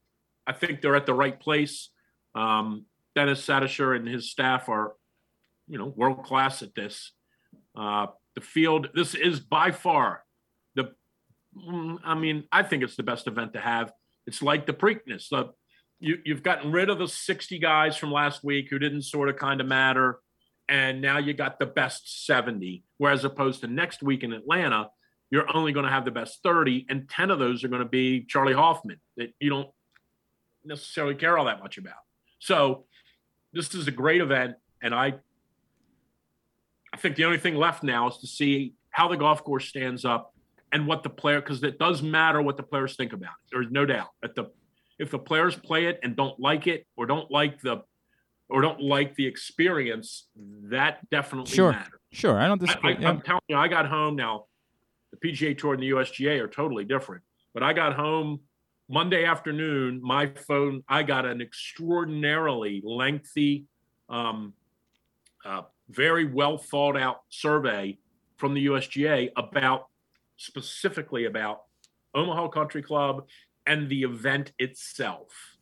[0.47, 1.91] I think they're at the right place.
[2.35, 4.95] Um, Dennis Satyshur and his staff are,
[5.69, 7.13] you know, world class at this.
[7.77, 10.23] Uh, the field, this is by far
[10.75, 10.91] the
[12.05, 13.91] I mean, I think it's the best event to have.
[14.27, 15.29] It's like the Preakness.
[15.31, 15.53] The,
[15.99, 19.37] you, you've gotten rid of the 60 guys from last week who didn't sort of
[19.37, 20.21] kind of matter.
[20.69, 22.85] And now you got the best 70.
[22.99, 24.91] Whereas opposed to next week in Atlanta,
[25.31, 27.89] you're only going to have the best 30, and 10 of those are going to
[27.89, 29.69] be Charley Hoffman that you don't
[30.67, 31.95] necessarily care all that much about.
[32.39, 32.85] So
[33.53, 34.57] this is a great event.
[34.83, 35.15] And I
[36.93, 40.05] I think the only thing left now is to see how the golf course stands
[40.05, 40.35] up
[40.73, 43.51] and what the player because it does matter what the players think about it.
[43.53, 44.51] There's no doubt that the
[44.99, 47.83] if the players play it and don't like it or don't like the
[48.49, 50.29] or don't like the experience,
[50.71, 51.73] that definitely Sure.
[51.73, 52.01] matters.
[52.13, 52.97] Sure, I don't disagree.
[53.05, 53.09] I.
[53.09, 54.47] I'm telling you, I got home now.
[55.11, 57.23] The PGA Tour and the USGA are totally different,
[57.55, 58.41] but I got home
[58.89, 60.01] Monday afternoon.
[60.03, 63.67] My phone, I got an extraordinarily lengthy,
[64.09, 64.55] um,
[65.45, 67.99] uh, very well thought out survey
[68.37, 69.87] from the USGA about
[70.37, 71.63] specifically about
[72.15, 73.27] Omaha Country Club
[73.67, 75.57] and the event itself.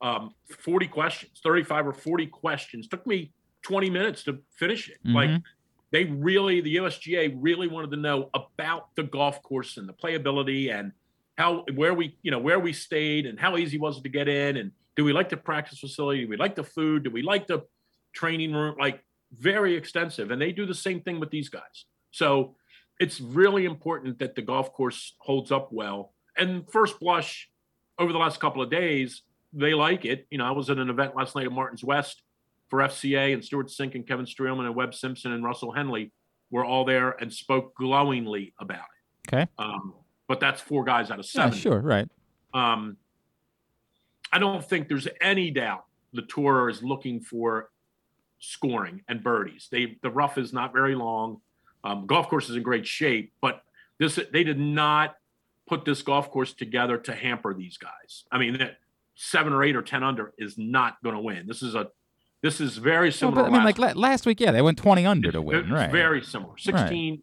[0.00, 2.88] Um, 40 questions, 35 or 40 questions.
[2.88, 3.32] Took me
[3.62, 4.98] 20 minutes to finish it.
[5.04, 5.42] Like Mhm.
[5.90, 10.70] they really, the USGA really wanted to know about the golf course and the playability
[10.70, 10.92] and
[11.36, 14.28] how where we you know where we stayed and how easy was it to get
[14.28, 16.22] in and do we like the practice facility?
[16.22, 17.04] Do we like the food?
[17.04, 17.64] Do we like the
[18.14, 18.76] training room?
[18.80, 20.30] Like very extensive.
[20.30, 21.84] And they do the same thing with these guys.
[22.10, 22.56] So
[22.98, 26.14] it's really important that the golf course holds up well.
[26.36, 27.50] And first blush
[27.98, 29.22] over the last couple of days,
[29.52, 30.26] they like it.
[30.30, 32.22] You know, I was at an event last night at Martin's West
[32.68, 36.12] for FCA and Stewart Cink and Kevin Streelman and Webb Simpson and Russell Henley
[36.50, 39.34] were all there and spoke glowingly about it.
[39.34, 39.50] Okay.
[39.58, 39.94] Um,
[40.28, 41.58] but that's four guys out of Yeah, seven.
[41.58, 42.08] sure, right.
[42.54, 42.96] Um,
[44.32, 47.70] I don't think there's any doubt the tour is looking for
[48.38, 49.68] scoring and birdies.
[49.70, 51.40] They the rough is not very long.
[51.84, 53.62] Um, golf course is in great shape, but
[53.98, 55.16] this they did not
[55.66, 58.24] put this golf course together to hamper these guys.
[58.32, 58.78] I mean, that
[59.14, 61.46] seven or eight or ten under is not going to win.
[61.46, 61.88] This is a
[62.42, 63.42] this is very similar.
[63.44, 65.70] but, I mean, like la- last week, yeah, they went 20 under to win, it's
[65.70, 65.90] right?
[65.90, 66.56] Very similar.
[66.58, 67.22] 16.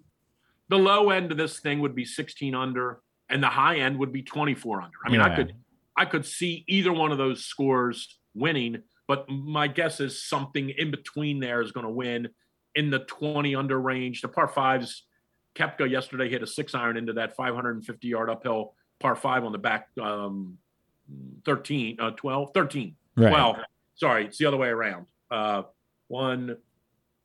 [0.70, 4.12] The low end of this thing would be 16 under, and the high end would
[4.12, 4.98] be 24 under.
[5.06, 5.54] I mean, I could
[5.96, 10.92] I could see either one of those scores winning, but my guess is something in
[10.92, 12.30] between there is going to win
[12.76, 14.22] in the 20 under range.
[14.22, 15.06] The par fives,
[15.56, 19.58] Koepka yesterday hit a six iron into that 550 yard uphill par five on the
[19.58, 20.58] back um,
[21.46, 22.96] 13, uh, 12, 13.
[23.16, 23.30] Right.
[23.30, 23.58] 12.
[23.96, 25.06] Sorry, it's the other way around.
[25.30, 25.64] Uh,
[26.08, 26.58] one,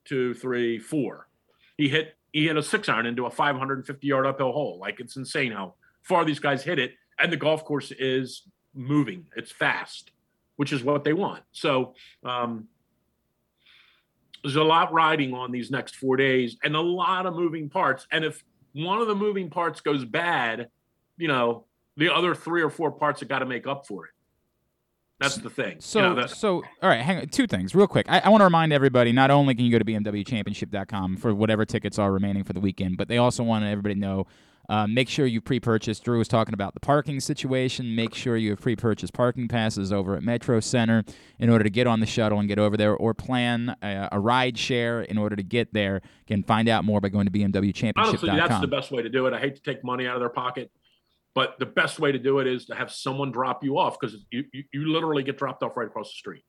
[0.04, 1.28] two, three, four.
[1.76, 4.78] He hit he hit a six iron into a 550 yard uphill hole.
[4.78, 8.42] Like it's insane how far these guys hit it, and the golf course is
[8.74, 9.26] moving.
[9.36, 10.10] It's fast,
[10.56, 11.42] which is what they want.
[11.52, 11.94] So
[12.24, 12.68] um,
[14.42, 18.06] there's a lot riding on these next four days, and a lot of moving parts.
[18.12, 20.68] And if one of the moving parts goes bad,
[21.16, 21.64] you know
[21.96, 24.12] the other three or four parts have got to make up for it.
[25.20, 25.76] That's the thing.
[25.80, 27.28] So, you know, that- so all right, hang on.
[27.28, 28.06] Two things, real quick.
[28.08, 31.64] I, I want to remind everybody not only can you go to BMWChampionship.com for whatever
[31.64, 34.26] tickets are remaining for the weekend, but they also want everybody to know.
[34.70, 35.98] Uh, make sure you pre-purchase.
[35.98, 37.96] Drew was talking about the parking situation.
[37.96, 41.04] Make sure you have pre-purchased parking passes over at Metro Center
[41.38, 44.20] in order to get on the shuttle and get over there, or plan a, a
[44.20, 46.02] ride share in order to get there.
[46.26, 48.04] Can find out more by going to BMWChampionship.com.
[48.08, 49.32] Honestly, that's the best way to do it.
[49.32, 50.70] I hate to take money out of their pocket,
[51.38, 54.26] but the best way to do it is to have someone drop you off because
[54.32, 56.42] you, you, you literally get dropped off right across the street.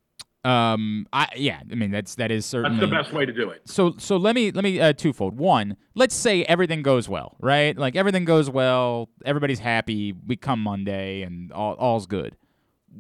[0.44, 3.52] Um, I yeah, I mean that's that is certainly That's the best way to do
[3.52, 3.62] it.
[3.66, 5.38] so so let me let me uh, twofold.
[5.38, 7.78] One, let's say everything goes well, right?
[7.78, 10.16] Like everything goes well, everybody's happy.
[10.26, 12.36] We come Monday and all all's good.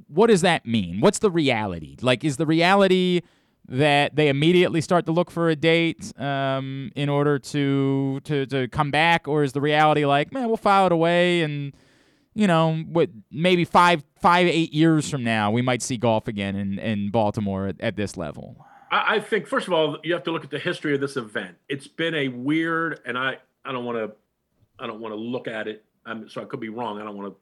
[0.09, 0.99] What does that mean?
[0.99, 1.97] What's the reality?
[2.03, 3.21] Like, is the reality
[3.69, 8.67] that they immediately start to look for a date um, in order to to to
[8.67, 11.73] come back, or is the reality like, man, we'll file it away and
[12.39, 16.55] you know, what maybe five, five, eight years from now, we might see golf again
[16.55, 18.65] in, in Baltimore at, at this level.
[18.91, 21.17] I, I think first of all, you have to look at the history of this
[21.17, 21.57] event.
[21.67, 24.15] It's been a weird, and I I don't want to
[24.81, 25.83] I don't want to look at it.
[26.05, 26.99] Um, so I could be wrong.
[26.99, 27.39] I don't want to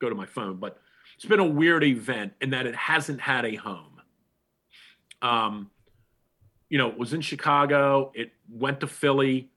[0.00, 0.80] go to my phone, but
[1.16, 3.93] it's been a weird event in that it hasn't had a home.
[5.28, 5.70] Um,
[6.68, 8.12] you know, it was in Chicago.
[8.14, 9.48] It went to Philly.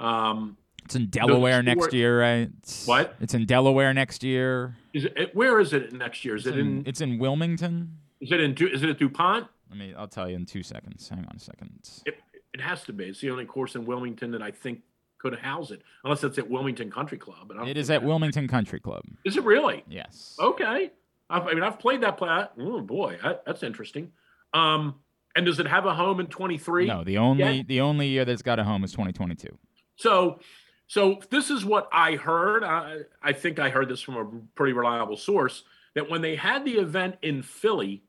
[0.00, 2.50] Um, It's in Delaware next year, right?
[2.58, 3.14] It's, What?
[3.20, 4.76] It's in Delaware next year.
[4.92, 5.34] is it?
[5.34, 6.36] Where is it next year?
[6.36, 6.82] Is It's it in?
[6.86, 7.98] It's in Wilmington.
[8.20, 8.52] Is it in?
[8.68, 9.46] Is it at Dupont?
[9.72, 11.08] I mean, I'll tell you in two seconds.
[11.08, 11.70] Hang on a second.
[12.06, 12.18] It,
[12.52, 13.04] it has to be.
[13.06, 14.80] It's the only course in Wilmington that I think
[15.18, 17.50] could house it, unless it's at Wilmington Country Club.
[17.50, 19.02] And I It is at that- Wilmington Country Club.
[19.24, 19.82] Is it really?
[19.88, 20.36] Yes.
[20.38, 20.90] Okay.
[21.30, 22.44] I've, I mean, I've played that play.
[22.58, 24.12] Oh boy, that, that's interesting.
[24.52, 24.96] Um,
[25.36, 26.86] and does it have a home in 23?
[26.86, 27.62] No, the only Yeah.
[27.66, 29.48] the only year that's got a home is 2022.
[29.96, 30.40] So,
[30.86, 32.64] so this is what I heard.
[32.64, 34.24] I, I think I heard this from a
[34.54, 38.02] pretty reliable source that when they had the event in Philly,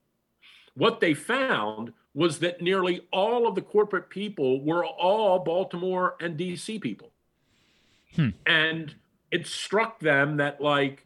[0.75, 6.37] what they found was that nearly all of the corporate people were all Baltimore and
[6.39, 7.11] DC people.
[8.15, 8.29] Hmm.
[8.45, 8.95] And
[9.31, 11.05] it struck them that like,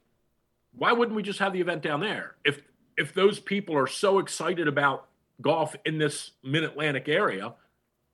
[0.75, 2.35] why wouldn't we just have the event down there?
[2.45, 2.61] If
[2.97, 5.08] if those people are so excited about
[5.41, 7.53] golf in this mid Atlantic area,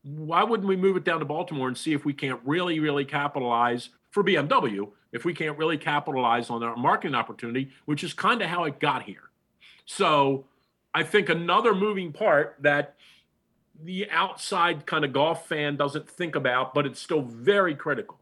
[0.04, 3.06] why wouldn't we move it down to Baltimore and see if we can't really, really
[3.06, 8.42] capitalize for BMW, if we can't really capitalize on our marketing opportunity, which is kind
[8.42, 9.30] of how it got here.
[9.86, 10.46] So
[10.94, 12.96] I think another moving part that
[13.84, 18.20] the outside kind of golf fan doesn't think about, but it's still very critical,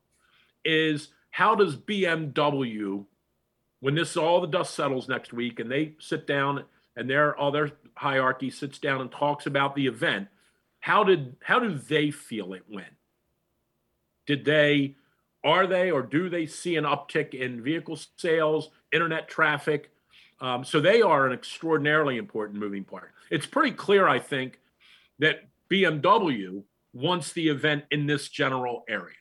[0.66, 3.06] is how does BMW,
[3.80, 6.64] when this all the dust settles next week and they sit down
[6.96, 10.28] and they're all their hierarchy sits down and talks about the event,
[10.80, 12.94] how did how do they feel it went?
[14.26, 14.96] Did they
[15.44, 19.92] are they or do they see an uptick in vehicle sales, internet traffic?
[20.40, 23.12] Um, so they are an extraordinarily important moving part.
[23.30, 24.60] It's pretty clear, I think,
[25.20, 26.64] that BMW
[26.94, 29.16] wants the event in this general area.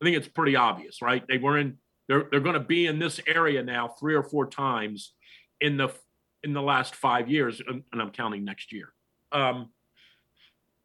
[0.00, 1.26] I think it's pretty obvious, right?
[1.26, 1.78] They were in
[2.08, 5.12] they're they're going to be in this area now three or four times
[5.60, 5.88] in the
[6.44, 8.92] in the last five years, and I'm counting next year.
[9.32, 9.70] Um,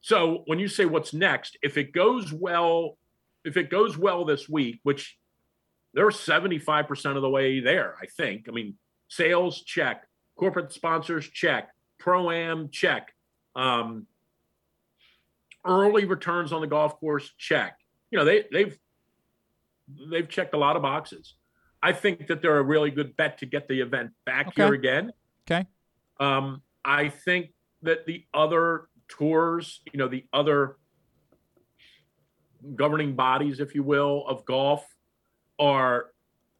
[0.02, 2.98] so when you say what's next, if it goes well,
[3.44, 5.18] if it goes well this week, which
[5.94, 8.46] they're 75% of the way there, I think.
[8.48, 8.76] I mean,
[9.10, 10.08] sales check,
[10.38, 13.14] corporate sponsors check, pro am check,
[13.56, 14.08] um,
[15.66, 17.78] early returns on the golf course check.
[18.12, 18.78] You know, they they've
[20.10, 21.36] they've checked a lot of boxes.
[21.82, 24.64] I think that they're a really good bet to get the event back Okay.
[24.64, 25.12] here again.
[25.50, 25.66] Okay.
[26.20, 27.52] Um, I think
[27.82, 30.78] that the other tours, you know, the other
[32.76, 34.86] governing bodies, if you will, of golf
[35.60, 36.08] are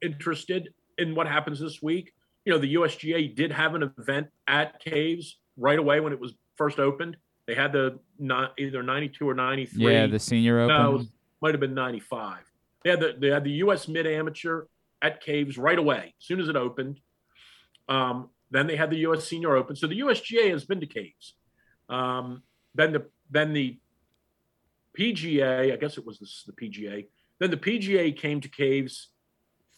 [0.02, 2.14] interested in what happens this week.
[2.46, 6.34] You know, the USGA did have an event at Caves right away when it was
[6.56, 7.18] first opened.
[7.48, 9.94] They had the not either 92 or 93.
[9.94, 10.76] Yeah, the senior open.
[10.76, 11.04] No,
[11.42, 12.40] might have been 95.
[12.84, 13.88] They had the they had the U.S.
[13.88, 14.66] Mid Amateur
[15.02, 17.00] at Caves right away as soon as it opened.
[17.88, 19.26] Um, then they had the U.S.
[19.26, 19.76] Senior Open.
[19.76, 21.36] So the USGA has been to Caves.
[21.88, 22.44] Um,
[22.76, 23.78] then the then the
[24.98, 27.06] PGA, I guess it was the, the PGA.
[27.40, 29.10] Then the PGA came to Caves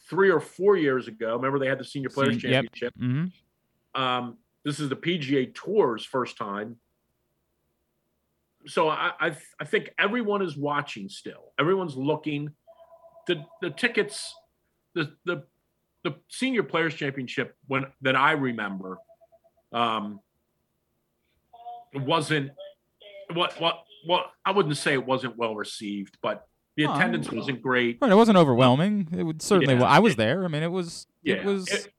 [0.10, 1.36] three or four years ago.
[1.36, 2.64] Remember they had the Senior Players Sen- yep.
[2.74, 2.94] Championship.
[2.98, 3.26] hmm
[3.94, 6.78] Um, this is the PGA Tour's first time.
[8.68, 11.54] So I, I I think everyone is watching still.
[11.60, 12.52] Everyone's looking.
[13.28, 14.34] The the tickets,
[14.94, 15.44] the the
[16.04, 18.98] the Senior Players Championship when that I remember,
[19.72, 20.20] um,
[21.94, 22.52] wasn't
[23.34, 27.98] what what what I wouldn't say it wasn't well received, but the attendance wasn't great.
[28.02, 29.10] Right, it wasn't overwhelming.
[29.16, 29.74] It would certainly.
[29.76, 29.82] Yeah.
[29.82, 30.46] well, I was there.
[30.46, 31.06] I mean, it was.
[31.24, 31.68] Yeah, It was.
[31.68, 31.94] it-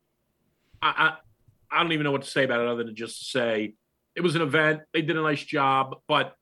[0.84, 1.16] I,
[1.70, 3.74] I I don't even know what to say about it other than just to say
[4.16, 4.80] it was an event.
[4.92, 6.34] They did a nice job, but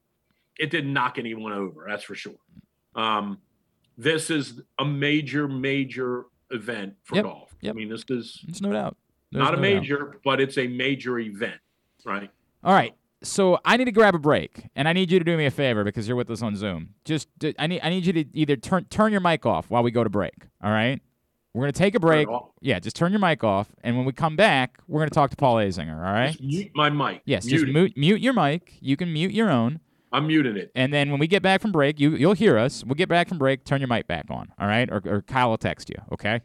[0.58, 1.84] it didn't knock anyone over.
[1.88, 2.34] That's for sure.
[2.94, 3.38] Um,
[3.98, 7.54] this is a major, major event for Yep, golf.
[7.60, 7.74] yep.
[7.74, 8.96] I mean, this is There's no doubt.
[9.32, 9.80] There's not a no doubt.
[9.80, 11.60] major, but it's a major event,
[12.04, 12.30] right?
[12.64, 12.94] All right.
[13.22, 15.50] So I need to grab a break, and I need you to do me a
[15.50, 16.94] favor because you're with us on Zoom.
[17.04, 17.28] Just
[17.58, 20.02] I need I need you to either turn turn your mic off while we go
[20.02, 20.34] to break.
[20.62, 21.00] All right.
[21.52, 22.28] We're gonna take a break.
[22.60, 25.36] Yeah, just turn your mic off, and when we come back, we're gonna talk to
[25.36, 25.96] Paul Azinger.
[25.96, 26.30] All right.
[26.30, 27.20] Just mute my mic.
[27.26, 27.44] Yes.
[27.44, 28.78] mute just mute mute your mic.
[28.80, 29.80] You can mute your own,
[30.12, 30.72] I'm muting it.
[30.74, 32.84] and then when we get back from break, you you'll hear us.
[32.84, 33.64] We'll get back from break.
[33.64, 34.52] Turn your mic back on.
[34.58, 34.88] All right.
[34.90, 35.96] Or or Kyle will text you.
[36.12, 36.40] Okay.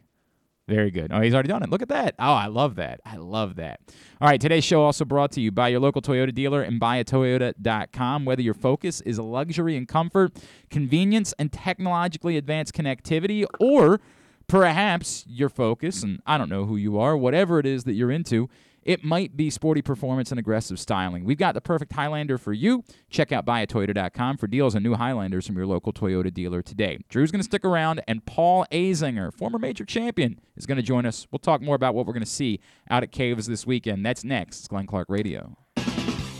[0.68, 1.12] Very good.
[1.12, 1.70] Oh, he's already done it.
[1.70, 2.16] Look at that.
[2.18, 3.00] Oh, I love that.
[3.04, 3.78] I love that.
[4.20, 8.24] All right, today's show also brought to you by your local Toyota dealer and buyatoyota.com.
[8.24, 10.32] Whether your focus is luxury and comfort,
[10.68, 14.00] convenience and technologically advanced connectivity, or
[14.48, 18.10] perhaps your focus, and I don't know who you are, whatever it is that you're
[18.10, 18.48] into,
[18.86, 21.24] it might be sporty performance and aggressive styling.
[21.24, 22.84] We've got the perfect Highlander for you.
[23.10, 26.98] Check out buyatoyota.com for deals on new Highlanders from your local Toyota dealer today.
[27.08, 31.04] Drew's going to stick around, and Paul Azinger, former major champion, is going to join
[31.04, 31.26] us.
[31.32, 34.06] We'll talk more about what we're going to see out at Caves this weekend.
[34.06, 34.60] That's next.
[34.60, 35.65] It's Glenn Clark Radio.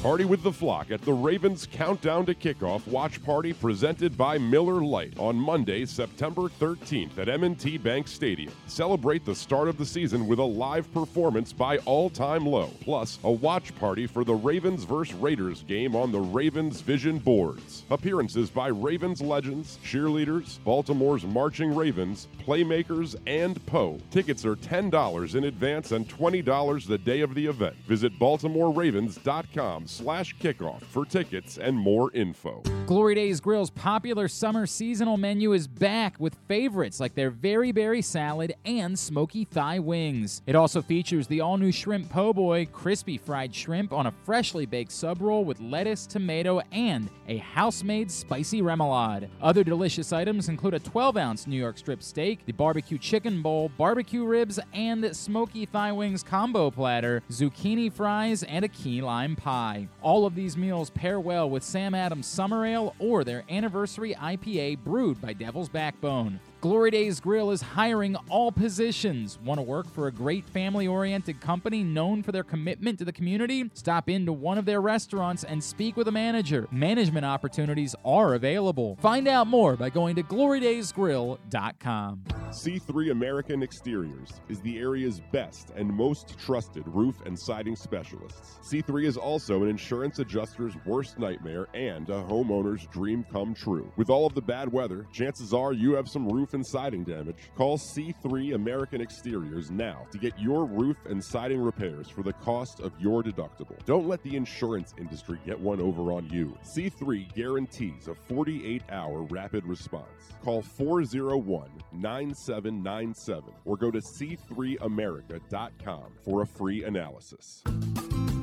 [0.03, 4.81] Party with the flock at the Ravens Countdown to Kickoff Watch Party presented by Miller
[4.81, 8.53] Lite on Monday, September 13th at M&T Bank Stadium.
[8.67, 13.19] Celebrate the start of the season with a live performance by All Time Low, plus
[13.25, 15.15] a watch party for the Ravens vs.
[15.15, 17.83] Raiders game on the Ravens Vision boards.
[17.91, 23.99] Appearances by Ravens legends, cheerleaders, Baltimore's Marching Ravens, Playmakers, and Poe.
[24.11, 27.75] Tickets are $10 in advance and $20 the day of the event.
[27.89, 32.63] Visit BaltimoreRavens.com slash kickoff for tickets and more info.
[32.87, 38.01] Glory Days Grill's popular summer seasonal menu is back with favorites like their very berry
[38.01, 40.43] salad and smoky thigh wings.
[40.47, 44.67] It also features the all new shrimp po' boy, crispy fried shrimp on a freshly
[44.67, 49.29] baked sub roll with lettuce, tomato, and a house made spicy remoulade.
[49.43, 53.69] Other delicious items include a 12 ounce New York strip steak, the barbecue chicken bowl,
[53.77, 59.76] barbecue ribs, and smoky thigh wings combo platter, zucchini fries, and a key lime pie.
[60.03, 64.79] All of these meals pair well with Sam Adams Summer Ale or their anniversary IPA
[64.79, 66.41] brewed by Devil's Backbone.
[66.63, 69.39] Glory Days Grill is hiring all positions.
[69.45, 73.13] Want to work for a great family oriented company known for their commitment to the
[73.13, 73.71] community?
[73.75, 76.67] Stop into one of their restaurants and speak with a manager.
[76.71, 78.97] Management opportunities are available.
[79.03, 82.23] Find out more by going to glorydaysgrill.com.
[82.51, 88.59] C3 American Exteriors is the area's best and most trusted roof and siding specialists.
[88.63, 93.93] C3 is also an insurance adjuster's worst nightmare and a homeowner's dream come true.
[93.97, 97.03] With all of the bad weather, chances are you have some roof roof and siding
[97.03, 102.35] damage, call C3 American Exteriors now to get your roof and siding repairs for the
[102.35, 103.77] cost of your deductible.
[103.85, 106.57] Don't let the insurance industry get one over on you.
[106.63, 110.07] C3 guarantees a 48 hour rapid response.
[110.45, 117.65] Call 401 9797 or go to c3america.com for a free analysis.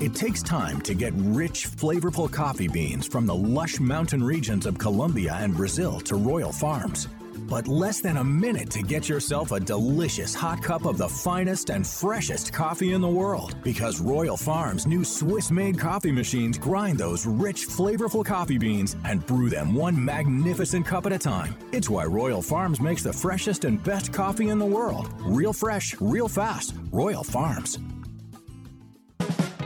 [0.01, 4.77] It takes time to get rich, flavorful coffee beans from the lush mountain regions of
[4.77, 7.07] Colombia and Brazil to Royal Farms.
[7.53, 11.69] But less than a minute to get yourself a delicious hot cup of the finest
[11.69, 13.55] and freshest coffee in the world.
[13.63, 19.23] Because Royal Farms' new Swiss made coffee machines grind those rich, flavorful coffee beans and
[19.27, 21.55] brew them one magnificent cup at a time.
[21.71, 25.09] It's why Royal Farms makes the freshest and best coffee in the world.
[25.19, 26.73] Real fresh, real fast.
[26.91, 27.77] Royal Farms.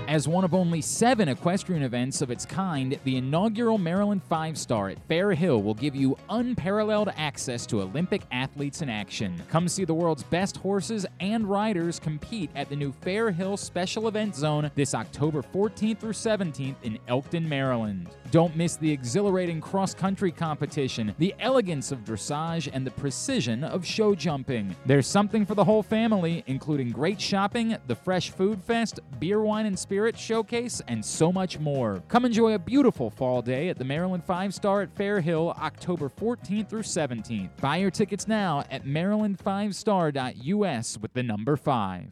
[0.07, 4.87] As one of only seven equestrian events of its kind, the inaugural Maryland Five Star
[4.87, 9.35] at Fair Hill will give you unparalleled access to Olympic athletes in action.
[9.49, 14.07] Come see the world's best horses and riders compete at the new Fair Hill Special
[14.07, 18.07] Event Zone this October 14th through 17th in Elkton, Maryland.
[18.31, 23.85] Don't miss the exhilarating cross country competition, the elegance of dressage, and the precision of
[23.85, 24.73] show jumping.
[24.85, 29.65] There's something for the whole family, including great shopping, the Fresh Food Fest, beer, wine,
[29.65, 32.03] and spirits showcase, and so much more.
[32.07, 36.07] Come enjoy a beautiful fall day at the Maryland Five Star at Fair Hill, October
[36.07, 37.49] 14th through 17th.
[37.59, 42.11] Buy your tickets now at maryland5star.us with the number 5.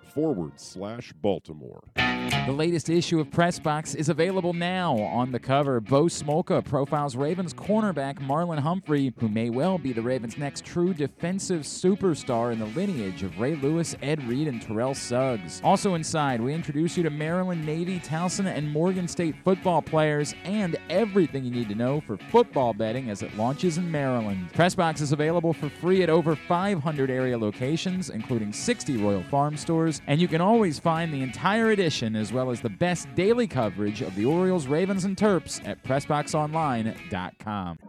[0.13, 1.83] forward slash Baltimore.
[2.45, 4.97] The latest issue of Pressbox is available now.
[4.97, 10.01] On the cover, Bo Smolka profiles Ravens cornerback Marlon Humphrey, who may well be the
[10.01, 14.95] Ravens' next true defensive superstar in the lineage of Ray Lewis, Ed Reed, and Terrell
[14.95, 15.61] Suggs.
[15.63, 20.77] Also inside, we introduce you to Maryland, Navy, Towson, and Morgan State football players and
[20.89, 24.49] everything you need to know for football betting as it launches in Maryland.
[24.53, 30.00] Pressbox is available for free at over 500 area locations, including 60 Royal Farm stores,
[30.07, 34.01] and you can always find the entire edition as well as the best daily coverage
[34.01, 37.79] of the Orioles, Ravens, and Terps at PressBoxOnline.com.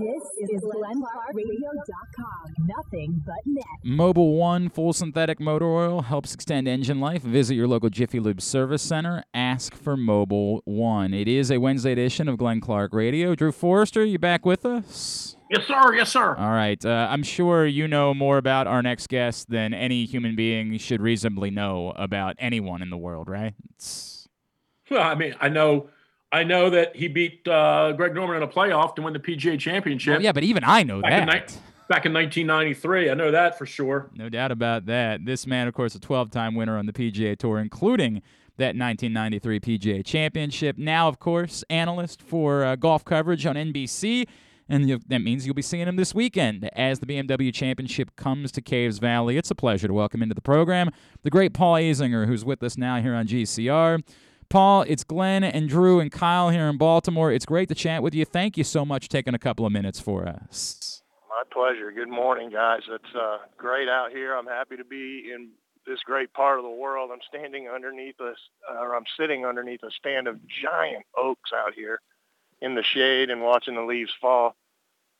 [0.00, 2.54] This is GlennClarkRadio.com.
[2.66, 3.64] Nothing but net.
[3.86, 7.22] Mobil One full synthetic motor oil helps extend engine life.
[7.22, 9.22] Visit your local Jiffy Lube service center.
[9.32, 11.14] Ask for Mobil One.
[11.14, 13.34] It is a Wednesday edition of Glenn Clark Radio.
[13.36, 15.36] Drew Forrester, you back with us?
[15.52, 15.94] Yes, sir.
[15.94, 16.34] Yes, sir.
[16.34, 16.82] All right.
[16.82, 21.02] Uh, I'm sure you know more about our next guest than any human being should
[21.02, 23.52] reasonably know about anyone in the world, right?
[23.74, 24.26] It's...
[24.90, 25.90] Well, I mean, I know,
[26.32, 29.58] I know that he beat uh, Greg Norman in a playoff to win the PGA
[29.58, 30.14] Championship.
[30.14, 31.20] Well, yeah, but even I know back that.
[31.20, 34.08] In ni- back in 1993, I know that for sure.
[34.14, 35.26] No doubt about that.
[35.26, 38.22] This man, of course, a 12-time winner on the PGA Tour, including
[38.56, 40.78] that 1993 PGA Championship.
[40.78, 44.26] Now, of course, analyst for uh, golf coverage on NBC.
[44.72, 48.50] And you, that means you'll be seeing him this weekend as the BMW Championship comes
[48.52, 49.36] to Caves Valley.
[49.36, 50.88] It's a pleasure to welcome into the program
[51.22, 54.02] the great Paul Azinger, who's with us now here on GCR.
[54.48, 57.30] Paul, it's Glenn and Drew and Kyle here in Baltimore.
[57.30, 58.24] It's great to chat with you.
[58.24, 61.02] Thank you so much for taking a couple of minutes for us.
[61.28, 61.92] My pleasure.
[61.92, 62.80] Good morning, guys.
[62.88, 64.34] It's uh, great out here.
[64.34, 65.50] I'm happy to be in
[65.86, 67.10] this great part of the world.
[67.12, 68.32] I'm standing underneath a,
[68.72, 72.00] or I'm sitting underneath a stand of giant oaks out here
[72.62, 74.56] in the shade and watching the leaves fall.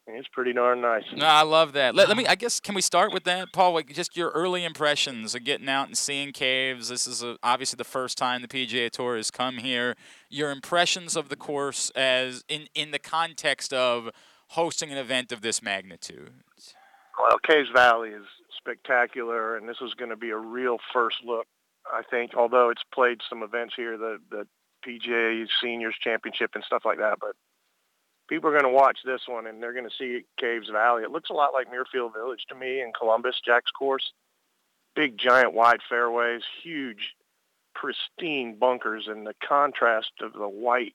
[0.07, 1.05] It's pretty darn nice.
[1.15, 1.95] No, I love that.
[1.95, 2.27] Let, let me.
[2.27, 3.74] I guess can we start with that, Paul?
[3.74, 6.89] Like just your early impressions of getting out and seeing caves.
[6.89, 9.95] This is a, obviously the first time the PGA Tour has come here.
[10.29, 14.11] Your impressions of the course as in in the context of
[14.49, 16.33] hosting an event of this magnitude.
[17.20, 18.27] Well, Caves Valley is
[18.59, 21.47] spectacular, and this is going to be a real first look.
[21.87, 24.47] I think, although it's played some events here, the the
[24.85, 27.37] PGA Seniors Championship and stuff like that, but
[28.28, 31.03] people are going to watch this one and they're going to see Caves Valley.
[31.03, 34.12] It looks a lot like Muirfield Village to me in Columbus, Jack's course.
[34.94, 37.15] Big, giant, wide fairways, huge,
[37.74, 40.94] pristine bunkers, and the contrast of the white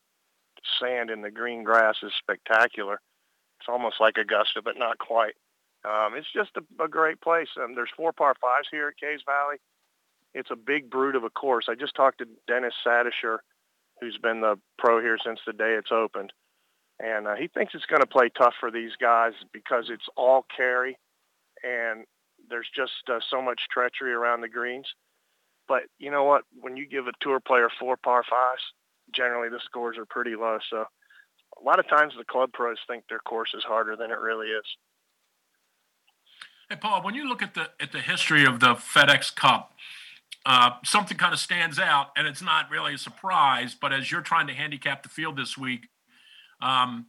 [0.80, 3.00] sand and the green grass is spectacular.
[3.60, 5.34] It's almost like Augusta, but not quite.
[5.84, 7.48] Um, it's just a, a great place.
[7.60, 9.56] Um, there's four par fives here at Caves Valley.
[10.34, 11.66] It's a big brute of a course.
[11.68, 13.38] I just talked to Dennis Satyshur,
[14.00, 16.32] who's been the pro here since the day it's opened
[17.00, 20.44] and uh, he thinks it's going to play tough for these guys because it's all
[20.54, 20.98] carry,
[21.62, 22.04] and
[22.50, 24.86] there's just uh, so much treachery around the greens.
[25.68, 26.42] But you know what?
[26.60, 28.62] When you give a tour player four par fives,
[29.14, 30.58] generally the scores are pretty low.
[30.70, 30.84] So
[31.60, 34.48] a lot of times the club pros think their course is harder than it really
[34.48, 34.64] is.
[36.68, 39.72] Hey, Paul, when you look at the at the history of the FedEx Cup,
[40.44, 43.74] uh, something kind of stands out, and it's not really a surprise.
[43.78, 45.88] But as you're trying to handicap the field this week,
[46.60, 47.06] um,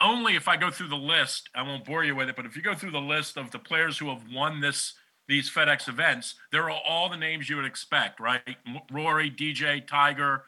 [0.00, 2.36] only if I go through the list, I won't bore you with it.
[2.36, 4.94] But if you go through the list of the players who have won this
[5.28, 8.56] these FedEx events, there are all the names you would expect, right?
[8.92, 10.44] Rory, DJ, Tiger.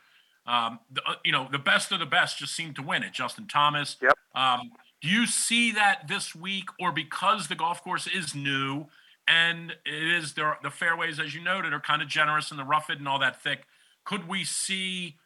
[0.46, 3.12] Um, the, uh, you know, the best of the best just seem to win it.
[3.12, 3.96] Justin Thomas.
[4.00, 4.16] Yep.
[4.36, 4.70] Um,
[5.02, 8.86] do you see that this week, or because the golf course is new
[9.26, 12.64] and it is there, the fairways, as you noted, are kind of generous and the
[12.64, 13.64] rough it and all that thick?
[14.04, 15.16] Could we see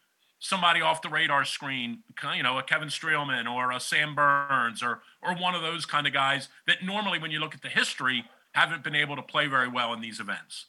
[0.43, 2.03] somebody off the radar screen,
[2.35, 6.07] you know, a Kevin Streelman or a Sam Burns or or one of those kind
[6.07, 9.47] of guys that normally, when you look at the history, haven't been able to play
[9.47, 10.67] very well in these events?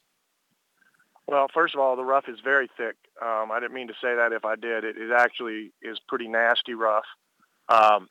[1.27, 2.95] Well, first of all, the rough is very thick.
[3.21, 4.83] Um, I didn't mean to say that if I did.
[4.83, 7.05] It, it actually is pretty nasty rough.
[7.67, 8.09] Um,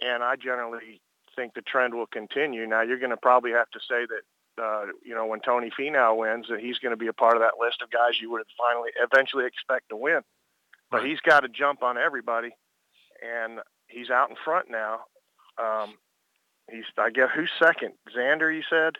[0.00, 1.00] and I generally
[1.36, 2.66] think the trend will continue.
[2.66, 6.16] Now, you're going to probably have to say that, uh, you know, when Tony Finau
[6.16, 8.42] wins, that he's going to be a part of that list of guys you would
[8.58, 10.22] finally eventually expect to win.
[10.90, 12.50] But he's got to jump on everybody,
[13.22, 15.00] and he's out in front now.
[15.58, 15.94] Um,
[16.70, 17.92] he's, I guess, who's second?
[18.16, 18.94] Xander, you said?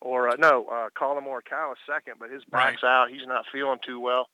[0.00, 3.02] Or uh, no, uh, Collin Morikawa second, but his back's right.
[3.02, 3.10] out.
[3.10, 4.28] He's not feeling too well.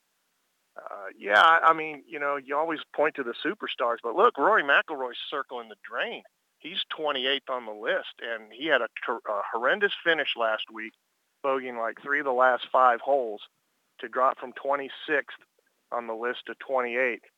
[0.77, 4.39] Uh, yeah, I I mean, you know, you always point to the superstars, but look,
[4.39, 6.23] Rory McIlroy's circling the drain.
[6.59, 10.93] He's 28th on the list, and he had a, a horrendous finish last week,
[11.45, 13.43] bogeying like three of the last five holes
[13.99, 15.43] to drop from 26th
[15.93, 17.29] on the list to 28th.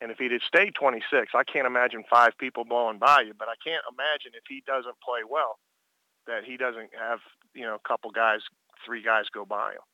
[0.00, 3.48] And if he'd have stayed 26, I can't imagine five people blowing by you, but
[3.48, 5.58] I can't imagine if he doesn't play well
[6.26, 7.20] that he doesn't have,
[7.54, 8.40] you know, a couple guys,
[8.84, 9.84] three guys go by him.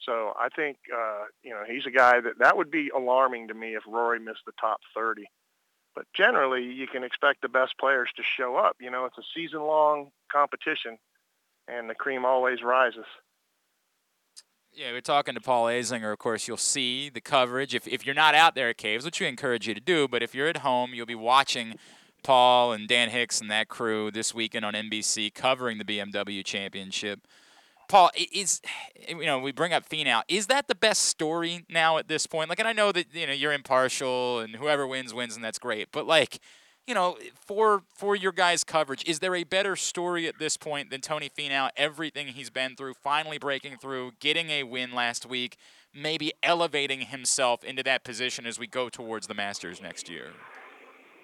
[0.00, 3.54] So I think, uh, you know, he's a guy that that would be alarming to
[3.54, 5.24] me if Rory missed the top 30.
[5.94, 8.76] But generally, you can expect the best players to show up.
[8.80, 10.98] You know, it's a season-long competition,
[11.66, 13.06] and the cream always rises.
[14.78, 16.12] Yeah, we're talking to Paul Azinger.
[16.12, 17.74] Of course, you'll see the coverage.
[17.74, 20.22] If, if you're not out there at Caves, which we encourage you to do, but
[20.22, 21.74] if you're at home, you'll be watching
[22.22, 27.26] Paul and Dan Hicks and that crew this weekend on NBC covering the BMW Championship.
[27.88, 28.62] Paul, is
[29.08, 30.22] you know we bring up Finau.
[30.28, 32.48] Is that the best story now at this point?
[32.48, 35.58] Like, and I know that you know you're impartial and whoever wins wins, and that's
[35.58, 35.88] great.
[35.90, 36.38] But like,
[36.88, 40.88] you know, for for your guys' coverage, is there a better story at this point
[40.88, 41.68] than Tony Finau?
[41.76, 45.58] Everything he's been through, finally breaking through, getting a win last week,
[45.94, 50.30] maybe elevating himself into that position as we go towards the Masters next year.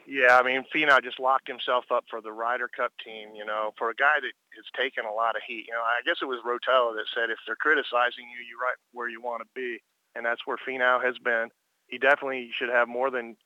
[0.07, 3.73] Yeah, I mean, Finau just locked himself up for the Ryder Cup team, you know,
[3.79, 5.65] for a guy that has taken a lot of heat.
[5.67, 8.77] You know, I guess it was Rotella that said if they're criticizing you, you're right
[8.93, 9.79] where you want to be.
[10.15, 11.49] And that's where Finau has been.
[11.87, 13.37] He definitely should have more than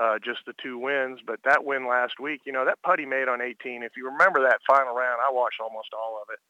[0.00, 1.20] uh, just the two wins.
[1.26, 4.06] But that win last week, you know, that putt he made on 18, if you
[4.06, 6.40] remember that final round, I watched almost all of it.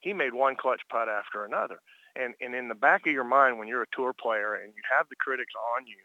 [0.00, 1.80] He made one clutch putt after another.
[2.14, 4.82] And, and in the back of your mind, when you're a tour player and you
[4.96, 5.96] have the critics on you,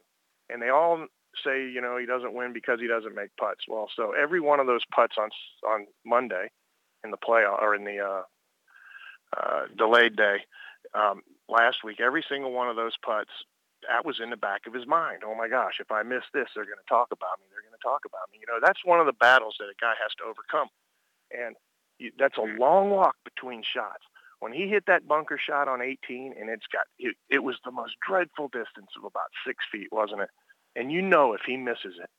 [0.50, 1.06] and they all
[1.44, 3.66] say, you know, he doesn't win because he doesn't make putts.
[3.68, 5.30] Well, so every one of those putts on
[5.68, 6.50] on Monday
[7.04, 8.24] in the playoff or in the uh,
[9.38, 10.38] uh, delayed day
[10.94, 13.30] um, last week, every single one of those putts,
[13.88, 15.24] that was in the back of his mind.
[15.26, 17.48] Oh my gosh, if I miss this, they're going to talk about me.
[17.52, 18.40] They're going to talk about me.
[18.42, 20.68] You know, that's one of the battles that a guy has to overcome,
[21.32, 21.56] and
[21.98, 24.04] you, that's a long walk between shots.
[24.40, 27.72] When he hit that bunker shot on 18, and it's got it, it was the
[27.72, 30.30] most dreadful distance of about six feet, wasn't it?
[30.76, 32.10] and you know if he misses it,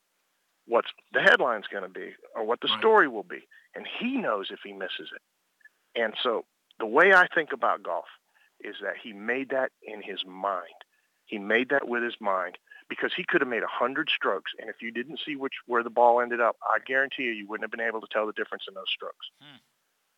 [0.66, 2.78] what the headline's going to be or what the right.
[2.78, 5.23] story will be, and he knows if he misses it.
[6.01, 6.45] And so
[6.78, 8.05] the way I think about golf
[8.61, 10.66] is that he made that in his mind.
[11.31, 12.59] He made that with his mind
[12.89, 15.85] because he could have made a hundred strokes, and if you didn't see which where
[15.85, 18.32] the ball ended up, I guarantee you, you wouldn't have been able to tell the
[18.32, 19.31] difference in those strokes.
[19.40, 19.59] Hmm.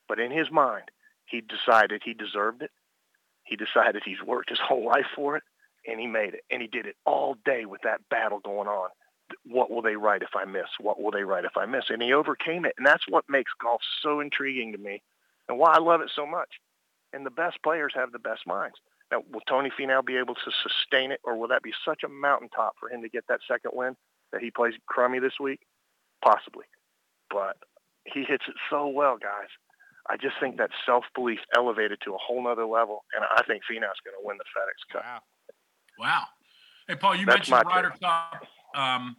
[0.09, 0.91] But in his mind,
[1.27, 2.71] he decided he deserved it.
[3.45, 5.43] He decided he's worked his whole life for it,
[5.87, 6.45] and he made it.
[6.51, 8.89] And he did it all day with that battle going on.
[9.45, 10.69] What will they write if I miss?
[10.81, 11.85] What will they write if I miss?
[11.91, 12.73] And he overcame it.
[12.79, 15.03] And that's what makes golf so intriguing to me
[15.47, 16.49] and why I love it so much.
[17.13, 18.77] And the best players have the best minds.
[19.13, 22.09] Now, will Tony Finau be able to sustain it, or will that be such a
[22.09, 23.95] mountaintop for him to get that second win
[24.33, 25.61] that he plays crummy this week?
[26.25, 26.65] Possibly.
[27.31, 27.59] But
[28.07, 29.49] he hits it so well, guys.
[30.09, 34.01] I just think that self-belief elevated to a whole nother level, and I think Finau's
[34.03, 35.05] going to win the FedEx Cup.
[35.05, 35.21] Wow.
[35.99, 36.25] Wow.
[36.89, 39.17] Hey, Paul, you That's mentioned Ryder Cup, um,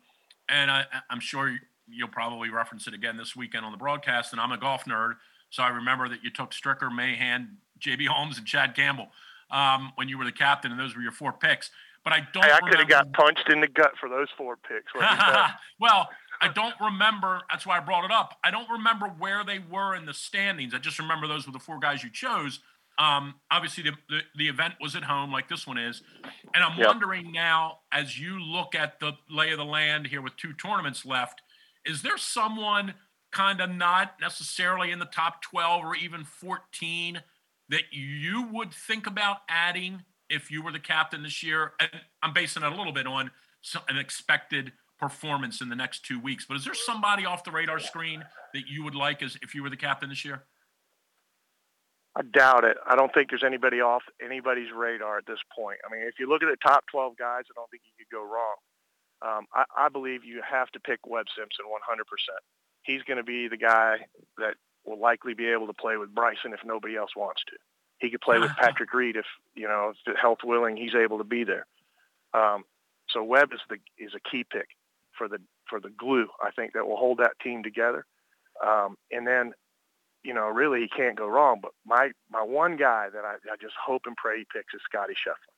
[0.49, 1.55] and I, I'm sure
[1.87, 4.33] you'll probably reference it again this weekend on the broadcast.
[4.33, 5.13] And I'm a golf nerd,
[5.51, 9.09] So I remember that you took Stricker, Mahan, JB Holmes, and Chad Campbell
[9.53, 11.69] um, when you were the captain, and those were your four picks.
[12.03, 12.43] But I don't.
[12.43, 14.93] Hey, I could have got punched in the gut for those four picks.
[15.79, 16.09] well,
[16.41, 17.41] I don't remember.
[17.49, 18.37] That's why I brought it up.
[18.43, 20.73] I don't remember where they were in the standings.
[20.73, 22.59] I just remember those were the four guys you chose.
[22.99, 26.03] Um, obviously, the, the, the event was at home, like this one is,
[26.53, 26.87] and I'm Yep.
[26.87, 31.05] wondering now, as you look at the lay of the land here with two tournaments
[31.05, 31.41] left,
[31.85, 32.93] is there someone
[33.31, 37.21] kind of not necessarily in the top 12 or even 14
[37.73, 41.73] that you would think about adding if you were the captain this year?
[41.79, 41.89] And
[42.21, 43.31] I'm basing it a little bit on
[43.89, 46.45] an expected performance in the next two weeks.
[46.47, 48.23] But is there somebody off the radar screen
[48.53, 50.43] that you would like as if you were the captain this year?
[52.15, 52.77] I doubt it.
[52.85, 55.79] I don't think there's anybody off anybody's radar at this point.
[55.83, 58.15] I mean, if you look at the top 12 guys, I don't think you could
[58.15, 58.57] go wrong.
[59.25, 61.73] Um, I, I believe you have to pick Webb Simpson 100%.
[62.83, 64.05] He's going to be the guy
[64.37, 67.57] that will likely be able to play with Bryson if nobody else wants to.
[67.99, 71.23] He could play with Patrick Reed if, you know, if health willing, he's able to
[71.23, 71.65] be there.
[72.33, 72.63] Um,
[73.09, 74.69] so Webb is the is a key pick
[75.17, 75.39] for the
[75.69, 76.27] for the glue.
[76.41, 78.05] I think that will hold that team together.
[78.65, 79.53] Um, and then
[80.23, 81.59] you know, really he can't go wrong.
[81.61, 84.81] But my my one guy that I, I just hope and pray he picks is
[84.89, 85.53] Scotty Scheffler.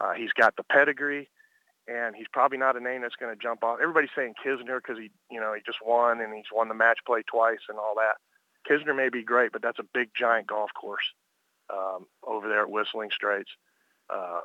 [0.00, 1.28] Uh, he's got the pedigree,
[1.86, 3.78] and he's probably not a name that's going to jump off.
[3.80, 6.98] Everybody's saying Kisner because he, you know, he just won and he's won the match
[7.06, 8.16] play twice and all that.
[8.68, 11.04] Kisner may be great, but that's a big giant golf course
[11.72, 13.50] um, over there at Whistling Straits.
[14.08, 14.40] Uh,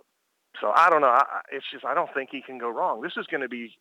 [0.62, 1.08] so I don't know.
[1.08, 3.02] I, it's just I don't think he can go wrong.
[3.02, 3.76] This is going to be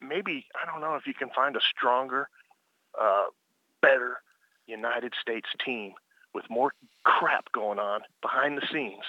[0.00, 2.28] maybe I don't know if you can find a stronger,
[3.00, 3.26] uh,
[3.80, 4.18] better
[4.66, 5.94] United States team
[6.34, 6.72] with more
[7.04, 9.04] crap going on behind the scenes.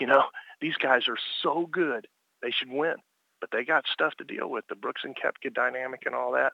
[0.00, 0.24] You know,
[0.60, 2.06] these guys are so good.
[2.42, 2.94] They should win,
[3.40, 6.52] but they got stuff to deal with, the Brooks and Koepka dynamic and all that.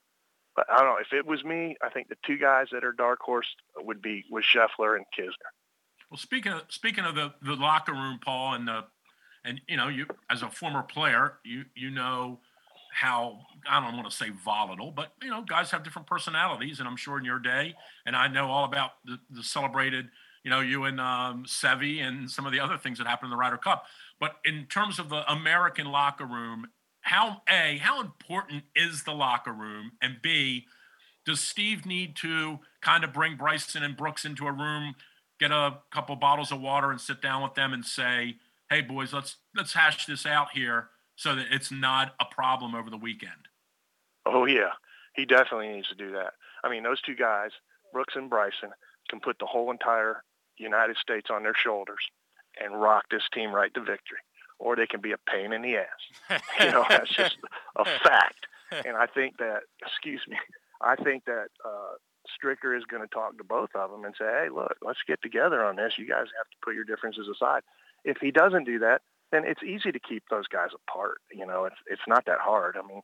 [0.57, 0.97] I don't know.
[1.01, 3.47] If it was me, I think the two guys that are dark horse
[3.77, 5.51] would be was Scheffler and Kisner.
[6.11, 8.85] Well, speaking of speaking of the, the locker room, Paul, and the
[9.45, 12.41] and you know, you as a former player, you you know
[12.93, 16.89] how I don't want to say volatile, but you know, guys have different personalities, and
[16.89, 17.75] I'm sure in your day,
[18.07, 20.09] and I know all about the, the celebrated,
[20.43, 23.31] you know, you and um, Seve and some of the other things that happened in
[23.31, 23.85] the Ryder Cup.
[24.19, 26.69] But in terms of the American locker room,
[27.07, 30.67] how a how important is the locker room, and b
[31.25, 34.95] does Steve need to kind of bring Bryson and Brooks into a room,
[35.39, 38.37] get a couple bottles of water, and sit down with them and say,
[38.71, 42.91] "Hey, boys, let's let's hash this out here, so that it's not a problem over
[42.91, 43.49] the weekend."
[44.25, 44.73] Oh yeah,
[45.15, 46.35] he definitely needs to do that.
[46.65, 47.51] I mean, those two guys,
[47.93, 48.71] Brooks and Bryson,
[49.09, 50.25] can put the whole entire
[50.57, 52.03] United States on their shoulders
[52.61, 54.19] and rock this team right to victory,
[54.59, 56.43] or they can be a pain in the ass.
[56.61, 57.37] you know, that's just
[57.77, 58.47] a fact.
[58.71, 60.37] And I think that, excuse me,
[60.81, 61.95] I think that uh,
[62.27, 65.23] Stricker is going to talk to both of them and say, hey, look, let's get
[65.23, 65.95] together on this.
[65.99, 67.63] You guys have to put your differences aside.
[68.05, 69.03] If he doesn't do that,
[69.33, 71.19] then it's easy to keep those guys apart.
[71.33, 72.77] You know, it's it's not that hard.
[72.77, 73.03] I mean,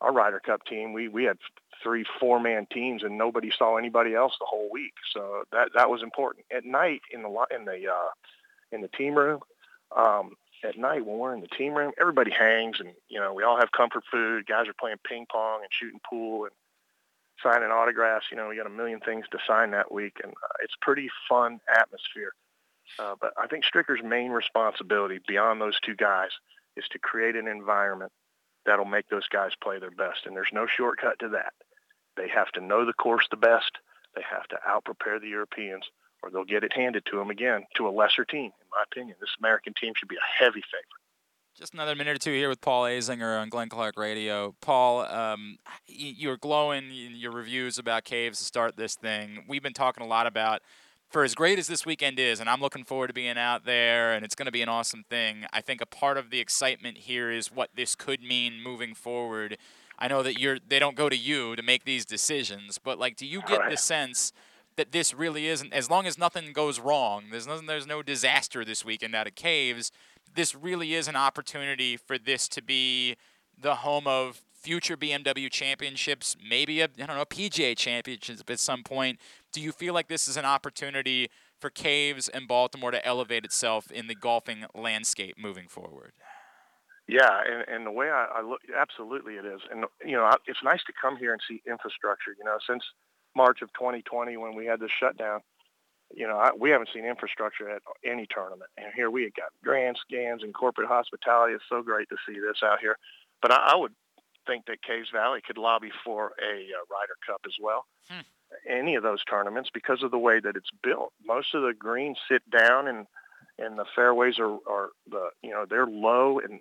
[0.00, 1.38] our Ryder Cup team, we we had
[1.82, 4.92] three four man teams and nobody saw anybody else the whole week.
[5.12, 6.46] So that that was important.
[6.54, 8.10] At night in the in the uh,
[8.72, 9.40] in the team room,
[9.96, 10.32] um,
[10.64, 13.58] at night when we're in the team room, everybody hangs and you know we all
[13.58, 14.46] have comfort food.
[14.46, 16.52] Guys are playing ping pong and shooting pool and
[17.42, 18.26] signing autographs.
[18.30, 21.08] You know, we got a million things to sign that week, and uh, it's pretty
[21.28, 22.32] fun atmosphere.
[22.98, 26.30] Uh, but I think Stricker's main responsibility beyond those two guys
[26.76, 28.12] is to create an environment
[28.66, 30.26] that'll make those guys play their best.
[30.26, 31.52] And there's no shortcut to that.
[32.16, 33.72] They have to know the course the best.
[34.14, 35.84] They have to out-prepare the Europeans
[36.22, 39.16] or they'll get it handed to them again to a lesser team, in my opinion.
[39.20, 41.02] This American team should be a heavy favorite.
[41.58, 44.54] Just another minute or two here with Paul Azinger on Glenn Clark Radio.
[44.62, 49.44] Paul, um, you were glowing in your reviews about Caves to start this thing.
[49.46, 50.62] We've been talking a lot about,
[51.10, 54.14] for as great as this weekend is, and I'm looking forward to being out there,
[54.14, 55.44] and it's going to be an awesome thing.
[55.52, 59.58] I think a part of the excitement here is what this could mean moving forward.
[59.98, 63.14] I know that you're they don't go to you to make these decisions, but like,
[63.16, 63.70] do you get Right.
[63.70, 64.32] the sense
[64.76, 68.64] that this really isn't as long as nothing goes wrong there's no, there's no disaster
[68.64, 69.90] this weekend out of caves
[70.34, 73.16] this really is an opportunity for this to be
[73.60, 78.82] the home of future BMW championships maybe a I don't know PGA championship at some
[78.82, 79.18] point
[79.52, 81.28] do you feel like this is an opportunity
[81.58, 86.12] for Caves and Baltimore to elevate itself in the golfing landscape moving forward
[87.08, 89.60] Yeah, and, and the way I, I look, absolutely it is.
[89.70, 92.30] And, you know, I, it's nice to come here and see infrastructure.
[92.38, 92.82] You know, since
[93.36, 95.40] March of 2020 when we had the shutdown,
[96.14, 98.70] you know, I, we haven't seen infrastructure at any tournament.
[98.76, 101.54] And here we have got grand scans and corporate hospitality.
[101.54, 102.98] It's so great to see this out here.
[103.40, 103.92] But I, I would
[104.46, 107.86] think that Caves Valley could lobby for a uh, Ryder Cup as well.
[108.08, 108.20] Hmm.
[108.68, 111.12] any of those tournaments because of the way that it's built.
[111.24, 113.06] Most of the greens sit down and
[113.58, 116.60] and the fairways are, are the you know they're low and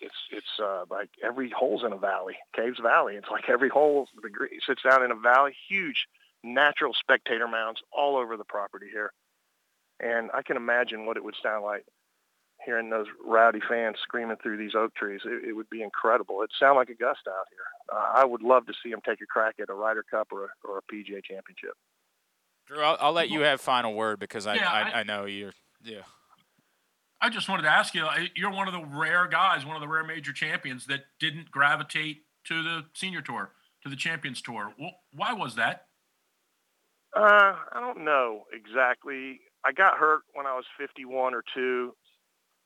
[0.00, 3.14] it's it's uh, like every hole's in a valley, Caves Valley.
[3.16, 4.08] It's like every hole
[4.66, 6.06] sits down in a valley, huge
[6.44, 9.12] natural spectator mounds all over the property here.
[9.98, 11.84] And I can imagine what it would sound like
[12.64, 15.20] hearing those rowdy fans screaming through these oak trees.
[15.24, 16.38] It, it would be incredible.
[16.40, 17.96] It'd sound like a gust out here.
[17.98, 20.44] Uh, I would love to see them take a crack at a Ryder Cup or
[20.44, 21.72] a, or a PGA Championship.
[22.66, 25.24] Drew, I'll, I'll let you have final word because I, Yeah, I, I- I know
[25.24, 25.52] you're.
[25.84, 26.00] Yeah.
[27.20, 28.06] I just wanted to ask you.
[28.34, 32.22] You're one of the rare guys, one of the rare major champions that didn't gravitate
[32.44, 33.52] to the senior tour,
[33.82, 34.72] to the Champions Tour.
[34.80, 35.86] Wh- Why was that?
[37.16, 39.40] Uh, I don't know exactly.
[39.64, 41.94] I got hurt when I was 51 or 2,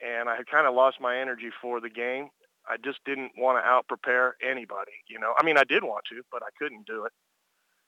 [0.03, 2.29] and I had kind of lost my energy for the game.
[2.69, 5.33] I just didn't want to out prepare anybody, you know.
[5.41, 7.13] I mean, I did want to, but I couldn't do it.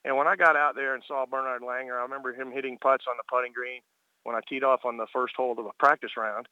[0.04, 3.04] And when I got out there and saw Bernard Langer, I remember him hitting putts
[3.08, 3.80] on the putting green
[4.24, 6.46] when I teed off on the first hole of a practice round.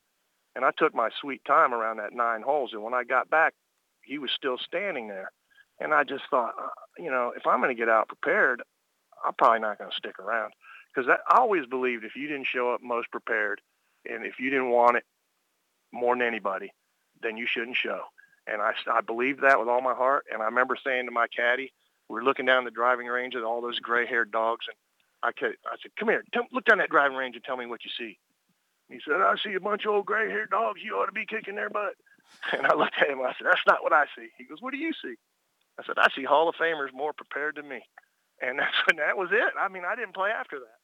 [0.57, 2.73] And I took my sweet time around that nine holes.
[2.73, 3.55] And when I got back,
[4.03, 5.31] he was still standing there.
[5.79, 6.69] And I just thought, uh,
[6.99, 8.63] you know, if I'm going to get out prepared,
[9.25, 10.53] I'm probably not going to stick around
[10.95, 13.61] because I always believed if you didn't show up most prepared
[14.09, 15.05] and if you didn't want it
[15.93, 16.73] more than anybody,
[17.23, 18.01] then you shouldn't show.
[18.47, 20.25] And I, I believed that with all my heart.
[20.33, 21.73] And I remember saying to my caddy,
[22.09, 24.77] we were looking down the driving range at all those gray-haired dogs, and
[25.23, 27.67] I, could, I said, come here, tell, look down that driving range and tell me
[27.67, 28.19] what you see.
[28.89, 30.81] He said, I see a bunch of old gray-haired dogs.
[30.83, 31.95] You ought to be kicking their butt.
[32.53, 33.21] And I looked at him.
[33.21, 34.29] I said, that's not what I see.
[34.39, 35.15] He goes, what do you see?
[35.81, 37.83] I said, I see Hall of Famers more prepared than me.
[38.41, 39.53] And that's when that was it.
[39.59, 40.79] I mean, I didn't play after that.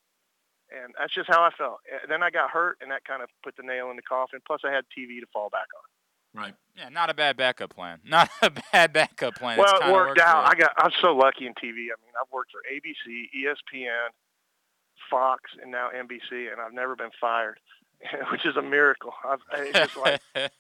[0.76, 1.78] And that's just how I felt.
[2.02, 4.40] And then I got hurt, and that kind of put the nail in the coffin.
[4.44, 6.42] Plus, I had TV to fall back on.
[6.42, 6.54] Right.
[6.76, 8.00] Yeah, not a bad backup plan.
[8.04, 9.56] Not a bad backup plan.
[9.58, 10.46] Well, It's it worked out.
[10.46, 10.72] I got.
[10.76, 11.88] I'm so lucky in TV.
[11.88, 14.08] I mean, I've worked for ABC, ESPN,
[15.10, 17.58] Fox, and now NBC, and I've never been fired,
[18.30, 19.12] which is a miracle.
[19.28, 20.20] I've it's just like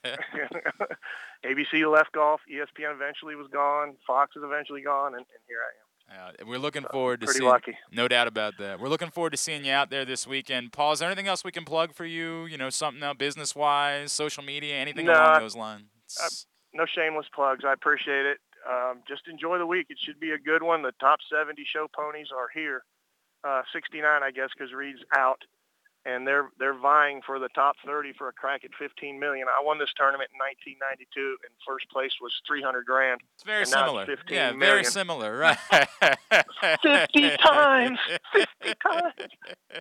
[1.44, 5.68] ABC left golf, ESPN eventually was gone, Fox is eventually gone, and, and here I
[5.68, 5.86] am.
[6.08, 7.50] Yeah, we're looking forward to pretty seeing.
[7.50, 7.76] lucky.
[7.90, 8.78] No doubt about that.
[8.78, 10.72] We're looking forward to seeing you out there this weekend.
[10.72, 12.46] Paul, is there anything else we can plug for you?
[12.46, 15.82] You know, something else business wise, social media, anything No, along those lines?
[16.22, 16.28] Uh,
[16.74, 17.64] no shameless plugs.
[17.66, 18.38] I appreciate it.
[18.70, 19.86] Um, just enjoy the week.
[19.90, 20.82] It should be a good one.
[20.82, 22.84] The top 70 show ponies are here.
[23.46, 25.38] Uh, 69, I guess, because Reed's out,
[26.04, 29.46] and they're they're vying for the top 30 for a crack at 15 million.
[29.46, 33.20] I won this tournament in 1992, and first place was 300 grand.
[33.34, 34.02] It's very similar.
[34.10, 34.58] It's yeah, million.
[34.58, 35.36] very similar.
[35.38, 35.58] Right.
[36.82, 37.98] 50 times,
[38.32, 38.48] 50
[38.82, 39.30] times.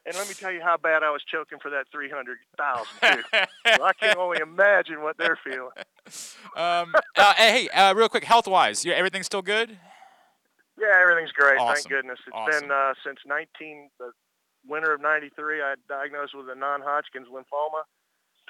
[0.05, 3.23] And let me tell you how bad I was choking for that 300,000 too.
[3.77, 5.71] so I can only imagine what they're feeling.
[6.55, 9.79] um, uh, hey, uh, real quick, health wise, everything's still good?
[10.79, 11.57] Yeah, everything's great.
[11.59, 11.75] Awesome.
[11.75, 12.19] Thank goodness.
[12.27, 12.61] It's Awesome.
[12.67, 14.11] been uh, since 19 the
[14.67, 15.61] winter of '93.
[15.61, 17.83] I diagnosed with a non-Hodgkin's lymphoma.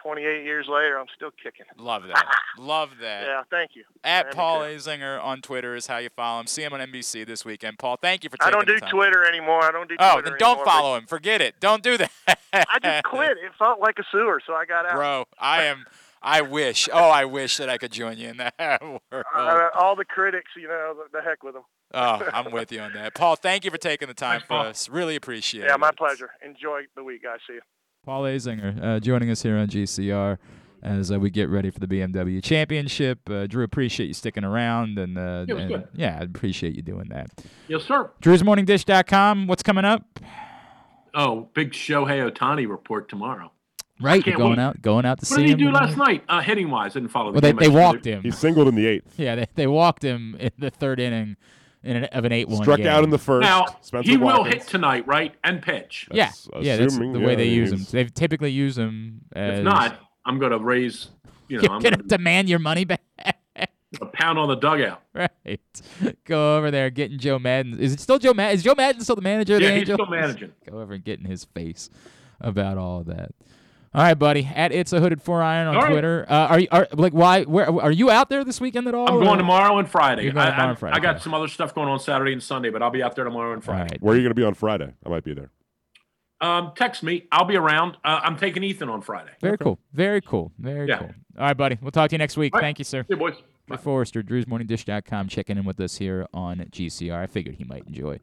[0.03, 1.65] 28 years later, I'm still kicking.
[1.79, 2.25] Love that.
[2.59, 3.25] Love that.
[3.25, 3.83] Yeah, thank you.
[4.03, 4.59] At Paul.
[4.59, 6.47] Azinger on Twitter is how you follow him.
[6.47, 7.79] See him on NBC this weekend.
[7.79, 8.77] Paul, thank you for taking I don't do.
[8.87, 9.63] Twitter anymore.
[9.63, 11.05] I don't do Oh, then don't anymore, follow him.
[11.07, 11.55] Forget it.
[11.59, 12.11] Don't do that.
[12.53, 13.31] I just quit.
[13.31, 14.95] It felt like a sewer, so I got out.
[14.95, 15.85] Bro, I am.
[16.21, 16.87] I wish.
[16.91, 19.01] Oh, I wish that I could join you in that world.
[19.35, 21.63] Uh, all the critics, you know, the, the heck with them.
[21.95, 23.13] Oh, I'm with you on that.
[23.15, 24.65] Paul, thank you for taking the time Thanks, for Paul.
[24.67, 24.89] us.
[24.89, 25.67] Really appreciate it.
[25.69, 26.29] Yeah, my pleasure.
[26.45, 27.39] Enjoy the week, guys.
[27.47, 27.61] See you.
[28.05, 30.37] Paul Azinger uh, joining us here on GCR
[30.83, 33.27] as uh, we get ready for the BMW Championship.
[33.29, 35.87] Uh, Drew, appreciate you sticking around, and, uh, Yeah, it was and- good.
[35.95, 37.29] yeah, I appreciate you doing that.
[37.67, 38.11] Yes, sir.
[38.21, 39.47] Drew'sMorningDish.com.
[39.47, 40.03] What's coming up?
[41.13, 43.51] Oh, big Shohei Ohtani report tomorrow.
[44.01, 44.59] Right, you're going wait.
[44.59, 46.23] out, going out to What see What did he do last night?
[46.27, 47.57] Uh, hitting wise, didn't follow the Well, they, game.
[47.59, 48.11] they walked do.
[48.11, 48.23] him.
[48.23, 49.17] He singled in the eighth.
[49.17, 51.37] Yeah, they, they walked him in the third inning
[51.85, 52.61] in an, of an eight-one.
[52.61, 52.87] Struck game.
[52.87, 53.43] out in the first.
[53.45, 55.33] Now Spencer he will hit tonight, right?
[55.43, 56.07] And pitch.
[56.11, 57.77] Yeah, That's yeah, that's assuming, the way they use him.
[57.79, 61.07] he's- They typically use him as If not, I'm going to raise.
[61.47, 63.01] You know, you're I'm gonna going demand your money back.
[64.01, 65.01] A pound on the dugout.
[65.13, 65.29] right.
[66.25, 67.79] Go over there getting Joe Maddon.
[67.79, 68.55] Is it still Joe Maddon?
[68.55, 69.95] Is Joe Maddon still the manager of the Yeah, he's Angels?
[69.97, 70.51] still managing.
[70.69, 71.89] Go over and get in his face
[72.41, 73.31] about all of that.
[73.95, 74.49] All right, buddy.
[74.53, 75.91] At it's a hooded four iron on All right.
[75.91, 76.25] Twitter.
[76.29, 77.43] Uh, are you are like why?
[77.43, 79.07] Where are you out there this weekend at all?
[79.07, 80.23] I'm or- going tomorrow and Friday.
[80.23, 81.23] You're going I, tomorrow I- and Friday, I got okay.
[81.23, 83.63] some other stuff going on Saturday and Sunday, but I'll be out there tomorrow and
[83.63, 83.83] Friday.
[83.93, 84.01] right.
[84.01, 84.93] Where are you going to be on Friday?
[85.05, 85.49] I might be there.
[86.41, 87.23] Um, text me.
[87.31, 87.95] I'll be around.
[88.03, 89.31] Uh, I'm taking Ethan on Friday.
[89.39, 89.79] Very cool.
[89.93, 90.51] Very cool.
[90.59, 90.97] Very Yeah.
[90.97, 91.11] cool.
[91.39, 91.77] All right, buddy.
[91.81, 92.53] We'll talk to you next week.
[92.53, 92.65] All right.
[92.65, 93.05] Thank you, sir.
[93.07, 93.35] Hey, boys.
[93.67, 97.17] Drew Forrester, Drew'sMorningDish.com, checking in with us here on GCR.
[97.17, 98.19] I figured he might enjoy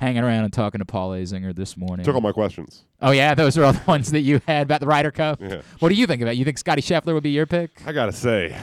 [0.00, 2.04] hanging around and talking to Paul Azinger this morning.
[2.04, 2.84] Took all my questions.
[3.00, 5.40] Oh yeah, those are all the ones that you had about the Ryder Cup.
[5.40, 5.60] Yeah.
[5.78, 6.32] What do you think about?
[6.32, 6.38] it?
[6.38, 7.82] You think Scotty Scheffler would be your pick?
[7.86, 8.56] I gotta say,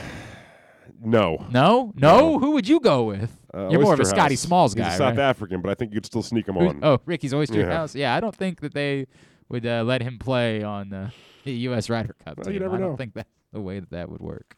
[0.99, 1.45] no.
[1.51, 2.39] No, no.
[2.39, 3.31] Who would you go with?
[3.53, 4.35] Uh, You're more of a Scotty.
[4.35, 5.19] Smalls guy, a South right?
[5.19, 6.79] African, but I think you could still sneak him on.
[6.83, 7.71] Oh, Ricky's Oyster Yeah.
[7.71, 7.95] House.
[7.95, 9.07] Yeah, I don't think that they
[9.49, 11.09] would uh, let him play on uh,
[11.43, 11.89] the U.S.
[11.89, 12.37] Ryder Cup.
[12.39, 12.97] Well, you never I don't know.
[12.97, 14.55] think that's the way that that would work.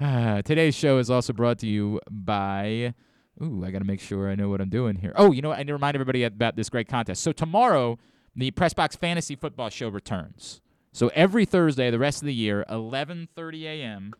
[0.00, 2.94] Uh, today's show is also brought to you by.
[3.42, 5.12] Ooh, I got to make sure I know what I'm doing here.
[5.16, 5.56] Oh, you know what?
[5.58, 7.22] I need to remind everybody about this great contest.
[7.22, 7.98] So tomorrow,
[8.36, 10.60] the Pressbox Fantasy Football Show returns.
[10.92, 14.14] So every Thursday, the rest of the year, 11:30 a.m.,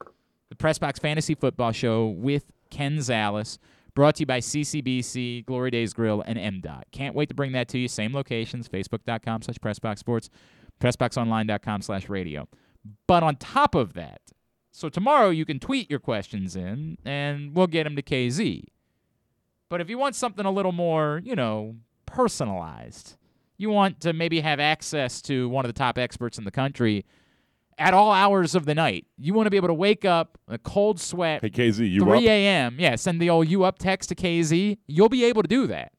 [0.49, 3.59] the Pressbox Fantasy Football Show with Ken Zales,
[3.95, 6.82] brought to you by CCBC, Glory Days Grill, and MDOT.
[6.91, 7.86] Can't wait to bring that to you.
[7.86, 10.28] Same locations, facebook.com slash pressboxsports,
[10.81, 12.49] PressboxOnline.com slash radio.
[13.07, 14.20] But on top of that,
[14.73, 18.65] so tomorrow you can tweet your questions in, and we'll get them to KZ.
[19.69, 21.77] But if you want something a little more, you know,
[22.07, 23.16] personalized,
[23.57, 27.05] you want to maybe have access to one of the top experts in the country
[27.78, 29.07] at all hours of the night.
[29.19, 31.41] You want to be able to wake up a cold sweat.
[31.43, 32.24] Hey, KZ, you 3 up?
[32.24, 32.77] a.m.
[32.78, 34.78] Yeah, send the old you up text to KZ.
[34.86, 35.93] You'll be able to do that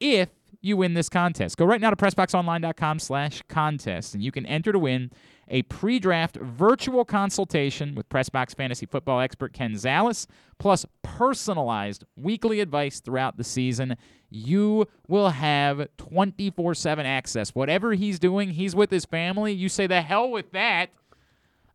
[0.00, 0.28] if
[0.60, 1.56] you win this contest.
[1.56, 5.10] Go right now to PressBoxOnline.com slash contest, and you can enter to win
[5.48, 10.26] a pre-draft virtual consultation with Pressbox fantasy football expert Ken Zales,
[10.58, 13.96] plus personalized weekly advice throughout the season.
[14.30, 17.54] You will have 24-7 access.
[17.54, 19.52] Whatever he's doing, he's with his family.
[19.52, 20.90] You say, the hell with that.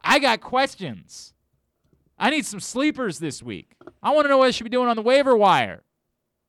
[0.04, 1.34] I got questions.
[2.18, 3.76] I need some sleepers this week.
[4.02, 5.84] I want to know what I should be doing on the waiver wire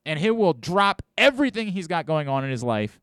[0.06, 3.00] and he will drop everything he's got going on in his life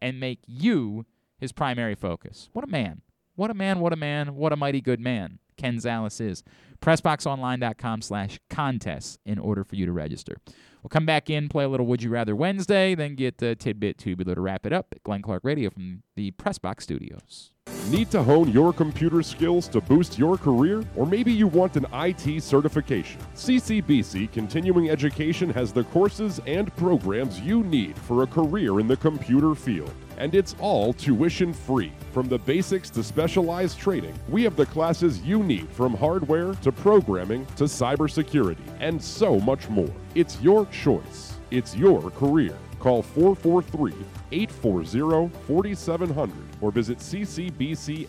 [0.00, 1.04] and make you
[1.38, 2.48] his primary focus.
[2.52, 3.02] What a man.
[3.36, 6.42] What a man, what a man, what a mighty good man Ken Zales is.
[6.80, 10.36] PressBoxOnline.com slash contests in order for you to register.
[10.82, 13.96] We'll come back in, play a little Would You Rather Wednesday, then get the tidbit
[13.96, 17.52] tubular to wrap it up at Glenn Clark Radio from the Pressbox Studios.
[17.88, 20.84] Need to hone your computer skills to boost your career?
[20.96, 23.18] Or maybe you want an IT certification?
[23.34, 28.96] CCBC Continuing Education has the courses and programs you need for a career in the
[28.98, 29.92] computer field.
[30.18, 31.92] And it's all tuition free.
[32.12, 36.72] From the basics to specialized training, we have the classes you need from hardware to
[36.72, 39.92] programming to cybersecurity and so much more.
[40.14, 41.34] It's your choice.
[41.50, 42.56] It's your career.
[42.78, 43.94] Call 443
[44.32, 48.06] 840 4700 or visit ccbcmd.edu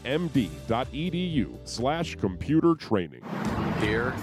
[1.64, 3.22] slash computer training.
[3.80, 4.14] Here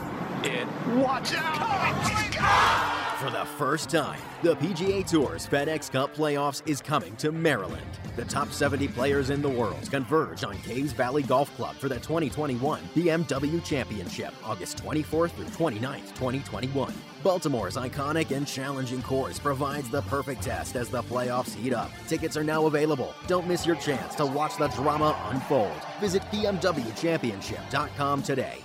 [0.44, 0.66] it
[0.96, 3.02] Watch oh out!
[3.22, 7.86] For the first time, the PGA Tour's FedEx Cup Playoffs is coming to Maryland.
[8.16, 12.00] The top 70 players in the world converge on Caves Valley Golf Club for the
[12.00, 16.92] 2021 BMW Championship, August 24th through 29th, 2021.
[17.22, 21.92] Baltimore's iconic and challenging course provides the perfect test as the playoffs heat up.
[22.08, 23.14] Tickets are now available.
[23.28, 25.80] Don't miss your chance to watch the drama unfold.
[26.00, 28.64] Visit BMWChampionship.com today.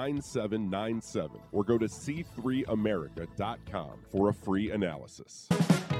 [0.00, 5.46] 9797 or go to c3america.com for a free analysis.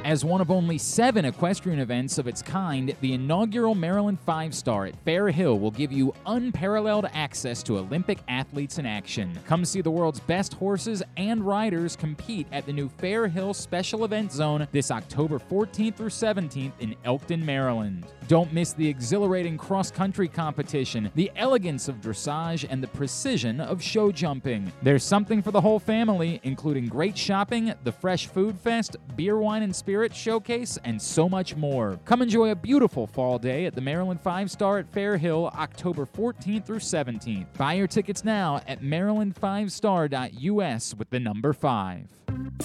[0.02, 4.86] As one of only seven equestrian events of its kind, the inaugural Maryland Five Star
[4.86, 9.38] at Fair Hill will give you unparalleled access to Olympic athletes in action.
[9.46, 14.06] Come see the world's best horses and riders compete at the new Fair Hill Special
[14.06, 18.06] Event Zone this October 14th through 17th in Elkton, Maryland.
[18.30, 23.82] Don't miss the exhilarating cross country competition, the elegance of dressage, and the precision of
[23.82, 24.70] show jumping.
[24.82, 29.64] There's something for the whole family, including great shopping, the Fresh Food Fest, beer, wine,
[29.64, 31.98] and spirit showcase, and so much more.
[32.04, 36.06] Come enjoy a beautiful fall day at the Maryland Five Star at Fair Hill, October
[36.06, 37.46] 14th through 17th.
[37.58, 42.06] Buy your tickets now at maryland5star.us with the number 5.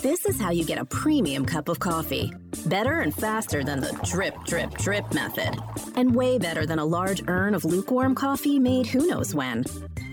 [0.02, 2.34] This is how you get a premium cup of coffee.
[2.66, 5.55] Better and faster than the drip, drip, drip method.
[5.96, 9.64] And way better than a large urn of lukewarm coffee made who knows when.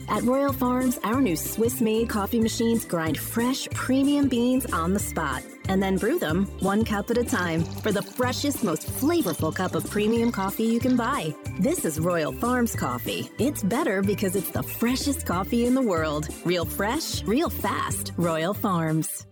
[0.08, 5.00] At Royal Farms, our new Swiss made coffee machines grind fresh, premium beans on the
[5.00, 9.54] spot and then brew them one cup at a time for the freshest, most flavorful
[9.54, 11.34] cup of premium coffee you can buy.
[11.58, 13.30] This is Royal Farms coffee.
[13.38, 16.28] It's better because it's the freshest coffee in the world.
[16.44, 18.12] Real fresh, real fast.
[18.16, 19.26] Royal Farms.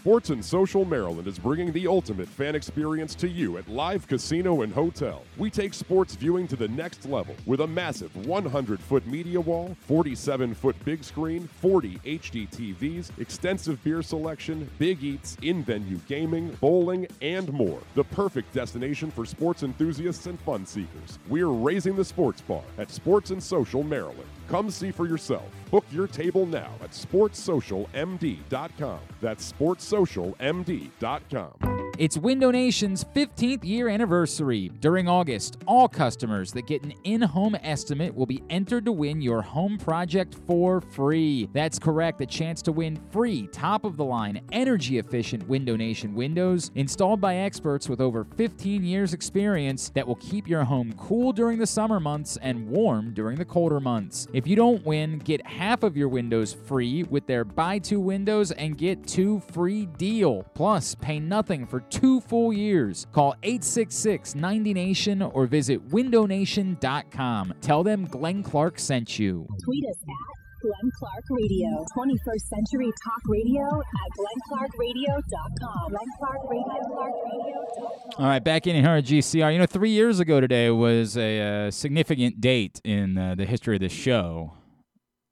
[0.00, 4.62] Sports and Social Maryland is bringing the ultimate fan experience to you at Live Casino
[4.62, 5.22] and Hotel.
[5.36, 9.76] We take sports viewing to the next level with a massive 100 foot media wall,
[9.82, 16.48] 47 foot big screen, 40 HD TVs, extensive beer selection, big eats, in venue gaming,
[16.62, 17.82] bowling, and more.
[17.94, 21.18] The perfect destination for sports enthusiasts and fun seekers.
[21.28, 24.29] We're raising the sports bar at Sports and Social Maryland.
[24.50, 25.46] Come see for yourself.
[25.70, 28.98] Book your table now at sportssocialmd.com.
[29.20, 31.80] That's sportssocialmd.com.
[32.00, 34.70] It's Window Nation's 15th year anniversary.
[34.80, 39.20] During August, all customers that get an in home estimate will be entered to win
[39.20, 41.50] your home project for free.
[41.52, 46.14] That's correct, a chance to win free, top of the line, energy efficient Window Nation
[46.14, 51.34] windows installed by experts with over 15 years' experience that will keep your home cool
[51.34, 54.26] during the summer months and warm during the colder months.
[54.32, 58.52] If you don't win, get half of your windows free with their buy two windows
[58.52, 60.44] and get two free deal.
[60.54, 63.06] Plus, pay nothing for two full years.
[63.12, 67.54] Call 866 90 Nation or visit windownation.com.
[67.60, 69.46] Tell them Glenn Clark sent you.
[69.64, 71.84] Tweet us at Glenn Clark Radio.
[71.96, 75.92] 21st Century Talk Radio at glennclarkradio.com.
[75.92, 78.12] glennclarkradio.com.
[78.18, 79.52] All right, back in here at GCR.
[79.52, 83.76] You know, three years ago today was a uh, significant date in uh, the history
[83.76, 84.54] of this show.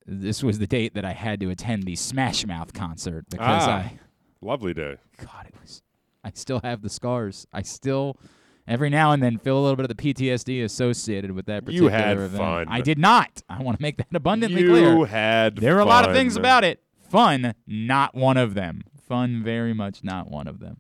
[0.07, 3.77] This was the date that I had to attend the Smash Mouth concert because Ah,
[3.79, 3.99] I.
[4.41, 4.97] Lovely day.
[5.19, 5.83] God, it was.
[6.25, 7.47] I still have the scars.
[7.53, 8.19] I still,
[8.69, 11.91] every now and then, feel a little bit of the PTSD associated with that particular
[11.91, 12.37] You had event.
[12.37, 12.67] fun.
[12.69, 13.43] I did not.
[13.49, 14.93] I want to make that abundantly You clear.
[14.97, 16.83] You had There are a lot of things about it.
[17.09, 18.83] Fun, not one of them.
[19.09, 20.79] Fun, very much not one of them.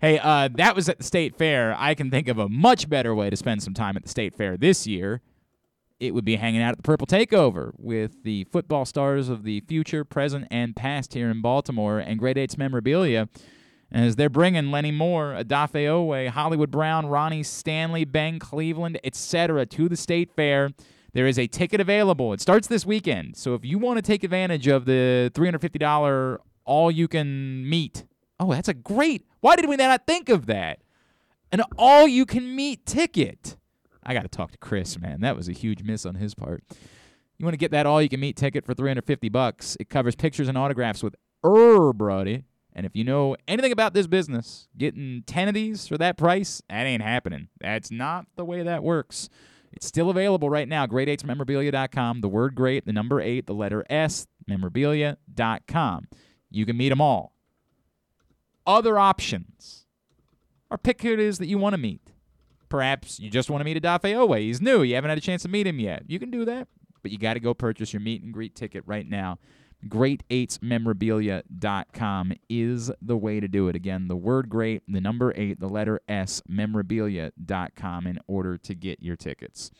[0.00, 1.74] Hey, uh, that was at the state fair.
[1.78, 4.34] I can think of a much better way to spend some time at the state
[4.34, 5.22] fair this year.
[5.98, 9.60] It would be hanging out at the Purple Takeover with the football stars of the
[9.60, 13.28] future, present, and past here in Baltimore and Great 8's memorabilia
[13.90, 19.66] as they're bringing Lenny Moore, Odafe Oweh, Hollywood Brown, Ronnie Stanley, Ben Cleveland, etc.
[19.66, 20.70] to the state fair.
[21.12, 22.32] There is a ticket available.
[22.32, 23.36] It starts this weekend.
[23.36, 28.04] So if you want to take advantage of the $350 all you can meet.
[28.40, 29.24] Oh, that's a great.
[29.40, 30.80] Why did we not think of that?
[31.52, 33.56] An all you can meet ticket.
[34.02, 35.20] I got to talk to Chris, man.
[35.20, 36.64] That was a huge miss on his part.
[37.38, 39.76] You want to get that all you can meet ticket for 350 bucks.
[39.80, 42.44] It covers pictures and autographs with everybody.
[42.74, 46.60] And if you know anything about this business, getting 10 of these for that price,
[46.68, 47.48] that ain't happening.
[47.60, 49.28] That's not the way that works.
[49.72, 50.86] It's still available right now.
[50.86, 52.20] Great8smemorabilia.com.
[52.20, 56.08] The word great, the number 8, the letter S, memorabilia.com.
[56.50, 57.32] You can meet them all.
[58.66, 59.86] Other options
[60.70, 62.00] or pick who it is that you want to meet.
[62.68, 64.40] Perhaps you just want to meet Odafe Oweh.
[64.40, 64.82] He's new.
[64.82, 66.04] You haven't had a chance to meet him yet.
[66.08, 66.66] You can do that,
[67.02, 69.38] but you got to go purchase your meet and greet ticket right now.
[69.88, 73.76] Great8smemorabilia.com is the way to do it.
[73.76, 79.02] Again, the word great, the number 8, the letter S, memorabilia.com in order to get
[79.02, 79.70] your tickets.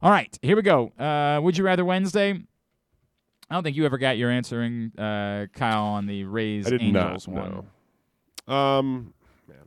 [0.00, 0.88] All right, here we go.
[0.98, 2.42] Uh, would you rather Wednesday?
[3.50, 7.34] I don't think you ever got your answering, uh, Kyle, on the Rays Angels not.
[7.34, 7.66] one.
[8.48, 8.54] No.
[8.54, 9.14] Um,
[9.46, 9.58] man,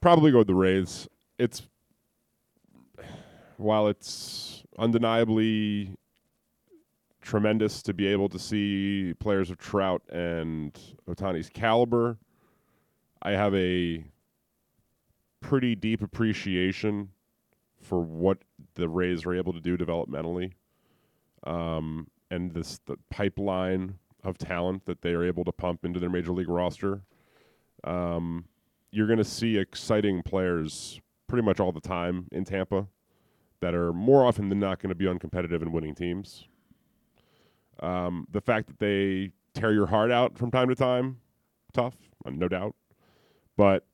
[0.00, 1.06] probably go with the Rays.
[1.38, 1.62] It's
[3.58, 5.94] while it's undeniably
[7.30, 10.76] tremendous to be able to see players of Trout and
[11.08, 12.18] Ohtani's caliber.
[13.22, 14.04] I have a
[15.40, 17.10] pretty deep appreciation
[17.80, 18.38] for what
[18.74, 20.54] the Rays are able to do developmentally,
[21.44, 23.94] um, and this the pipeline
[24.24, 27.02] of talent that they are able to pump into their major league roster.
[27.84, 28.46] Um,
[28.90, 32.88] you're going to see exciting players pretty much all the time in Tampa
[33.60, 36.48] that are more often than not going to be uncompetitive and winning teams.
[37.80, 41.18] Um, the fact that they tear your heart out from time to time,
[41.72, 41.96] tough,
[42.26, 42.74] no doubt.
[43.56, 43.84] But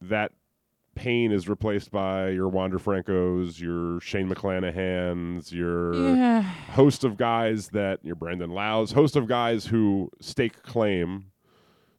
[0.00, 0.32] that
[0.94, 6.42] pain is replaced by your Wander Francos, your Shane McClanahan's, your Yeah.
[6.42, 11.26] host of guys that your Brandon Lowe's, host of guys who stake claim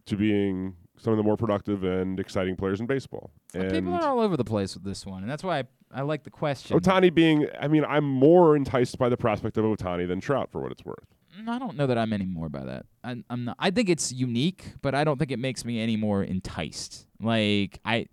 [0.05, 3.31] to being some of the more productive and exciting players in baseball.
[3.53, 5.63] And People are all over the place with this one, and that's why I,
[5.93, 6.79] I like the question.
[6.79, 10.61] Ohtani being, I mean, I'm more enticed by the prospect of Ohtani than Trout for
[10.61, 11.05] what it's worth.
[11.39, 12.85] Mm, I don't know that I'm any more by that.
[13.03, 13.55] I, I'm not.
[13.57, 17.07] I think it's unique, but I don't think it makes me any more enticed.
[17.19, 18.07] Like I.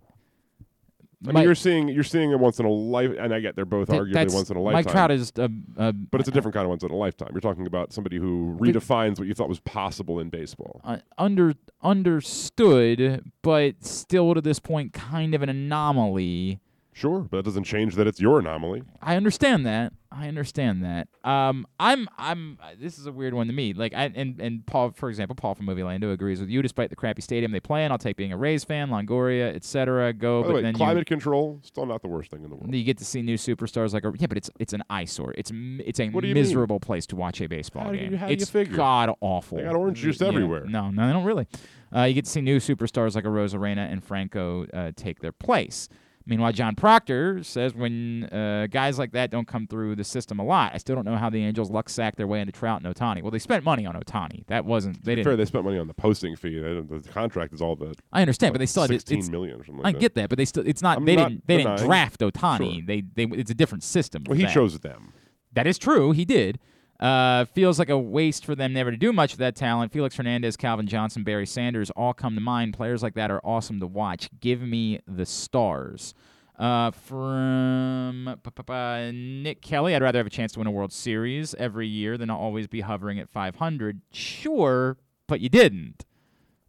[1.27, 3.65] I mean, you're seeing you're seeing it once in a life, and I get they're
[3.65, 4.83] both Th- arguably once in a lifetime.
[4.85, 4.91] Mike.
[4.91, 7.29] Trout is a, a but it's a different kind of once in a lifetime.
[7.33, 10.79] You're talking about somebody who redefines what you thought was possible in baseball.
[10.85, 16.59] uh, under understood, but still to this point, kind of an anomaly.
[16.99, 18.83] Sure, but that doesn't change that it's your anomaly.
[19.01, 21.07] I understand that, I understand that.
[21.23, 22.57] Um, I'm, I'm.
[22.77, 23.71] This is a weird one to me.
[23.73, 26.61] Like, I and and Paul, for example, Paul from Movie Lando agrees with you.
[26.61, 30.11] Despite the crappy stadium they play in, I'll take being a Rays fan, Longoria, etc.
[30.11, 32.49] Go, By the but way, then climate you, control still not the worst thing in
[32.49, 32.75] the world.
[32.75, 35.33] you get to see new superstars like a yeah, but it's it's an eyesore.
[35.37, 36.33] It's it's a you mean?
[36.33, 38.11] miserable place to watch a baseball How do game.
[38.11, 39.57] you- how do you it's god awful.
[39.57, 40.27] They got orange juice Yeah.
[40.27, 40.65] everywhere.
[40.65, 41.47] No, no, they don't really.
[41.95, 45.87] Uh, you get to see new superstars like Arozarena and Franco uh, take their place.
[46.25, 50.43] Meanwhile, John Proctor says when uh, guys like that don't come through the system a
[50.43, 52.93] lot, I still don't know how the Angels luck sack their way into Trout and
[52.95, 53.23] Ohtani.
[53.23, 54.45] Well, they spent money on Ohtani.
[54.47, 55.25] That wasn't they didn't.
[55.25, 56.59] fair, they spent money on the posting fee.
[56.59, 57.95] The contract is all the.
[58.13, 59.99] I understand, what, but they still had to- 16 it's- million or something I that.
[59.99, 62.75] get that, but they still it's not I'm they not didn't they didn't draft Ohtani.
[62.75, 62.81] Sure.
[62.85, 64.23] They they it's a different system.
[64.27, 64.53] Well, he that.
[64.53, 65.13] chose them.
[65.53, 66.11] That is true.
[66.11, 66.59] He did.
[66.99, 69.91] Uh, feels like a waste for them never to do much with that talent.
[69.91, 72.73] Felix Hernandez, Calvin Johnson, Barry Sanders all come to mind.
[72.73, 74.29] Players like that are awesome to watch.
[74.41, 76.13] Give me the stars.
[76.57, 81.87] Uh, from Nick Kelly, I'd rather have a chance to win a World Series every
[81.87, 84.01] year than always be hovering at 500.
[84.11, 86.05] Sure, but you didn't.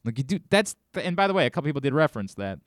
[0.04, 0.38] Like you do.
[0.48, 2.60] That's and by the way, a couple people did reference that.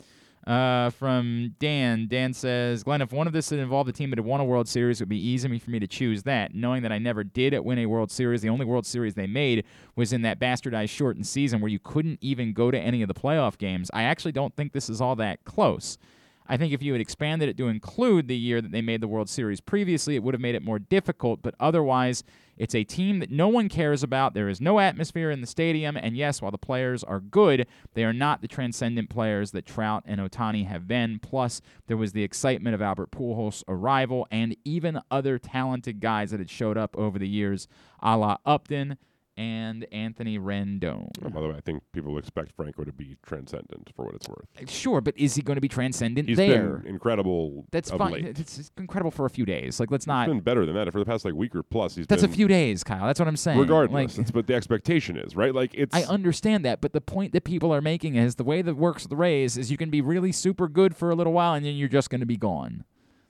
[0.46, 2.08] Uh, from Dan.
[2.10, 4.46] Dan says, Glenn, if one of this had involved a team that had won a
[4.46, 6.54] World Series, it would be easy for me to choose that.
[6.54, 9.28] Knowing that I never did it win a World Series, the only World Series they
[9.28, 9.64] made
[9.96, 13.14] was in that bastardized shortened season where you couldn't even go to any of the
[13.14, 13.90] playoff games.
[13.94, 15.98] I actually don't think this is all that close.
[16.46, 19.08] I think if you had expanded it to include the year that they made the
[19.08, 21.42] World Series previously, it would have made it more difficult.
[21.42, 22.26] But otherwise,
[22.58, 24.34] it's a team that no one cares about.
[24.34, 25.98] There is no atmosphere in the stadium.
[25.98, 30.04] And yes, while the players are good, they are not the transcendent players that Trout
[30.06, 31.20] and Ohtani have been.
[31.20, 36.40] Plus, there was the excitement of Albert Pujols' arrival and even other talented guys that
[36.40, 37.68] had showed up over the years,
[38.02, 38.98] a la Upton
[39.38, 41.10] and Anthony Rendon.
[41.24, 44.28] Oh, by the way, I think people expect Franco to be transcendent for what it's
[44.28, 44.46] worth.
[44.62, 46.78] Uh, sure, but is he going to be transcendent He's there?
[46.78, 47.66] been incredible.
[47.72, 48.12] That's fine.
[48.12, 48.40] late.
[48.40, 49.80] It's, incredible for a few days.
[49.80, 50.28] Like, let's not.
[50.28, 51.96] It's been better than that for the past like week or plus.
[51.96, 53.06] He's That's a few days, Kyle.
[53.06, 53.60] That's what I'm saying.
[53.60, 55.54] Regardless, Like, what the expectation is, right?
[55.54, 55.96] Like it's.
[55.96, 59.04] I understand that, but the point that people are making is the way that works
[59.04, 61.66] with the Rays is you can be really super good for a little while and
[61.66, 62.86] then you're just going to be gone.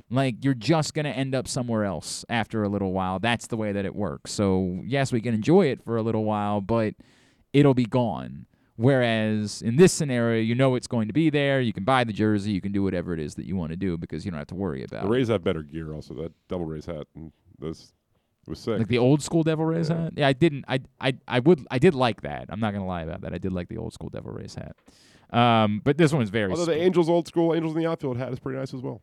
[0.09, 3.19] Like you're just going to end up somewhere else after a little while.
[3.19, 4.31] That's the way that it works.
[4.31, 6.93] So, yes, we can enjoy it for a little while, but
[7.51, 8.45] it'll be gone.
[8.75, 11.61] Whereas in this scenario, you know it's going to be there.
[11.61, 12.51] You can buy the jersey.
[12.51, 14.47] You can do whatever it is that you want to do because you don't have
[14.47, 15.09] to worry about the.
[15.09, 15.93] Rays have better gear.
[15.93, 17.93] Also, that double Rays hat and those
[18.45, 18.79] it was sick.
[18.79, 20.01] Like the old school Devil Rays Yeah.
[20.03, 20.13] hat.
[20.17, 20.65] Yeah, I didn't.
[20.67, 21.65] I I I would.
[21.71, 22.47] I did like that.
[22.49, 23.33] I'm not gonna lie about that.
[23.33, 24.75] I did like the old school Devil Rays hat.
[25.29, 26.51] Um, but this one was very.
[26.51, 29.01] Although the Angels old school Angels in the outfield hat is pretty nice as well.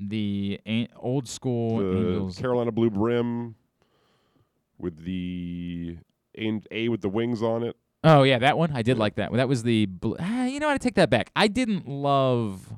[0.00, 1.78] The an- old school
[2.30, 2.40] The.
[2.40, 3.54] Carolina blue brim
[4.78, 5.98] with the
[6.38, 7.76] A, A with the wings on it.
[8.02, 8.72] Oh yeah, that one.
[8.72, 9.30] I did like that.
[9.32, 9.86] That was the.
[9.86, 10.74] Bl- ah, you know what?
[10.74, 11.30] I take that back.
[11.36, 12.72] I didn't love.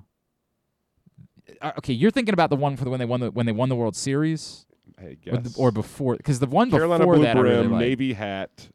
[1.61, 3.53] Uh, okay, you're thinking about the one for the when they won the when they
[3.53, 4.66] won the World Series,
[4.99, 5.53] I or, guess.
[5.55, 8.69] the- or before because the one Carolina before blue that I brim, really navy hat.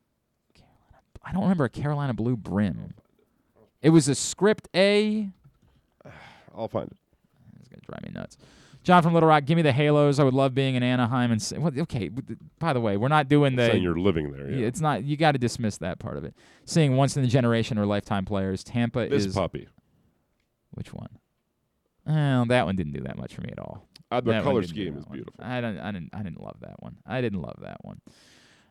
[1.21, 2.93] I don't remember a Carolina blue brim.
[3.81, 5.29] It was a script A.
[6.55, 6.97] I'll find it.
[7.87, 8.37] Drive me nuts.
[8.83, 10.17] John from Little Rock, give me the Halos.
[10.19, 12.09] I would love being in Anaheim and say, well, okay.
[12.59, 13.67] By the way, we're not doing the.
[13.67, 14.49] saying you're living there.
[14.49, 14.67] Yeah.
[14.67, 15.03] It's not.
[15.03, 16.33] You got to dismiss that part of it.
[16.65, 18.63] Seeing once in a generation or lifetime players.
[18.63, 19.67] Tampa this is puppy.
[20.71, 21.09] which one?
[22.05, 23.85] Well, that one didn't do that much for me at all.
[24.09, 25.17] Uh, the That color scheme is one.
[25.17, 25.43] beautiful.
[25.43, 25.77] I don't.
[25.79, 26.09] I didn't.
[26.13, 26.95] I didn't love that one.
[27.05, 27.99] I didn't love that one.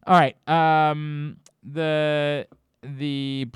[0.06, 0.36] All right.
[0.48, 1.36] Um.
[1.62, 2.46] The
[2.82, 3.48] the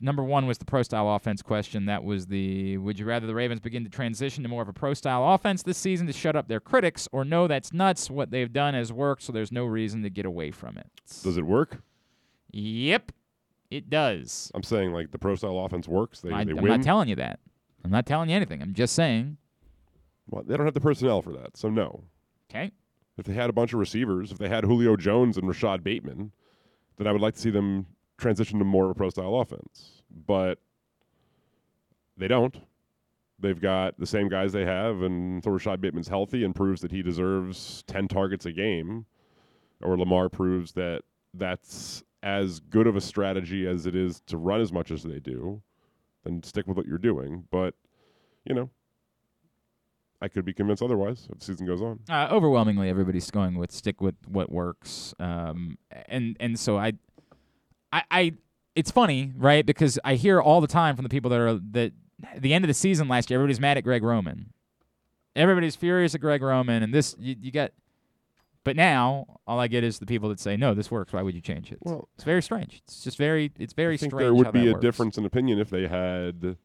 [0.00, 1.86] number one was the pro style offense question.
[1.86, 4.72] That was the would you rather the Ravens begin to transition to more of a
[4.72, 8.10] pro style offense this season to shut up their critics, or no, that's nuts.
[8.10, 10.86] What they've done has worked, so there's no reason to get away from it.
[11.22, 11.82] Does it work?
[12.52, 13.12] Yep,
[13.70, 14.50] it does.
[14.54, 16.20] I'm saying like the pro style offense works.
[16.20, 16.66] They I, they I'm win.
[16.66, 17.40] not telling you that.
[17.84, 18.60] I'm not telling you anything.
[18.62, 19.36] I'm just saying.
[20.28, 22.04] well, they don't have the personnel for that, so no.
[22.50, 22.72] Okay.
[23.16, 26.32] If they had a bunch of receivers, if they had Julio Jones and Rashod Bateman,
[26.96, 27.86] then I would like to see them
[28.20, 30.02] transition to more of a pro style offense.
[30.26, 30.58] But
[32.16, 32.56] they don't.
[33.38, 36.92] They've got the same guys they have, and until Rashod Bateman's healthy and proves that
[36.92, 39.06] he deserves 10 targets a game,
[39.80, 41.02] or Lamar proves that
[41.32, 45.18] that's as good of a strategy as it is to run as much as they
[45.18, 45.62] do,
[46.24, 47.44] then stick with what you're doing.
[47.50, 47.74] But,
[48.44, 48.68] you know,
[50.20, 52.00] I could be convinced otherwise if the season goes on.
[52.10, 55.78] Uh, overwhelmingly, everybody's going with stick with what works, um,
[56.08, 56.92] and and so I,
[57.92, 58.32] I, I,
[58.74, 59.64] it's funny, right?
[59.64, 61.92] Because I hear all the time from the people that are that
[62.34, 64.52] at the end of the season last year, everybody's mad at Greg Roman,
[65.34, 67.72] everybody's furious at Greg Roman, and this you, you got,
[68.64, 71.12] but now all I get is the people that say no, this works.
[71.12, 71.78] Why would you change it?
[71.80, 72.82] Well, it's very strange.
[72.84, 74.22] It's just very, it's very I think strange.
[74.22, 74.82] there would be a works.
[74.82, 76.56] difference in opinion if they had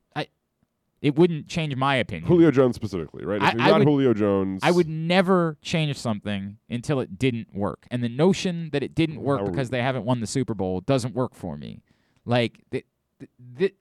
[1.02, 2.26] It wouldn't change my opinion.
[2.28, 3.38] Julio Jones specifically, right?
[3.38, 7.20] If I- he's I not would- Julio Jones, I would never change something until it
[7.20, 7.86] didn't work.
[7.92, 10.82] And the notion that it didn't work Now- because they haven't won the Super Bowl
[10.82, 11.84] doesn't work for me.
[12.26, 12.86] Like th-
[13.20, 13.76] th- th-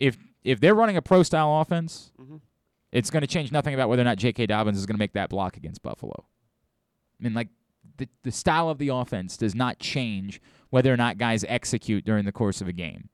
[0.00, 2.36] if if they're running a pro style offense, Mm-hmm.
[2.92, 4.46] it's going to change nothing about whether or not J.K.
[4.46, 6.26] Dobbins is going to make that block against Buffalo.
[7.20, 7.48] I mean, like
[7.98, 10.40] the the style of the offense does not change
[10.70, 13.08] whether or not guys execute during the course of a game.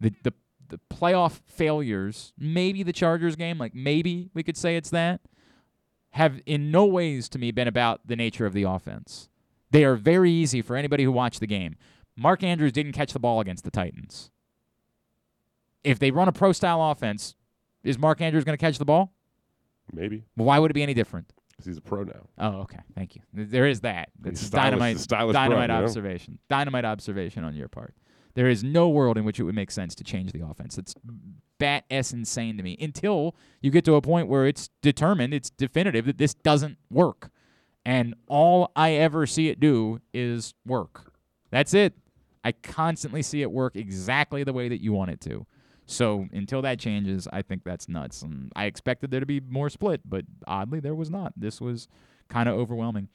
[0.00, 0.32] The the
[0.74, 5.20] the playoff failures, maybe the Chargers game, like maybe we could say it's that,
[6.10, 9.28] have in no ways to me been about the nature of the offense.
[9.70, 11.76] They are very easy for anybody who watched the game.
[12.16, 14.30] Mark Andrews didn't catch the ball against the Titans.
[15.82, 17.34] If they run a pro style offense,
[17.82, 19.12] is Mark Andrews going to catch the ball?
[19.92, 21.30] maybe why would it be any different?
[21.50, 22.26] Because he's a pro now.
[22.38, 22.80] Oh, okay.
[22.96, 23.22] Thank you.
[23.32, 24.08] There is that.
[24.18, 25.04] That's stylish- dynamite.
[25.04, 25.84] a pro, dynamite you know?
[25.84, 26.38] observation.
[26.48, 27.94] Dynamite observation on your part.
[28.34, 30.76] There is no world in which it would make sense to change the offense.
[30.76, 30.94] It's
[31.58, 35.50] bat s insane to me until you get to a point where it's determined, it's
[35.50, 37.30] definitive that this doesn't work,
[37.84, 41.12] and all I ever see it do is work.
[41.50, 41.94] That's it.
[42.42, 45.46] I constantly see it work exactly the way that you want it to.
[45.86, 48.22] So until that changes, I think that's nuts.
[48.22, 51.32] And I expected there to be more split, but oddly there was not.
[51.36, 51.88] This was
[52.28, 53.08] kind of overwhelming.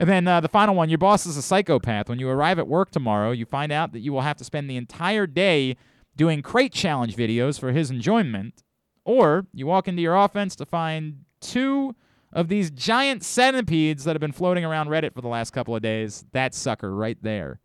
[0.00, 2.08] And then uh, the final one your boss is a psychopath.
[2.08, 4.68] When you arrive at work tomorrow, you find out that you will have to spend
[4.68, 5.76] the entire day
[6.16, 8.62] doing crate challenge videos for his enjoyment.
[9.04, 11.94] Or you walk into your offense to find two
[12.32, 15.82] of these giant centipedes that have been floating around Reddit for the last couple of
[15.82, 16.24] days.
[16.32, 17.60] That sucker right there.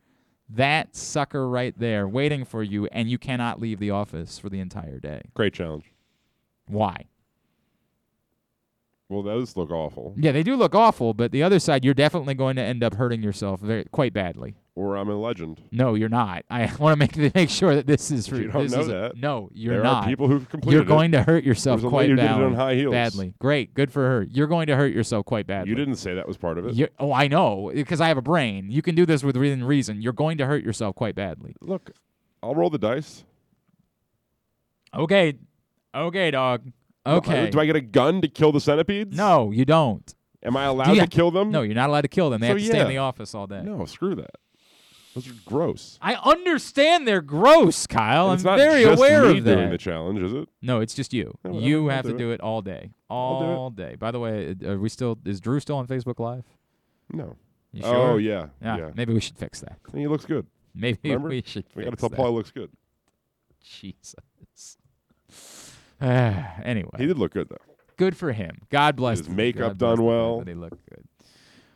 [0.50, 4.60] That sucker right there waiting for you, and you cannot leave the office for the
[4.60, 5.22] entire day.
[5.34, 5.86] Great challenge.
[6.68, 7.06] Why?
[9.08, 10.16] Well, those look awful.
[10.18, 12.96] Yeah, they do look awful, but the other side, you're definitely going to end up
[12.96, 14.56] hurting yourself very quite badly.
[14.74, 15.62] Or I'm a legend.
[15.72, 16.44] No, you're not.
[16.50, 18.28] I want to make make sure that this is.
[18.28, 19.16] You don't this know is that.
[19.16, 20.04] no, you're There not.
[20.06, 20.88] are people who've completed You're it.
[20.88, 22.44] going to hurt yourself quite lady who it badly.
[22.46, 22.92] on high heels.
[22.94, 23.36] Badly.
[23.40, 24.24] Great, good for her.
[24.24, 25.70] You're going to hurt yourself quite badly.
[25.70, 26.74] You didn't say that was part of it.
[26.74, 28.72] You- oh, I know because I have a brain.
[28.72, 30.02] You can do this with reason.
[30.02, 31.56] You're going to hurt yourself quite badly.
[31.62, 31.92] Look,
[32.42, 33.24] I'll roll the dice.
[34.94, 35.34] Okay,
[35.94, 36.72] okay, dog.
[37.06, 37.50] Okay.
[37.50, 39.16] Do I get a gun to kill the centipedes?
[39.16, 40.14] No, you don't.
[40.44, 41.52] Am I allowed you- to kill them?
[41.52, 42.42] No, you're not allowed to kill them.
[42.42, 43.62] They So, have to stay in the office all day.
[43.64, 44.36] No, screw that.
[45.16, 45.98] Those are gross.
[46.02, 48.30] I understand they're gross, Kyle.
[48.32, 49.56] I'm very aware of that.
[49.56, 50.50] doing the challenge, is it?
[50.62, 51.38] No, it's just you.
[51.46, 52.20] Yeah, well, you I'll have do to it.
[52.20, 52.92] do it all day, it.
[53.10, 53.96] all day.
[53.98, 55.18] By the way, uh, are we still?
[55.26, 56.44] Is Drew still on Facebook Live?
[57.14, 57.38] No.
[57.72, 58.20] You Oh, sure?
[58.20, 58.78] yeah, yeah.
[58.78, 58.90] yeah.
[58.94, 59.78] Maybe we should fix that.
[59.90, 60.48] Think he looks good.
[60.74, 61.30] Maybe Remember?
[61.30, 61.64] we should.
[61.76, 62.16] We gotta tell that.
[62.18, 62.72] Paul he looks good.
[63.64, 64.16] Jesus.
[66.02, 67.58] Anyway, He did look good though.
[67.98, 68.60] good for him.
[68.70, 69.36] God bless His him.
[69.36, 70.40] makeup God done well.
[70.40, 71.06] that He looked good.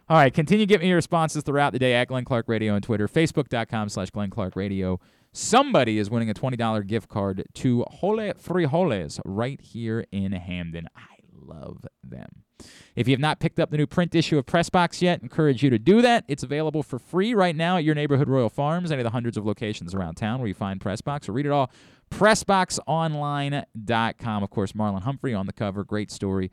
[0.09, 2.81] All right, continue get me your responses throughout the day at Glenn Clark Radio on
[2.81, 4.99] Twitter, Facebook.com slash Glenn Clark Radio.
[5.33, 10.87] Somebody is winning a $20 gift card to Holy Frijoles right here in Hampden.
[10.95, 12.43] I love them.
[12.95, 15.69] If you have not picked up the new print issue of Pressbox yet, encourage you
[15.69, 16.25] to do that.
[16.27, 19.37] It's available for free right now at your neighborhood Royal Farms, any of the hundreds
[19.37, 21.69] of locations around town where you find Pressbox, or read it all.
[22.11, 24.43] PressBoxOnline.com.
[24.43, 25.83] Of course, Marlon Humphrey on the cover.
[25.83, 26.51] Great story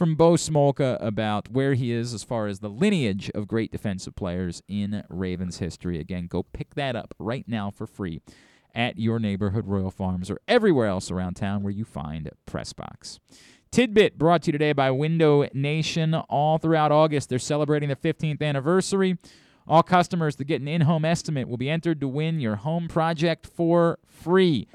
[0.00, 4.16] from Bo Smolka about where he is as far as the lineage of great defensive
[4.16, 5.98] players in Ravens history.
[5.98, 8.22] Again, go pick that up right now for free
[8.74, 13.18] at your neighborhood Royal Farms or everywhere else around town where you find Pressbox.
[13.70, 16.14] Tidbit brought to you today by Window Nation.
[16.14, 19.18] All throughout August, they're celebrating the 15th anniversary.
[19.68, 22.88] All customers that get an in home estimate will be entered to win your home
[22.88, 24.66] project for free.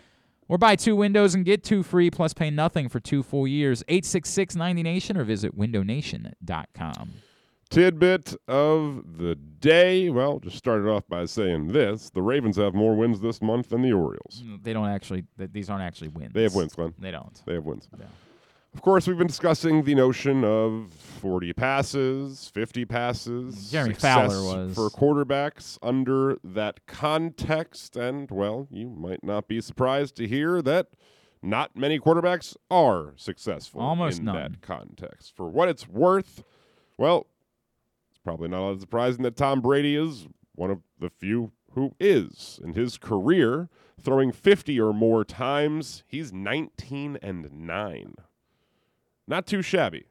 [0.48, 3.84] Or buy two windows and get two free, plus pay nothing for two full years.
[3.88, 7.14] 866 90Nation or visit windownation.com.
[7.70, 10.10] Tidbit of the day.
[10.12, 13.82] Well, just started off by saying this: the Ravens have more wins this month than
[13.82, 14.44] the Orioles.
[14.62, 16.34] They don't actually, th- these aren't actually wins.
[16.34, 16.94] They have wins, Glenn.
[17.00, 17.42] They don't.
[17.46, 17.90] They have wins.
[18.76, 23.72] Of course, we've been discussing the notion of 40 passes, 50 passes.
[23.72, 27.96] Jeremy Fowler was- For quarterbacks under that context.
[27.96, 30.90] And, well, you might not be surprised to hear that
[31.42, 34.36] not many quarterbacks are successful Almost in none.
[34.36, 35.36] that context.
[35.36, 36.44] For what it's worth,
[36.98, 37.28] well,
[38.10, 42.60] it's probably not all surprising that Tom Brady is one of the few who is.
[42.64, 43.70] In his career,
[44.00, 48.16] throwing 50 or more times, he's 19 and 9.
[49.28, 50.06] Not too shabby.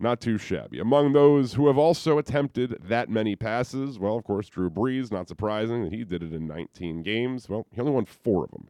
[0.00, 0.78] Not too shabby.
[0.78, 5.26] Among those who have also attempted that many passes, well, of course, Drew Brees, not
[5.26, 7.48] surprising that he did it in 19 games.
[7.48, 8.68] Well, he only won four of them.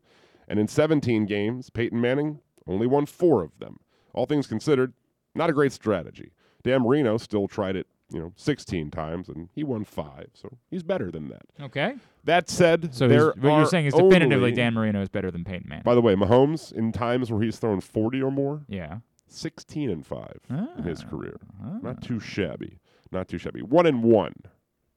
[0.49, 3.79] And in 17 games, Peyton Manning only won four of them.
[4.15, 4.95] All things considered,
[5.35, 6.33] not a great strategy.
[6.63, 10.83] Dan Marino still tried it you know, 16 times, and he won five, so he's
[10.83, 11.43] better than that.
[11.61, 11.97] Okay.
[12.25, 15.69] That said, So there what you're saying is definitively Dan Marino is better than Peyton
[15.69, 15.83] Manning.
[15.85, 18.99] By the way, Mahomes in times where he's thrown 40 or more, yeah,
[19.31, 21.09] 16 and five in his Ah.
[21.09, 21.41] career.
[21.83, 22.79] Not too shabby.
[23.13, 23.63] Not too shabby.
[23.63, 24.35] One and one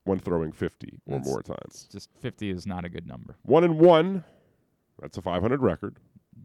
[0.03, 1.87] when throwing 50 or That's- more times.
[1.91, 3.35] Just 50 is not a good number.
[3.43, 4.23] One and one.
[4.99, 5.97] That's a 500 record.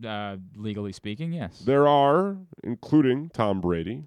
[0.04, 1.60] Uh, legally speaking, yes.
[1.60, 4.04] There are, including Tom Brady,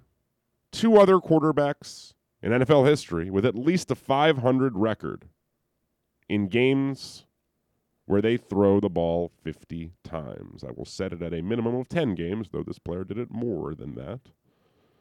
[0.72, 5.28] two other quarterbacks in NFL history with at least a 500 record
[6.28, 7.26] in games
[8.10, 10.64] where they throw the ball 50 times.
[10.68, 13.30] I will set it at a minimum of 10 games, though this player did it
[13.30, 14.20] more than that.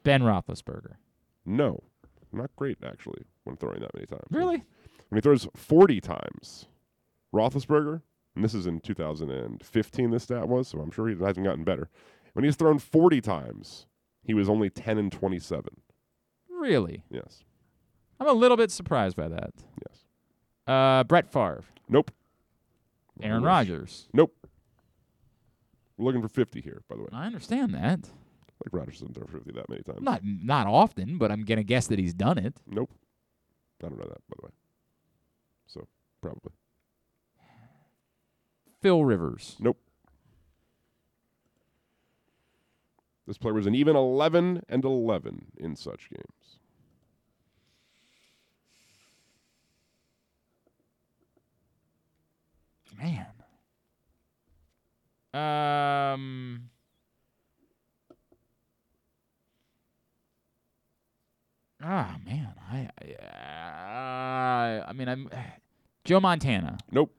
[0.03, 0.97] Ben Roethlisberger.
[1.43, 1.81] No,
[2.31, 4.27] not great, actually, when throwing that many times.
[4.29, 4.63] Really?
[5.09, 6.67] When he throws 40 times,
[7.33, 8.03] Roethlisberger,
[8.35, 11.89] and this is in 2015, this stat was, so I'm sure he hasn't gotten better.
[12.33, 13.87] When he's thrown 40 times,
[14.21, 15.63] he was only 10 and 27.
[16.47, 17.05] Really?
[17.09, 17.43] Yes.
[18.19, 19.53] I'm a little bit surprised by that.
[19.87, 20.05] Yes.
[20.67, 21.63] Uh, Brett Favre.
[21.87, 22.11] Nope.
[23.21, 23.43] Aaron.
[23.43, 24.07] Rodgers.
[24.13, 24.35] Nope.
[25.97, 27.09] We're looking for 50 here, by the way.
[27.11, 28.09] I understand that.
[28.65, 30.01] Like Rodgers doesn't throw 50 that many times.
[30.01, 32.55] Not not often, but I'm gonna guess that he's done it.
[32.67, 32.91] Nope.
[33.83, 34.51] I don't know that, by the way.
[35.67, 35.87] So,
[36.21, 36.51] probably.
[38.81, 39.55] Phil Rivers.
[39.59, 39.77] Nope.
[43.27, 46.38] This player was an even 11 and 11 in such games.
[52.99, 53.25] Man.
[55.33, 56.69] Um.
[61.81, 65.29] Ah man, I, I, uh, I mean, I'm
[66.03, 66.77] Joe Montana.
[66.91, 67.13] Nope.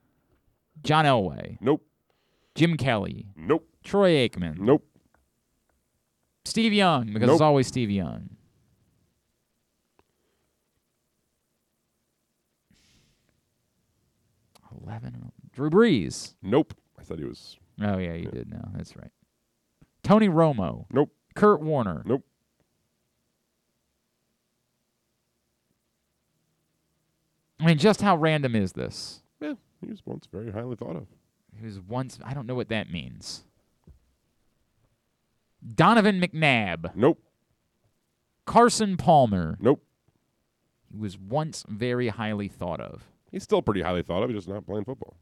[0.83, 1.57] John Elway.
[1.61, 1.83] Nope.
[2.55, 3.27] Jim Kelly.
[3.37, 3.67] Nope.
[3.85, 4.59] Troy Aikman.
[4.59, 4.85] Nope.
[6.45, 7.35] Steve Young, because Nope.
[7.37, 8.29] it's always Steve Young.
[14.83, 15.33] Eleven.
[15.53, 16.35] Drew Brees.
[16.43, 16.75] Nope.
[16.99, 17.59] I thought he was.
[17.83, 19.11] Oh yeah, you did No, That's right.
[20.03, 20.87] Tony Romo.
[20.93, 21.11] Nope.
[21.35, 22.03] Kurt Warner.
[22.05, 22.25] Nope.
[27.59, 29.21] I mean, just how random is this?
[29.41, 31.07] Yeah, he was once very highly thought of.
[31.59, 32.19] He was once.
[32.25, 33.45] I don't know what that means.
[35.75, 36.95] Donovan McNabb.
[36.95, 37.23] Nope.
[38.47, 39.59] Carson Palmer.
[39.61, 39.83] Nope.
[40.91, 43.05] He was once very highly thought of.
[43.31, 44.31] He's still pretty highly thought of.
[44.31, 45.17] He's just not playing football.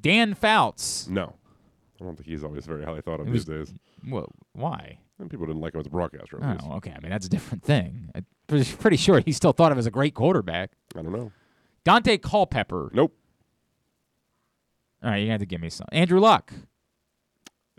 [0.00, 1.08] Dan Fouts.
[1.08, 1.34] No.
[2.00, 3.72] I don't think he's always very highly thought of He these days.
[4.08, 4.98] Well, why?
[5.18, 6.38] And people didn't like him as a broadcaster.
[6.38, 6.66] at oh, least.
[6.68, 6.94] Oh, okay.
[6.96, 8.10] I mean, that's a different thing.
[8.14, 10.72] I'm pretty- pretty sure he's still thought of as a great quarterback.
[10.96, 11.32] I don't know.
[11.84, 12.90] Dante Culpepper.
[12.92, 13.14] Nope.
[15.02, 15.86] All right, you have to give me some.
[15.92, 16.52] Andrew Luck.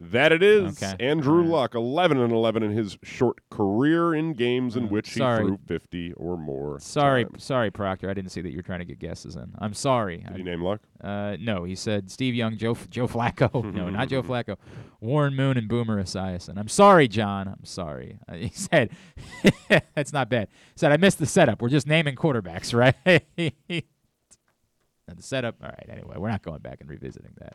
[0.04, 0.82] That it is.
[0.82, 0.96] Okay.
[1.00, 5.42] Andrew Luck, 11 and 11 in his short career in games in which Uh, sorry.
[5.44, 6.80] he threw 50 or more.
[6.80, 7.44] Sorry, times.
[7.44, 8.10] sorry, Proctor.
[8.10, 9.54] I didn't see that you were trying to get guesses in.
[9.60, 10.18] I'm sorry.
[10.18, 10.82] Did I- he name Luck?
[11.04, 13.64] Uh, no, he said Steve Young, Joe Joe Flacco.
[13.76, 14.58] no, not Joe Flacco.
[15.02, 16.58] Warren Moon and Boomer Esiason.
[16.58, 17.48] I'm sorry, John.
[17.48, 18.18] I'm sorry.
[18.28, 18.90] Uh, he said
[19.94, 20.48] that's not bad.
[20.74, 21.62] He said I missed the setup.
[21.62, 22.96] We're just naming quarterbacks, right?
[23.38, 25.56] and the setup.
[25.62, 25.86] All right.
[25.90, 27.54] Anyway, we're not going back and revisiting that.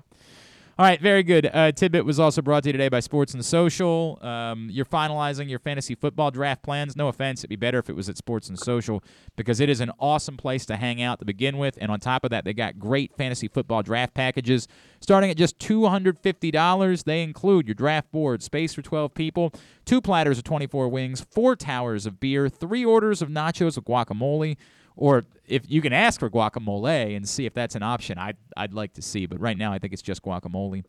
[0.78, 1.48] All right, very good.
[1.50, 4.18] Uh, Tidbit was also brought to you today by Sports and Social.
[4.20, 6.94] Um, you're finalizing your fantasy football draft plans.
[6.94, 9.02] No offense, it'd be better if it was at Sports and Social
[9.36, 11.78] because it is an awesome place to hang out to begin with.
[11.80, 14.68] And on top of that, they got great fantasy football draft packages
[15.00, 17.04] starting at just $250.
[17.04, 19.54] They include your draft board, space for 12 people,
[19.86, 24.58] two platters of 24 wings, four towers of beer, three orders of nachos with guacamole,
[24.96, 28.74] or if you can ask for guacamole and see if that's an option, I'd, I'd
[28.74, 29.26] like to see.
[29.26, 30.84] But right now, I think it's just guacamole.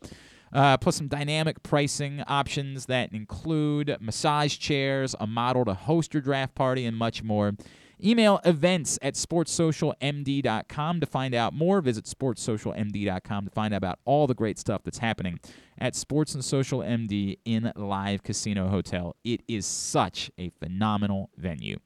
[0.54, 6.22] Uh, plus some dynamic pricing options that include massage chairs, a model to host your
[6.22, 7.54] draft party, and much more.
[8.04, 11.82] Email events at sportssocialmd.com to find out more.
[11.82, 15.40] Visit sportssocialmd.com to find out about all the great stuff that's happening
[15.80, 19.16] at Sports and Social MD in Live Casino Hotel.
[19.24, 21.78] It is such a phenomenal venue.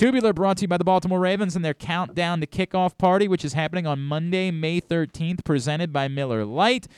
[0.00, 3.44] Tubular brought to you by the Baltimore Ravens and their countdown to kickoff party, which
[3.44, 6.88] is happening on Monday, May 13th, presented by Miller Lite.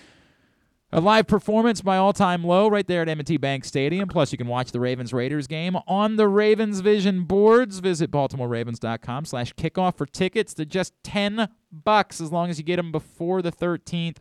[0.93, 4.09] A live performance by All Time Low right there at M&T Bank Stadium.
[4.09, 7.81] Plus, you can watch the Ravens Raiders game on the Ravens Vision boards.
[7.81, 10.55] Visit BaltimoreRavens.com slash kickoff for tickets.
[10.55, 14.19] They're just 10 bucks as long as you get them before the 13th.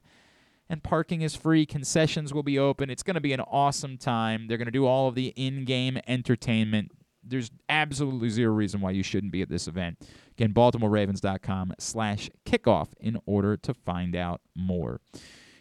[0.67, 1.67] And parking is free.
[1.67, 2.89] Concessions will be open.
[2.89, 4.47] It's going to be an awesome time.
[4.47, 6.93] They're going to do all of the in-game entertainment.
[7.23, 9.97] There's absolutely zero reason why you shouldn't be at this event.
[10.31, 15.01] Again, BaltimoreRavens.com slash kickoff in order to find out more.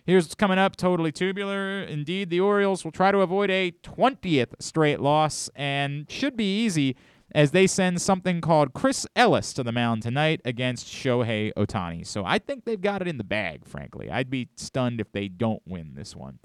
[0.07, 1.83] Here's what's coming up totally tubular.
[1.83, 6.97] Indeed, the Orioles will try to avoid a 20th straight loss and should be easy
[7.33, 12.07] as they send something called Chris Ellis to the mound tonight against Shohei Ohtani.
[12.07, 14.11] So I think they've got it in the bag, frankly.
[14.11, 16.39] I'd be stunned if they don't win this one.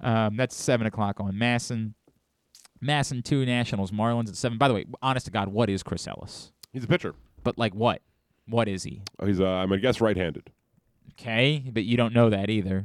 [0.00, 1.94] Um, that's 7 o'clock on MASN.
[2.82, 4.58] MASN 2, Nationals, Marlins at 7.
[4.58, 6.52] By the way, honest to God, what is Chris Ellis?
[6.72, 7.14] He's a pitcher.
[7.44, 8.02] But, like, what?
[8.48, 9.02] What is he?
[9.20, 10.50] Oh, he's, uh, I'm to guess right-handed.
[11.12, 12.84] Okay, but you don't know that either.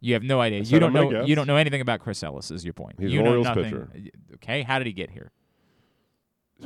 [0.00, 0.60] You have no idea.
[0.60, 1.24] You don't gonna know.
[1.24, 2.50] You don't know anything about Chris Ellis.
[2.50, 2.96] Is your point?
[3.00, 3.64] He's you an Orioles nothing.
[3.64, 3.88] pitcher.
[4.34, 5.32] Okay, how did he get here?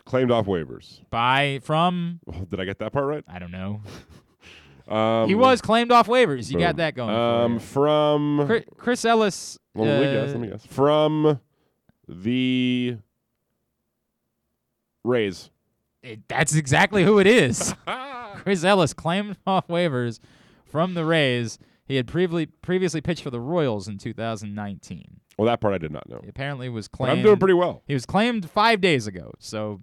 [0.04, 1.00] Claimed off waivers.
[1.10, 2.20] By from?
[2.26, 3.24] Well, did I get that part right?
[3.26, 3.82] I don't know.
[4.88, 6.50] Um, he was claimed off waivers.
[6.50, 7.14] You got that going.
[7.14, 8.46] Um, from for you.
[8.46, 9.56] Chris, Chris Ellis.
[9.72, 10.30] Well, let me uh, guess.
[10.32, 10.66] Let me guess.
[10.66, 11.40] From
[12.10, 12.98] the
[15.04, 15.50] Rays.
[16.02, 17.74] it- that's exactly who it is.
[18.36, 20.18] Chris Ellis claimed off waivers
[20.64, 21.58] from the Rays.
[21.86, 25.20] He had previously previously pitched for the Royals in 2019.
[25.38, 26.20] Well, that part I did not know.
[26.22, 27.18] He apparently was But claimed.
[27.18, 27.82] I'm doing pretty well.
[27.86, 29.32] He was claimed five days ago.
[29.38, 29.82] So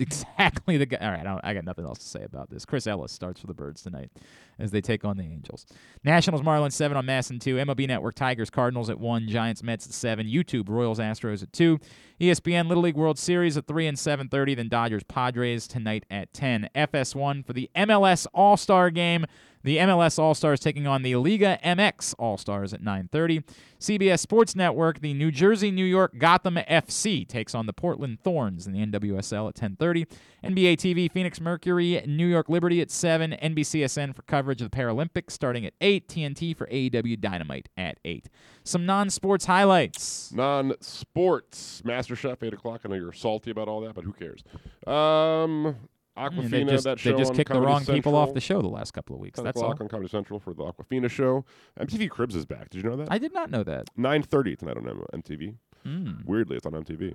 [0.00, 0.98] exactly the guy.
[1.00, 2.64] All right, I, I got nothing else to say about this.
[2.64, 4.10] Chris Ellis starts for the Birds tonight
[4.58, 5.66] as they take on the Angels.
[6.04, 7.56] Nationals, Marlins seven on MASN two.
[7.56, 9.28] MLB Network Tigers, Cardinals at one.
[9.28, 10.26] Giants, Mets at seven.
[10.26, 11.78] YouTube Royals, Astros at two.
[12.18, 14.54] E ESPN Little League World Series at three and seven thirty.
[14.54, 16.68] Then Dodgers, Padres tonight at ten.
[16.74, 19.26] FS1 for the MLS All Star Game.
[19.62, 23.44] The MLS All Stars taking on the Liga MX All Stars at 9:30.
[23.78, 28.66] CBS Sports Network, the New Jersey New York Gotham FC takes on the Portland Thorns
[28.66, 30.06] in the NWSL at 10:30.
[30.42, 33.32] NBA TV Phoenix Mercury, New York Liberty at 7.
[33.32, 36.08] NBCSN for coverage of the Paralympics starting at 8.
[36.08, 38.28] TNT for AEW Dynamite at 8.
[38.64, 40.32] Some non-sports highlights.
[40.32, 41.82] Non-sports.
[41.84, 42.80] MasterChef, 8 o'clock.
[42.84, 44.42] I know you're salty about all that, but who cares?
[44.86, 45.76] Um,
[46.18, 48.68] Awkwafina, they just, that they just kicked the Comedy wrong people off the show the
[48.68, 49.36] last couple of weeks.
[49.38, 49.84] 10 That's o'clock all.
[49.84, 51.44] on Comedy Central for the Awkwafina show.
[51.78, 52.68] MTV Cribs is back.
[52.70, 53.08] Did you know that?
[53.10, 53.86] I did not know that.
[53.96, 55.54] 9.30 tonight on M- MTV.
[55.86, 56.26] Mm.
[56.26, 57.14] Weirdly, it's on MTV.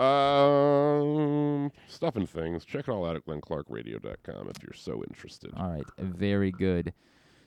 [0.00, 2.64] Um, stuff and things.
[2.64, 5.52] Check it all out at glennclarkradio.com if you're so interested.
[5.56, 6.92] All right, very good.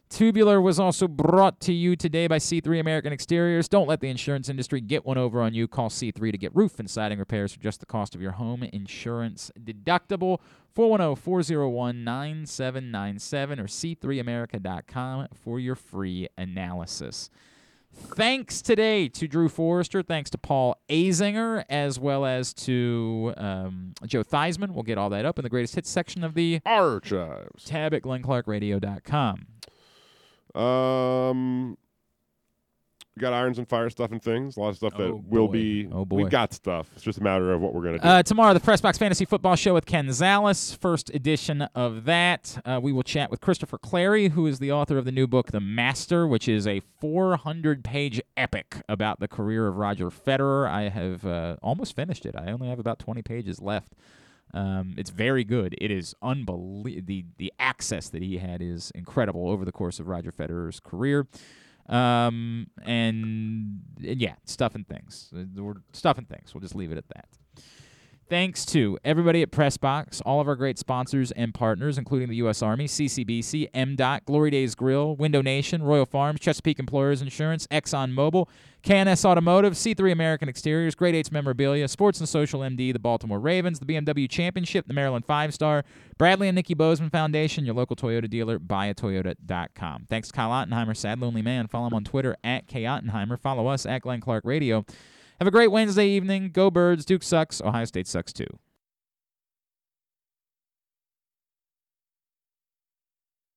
[0.09, 3.67] Tubular was also brought to you today by C3 American Exteriors.
[3.67, 5.67] Don't let the insurance industry get one over on you.
[5.67, 8.63] Call C3 to get roof and siding repairs for just the cost of your home
[8.63, 10.39] insurance deductible.
[10.39, 17.29] oh, 410 401 9797 or c3america.com for your free analysis.
[17.93, 20.03] Thanks today to Drew Forrester.
[20.03, 24.71] Thanks to Paul Azinger, as well as to um, Joe Theismann.
[24.71, 27.65] We'll get all that up in the greatest hits section of the Archives.
[27.65, 29.47] tab at glennclarkradio.com.
[30.57, 31.77] Um,
[33.15, 34.57] we got irons and fire stuff and things.
[34.57, 35.51] A lot of stuff that Oh, will boy.
[35.53, 35.87] be.
[35.91, 36.17] Oh, boy.
[36.17, 36.87] we've got stuff.
[36.93, 38.07] It's just a matter of what we're gonna do.
[38.07, 42.61] Uh, tomorrow, the Press Box Fantasy Football Show with Ken Zales, first edition of that.
[42.63, 45.49] Uh, we will chat with Christopher Clarey, who is the author of the new book,
[45.51, 50.69] The Master, which is a 400 page epic about the career of Roger Federer.
[50.69, 52.35] I have uh, almost finished it.
[52.37, 53.93] I only have about 20 pages left.
[54.53, 55.75] Um, it's very good.
[55.79, 57.05] It is unbelievable.
[57.05, 61.27] The, the access that he had is incredible over the course of Roger Federer's career.
[61.89, 65.31] Um, and, and yeah, stuff and things.
[65.35, 66.53] Uh, we're- Stuff and things.
[66.53, 67.27] We'll just leave it at that.
[68.29, 72.61] Thanks to everybody at Pressbox, all of our great sponsors and partners, including the U.S.
[72.61, 78.49] Army, CCBC, MDOT, Glory Days Grill, Window Nation, Royal Farms, Chesapeake Employers Insurance, Exxon Mobil,
[78.83, 83.79] KNS Automotive, C3 American Exteriors, Great 8's Memorabilia, Sports and Social MD, the Baltimore Ravens,
[83.79, 85.85] the BMW Championship, the Maryland Five Star,
[86.17, 90.07] Bradley and Nikki Bozeman Foundation, your local Toyota dealer, buyatoyota.com.
[90.09, 91.67] Thanks Kyle Ottenheimer, Sad Lonely Man.
[91.67, 93.39] Follow him on Twitter at K Ottenheimer.
[93.39, 94.85] Follow us at Glenn Clark Radio.
[95.39, 96.49] Have a great Wednesday evening.
[96.51, 97.05] Go Birds.
[97.05, 97.61] Duke sucks.
[97.61, 98.47] Ohio State sucks too.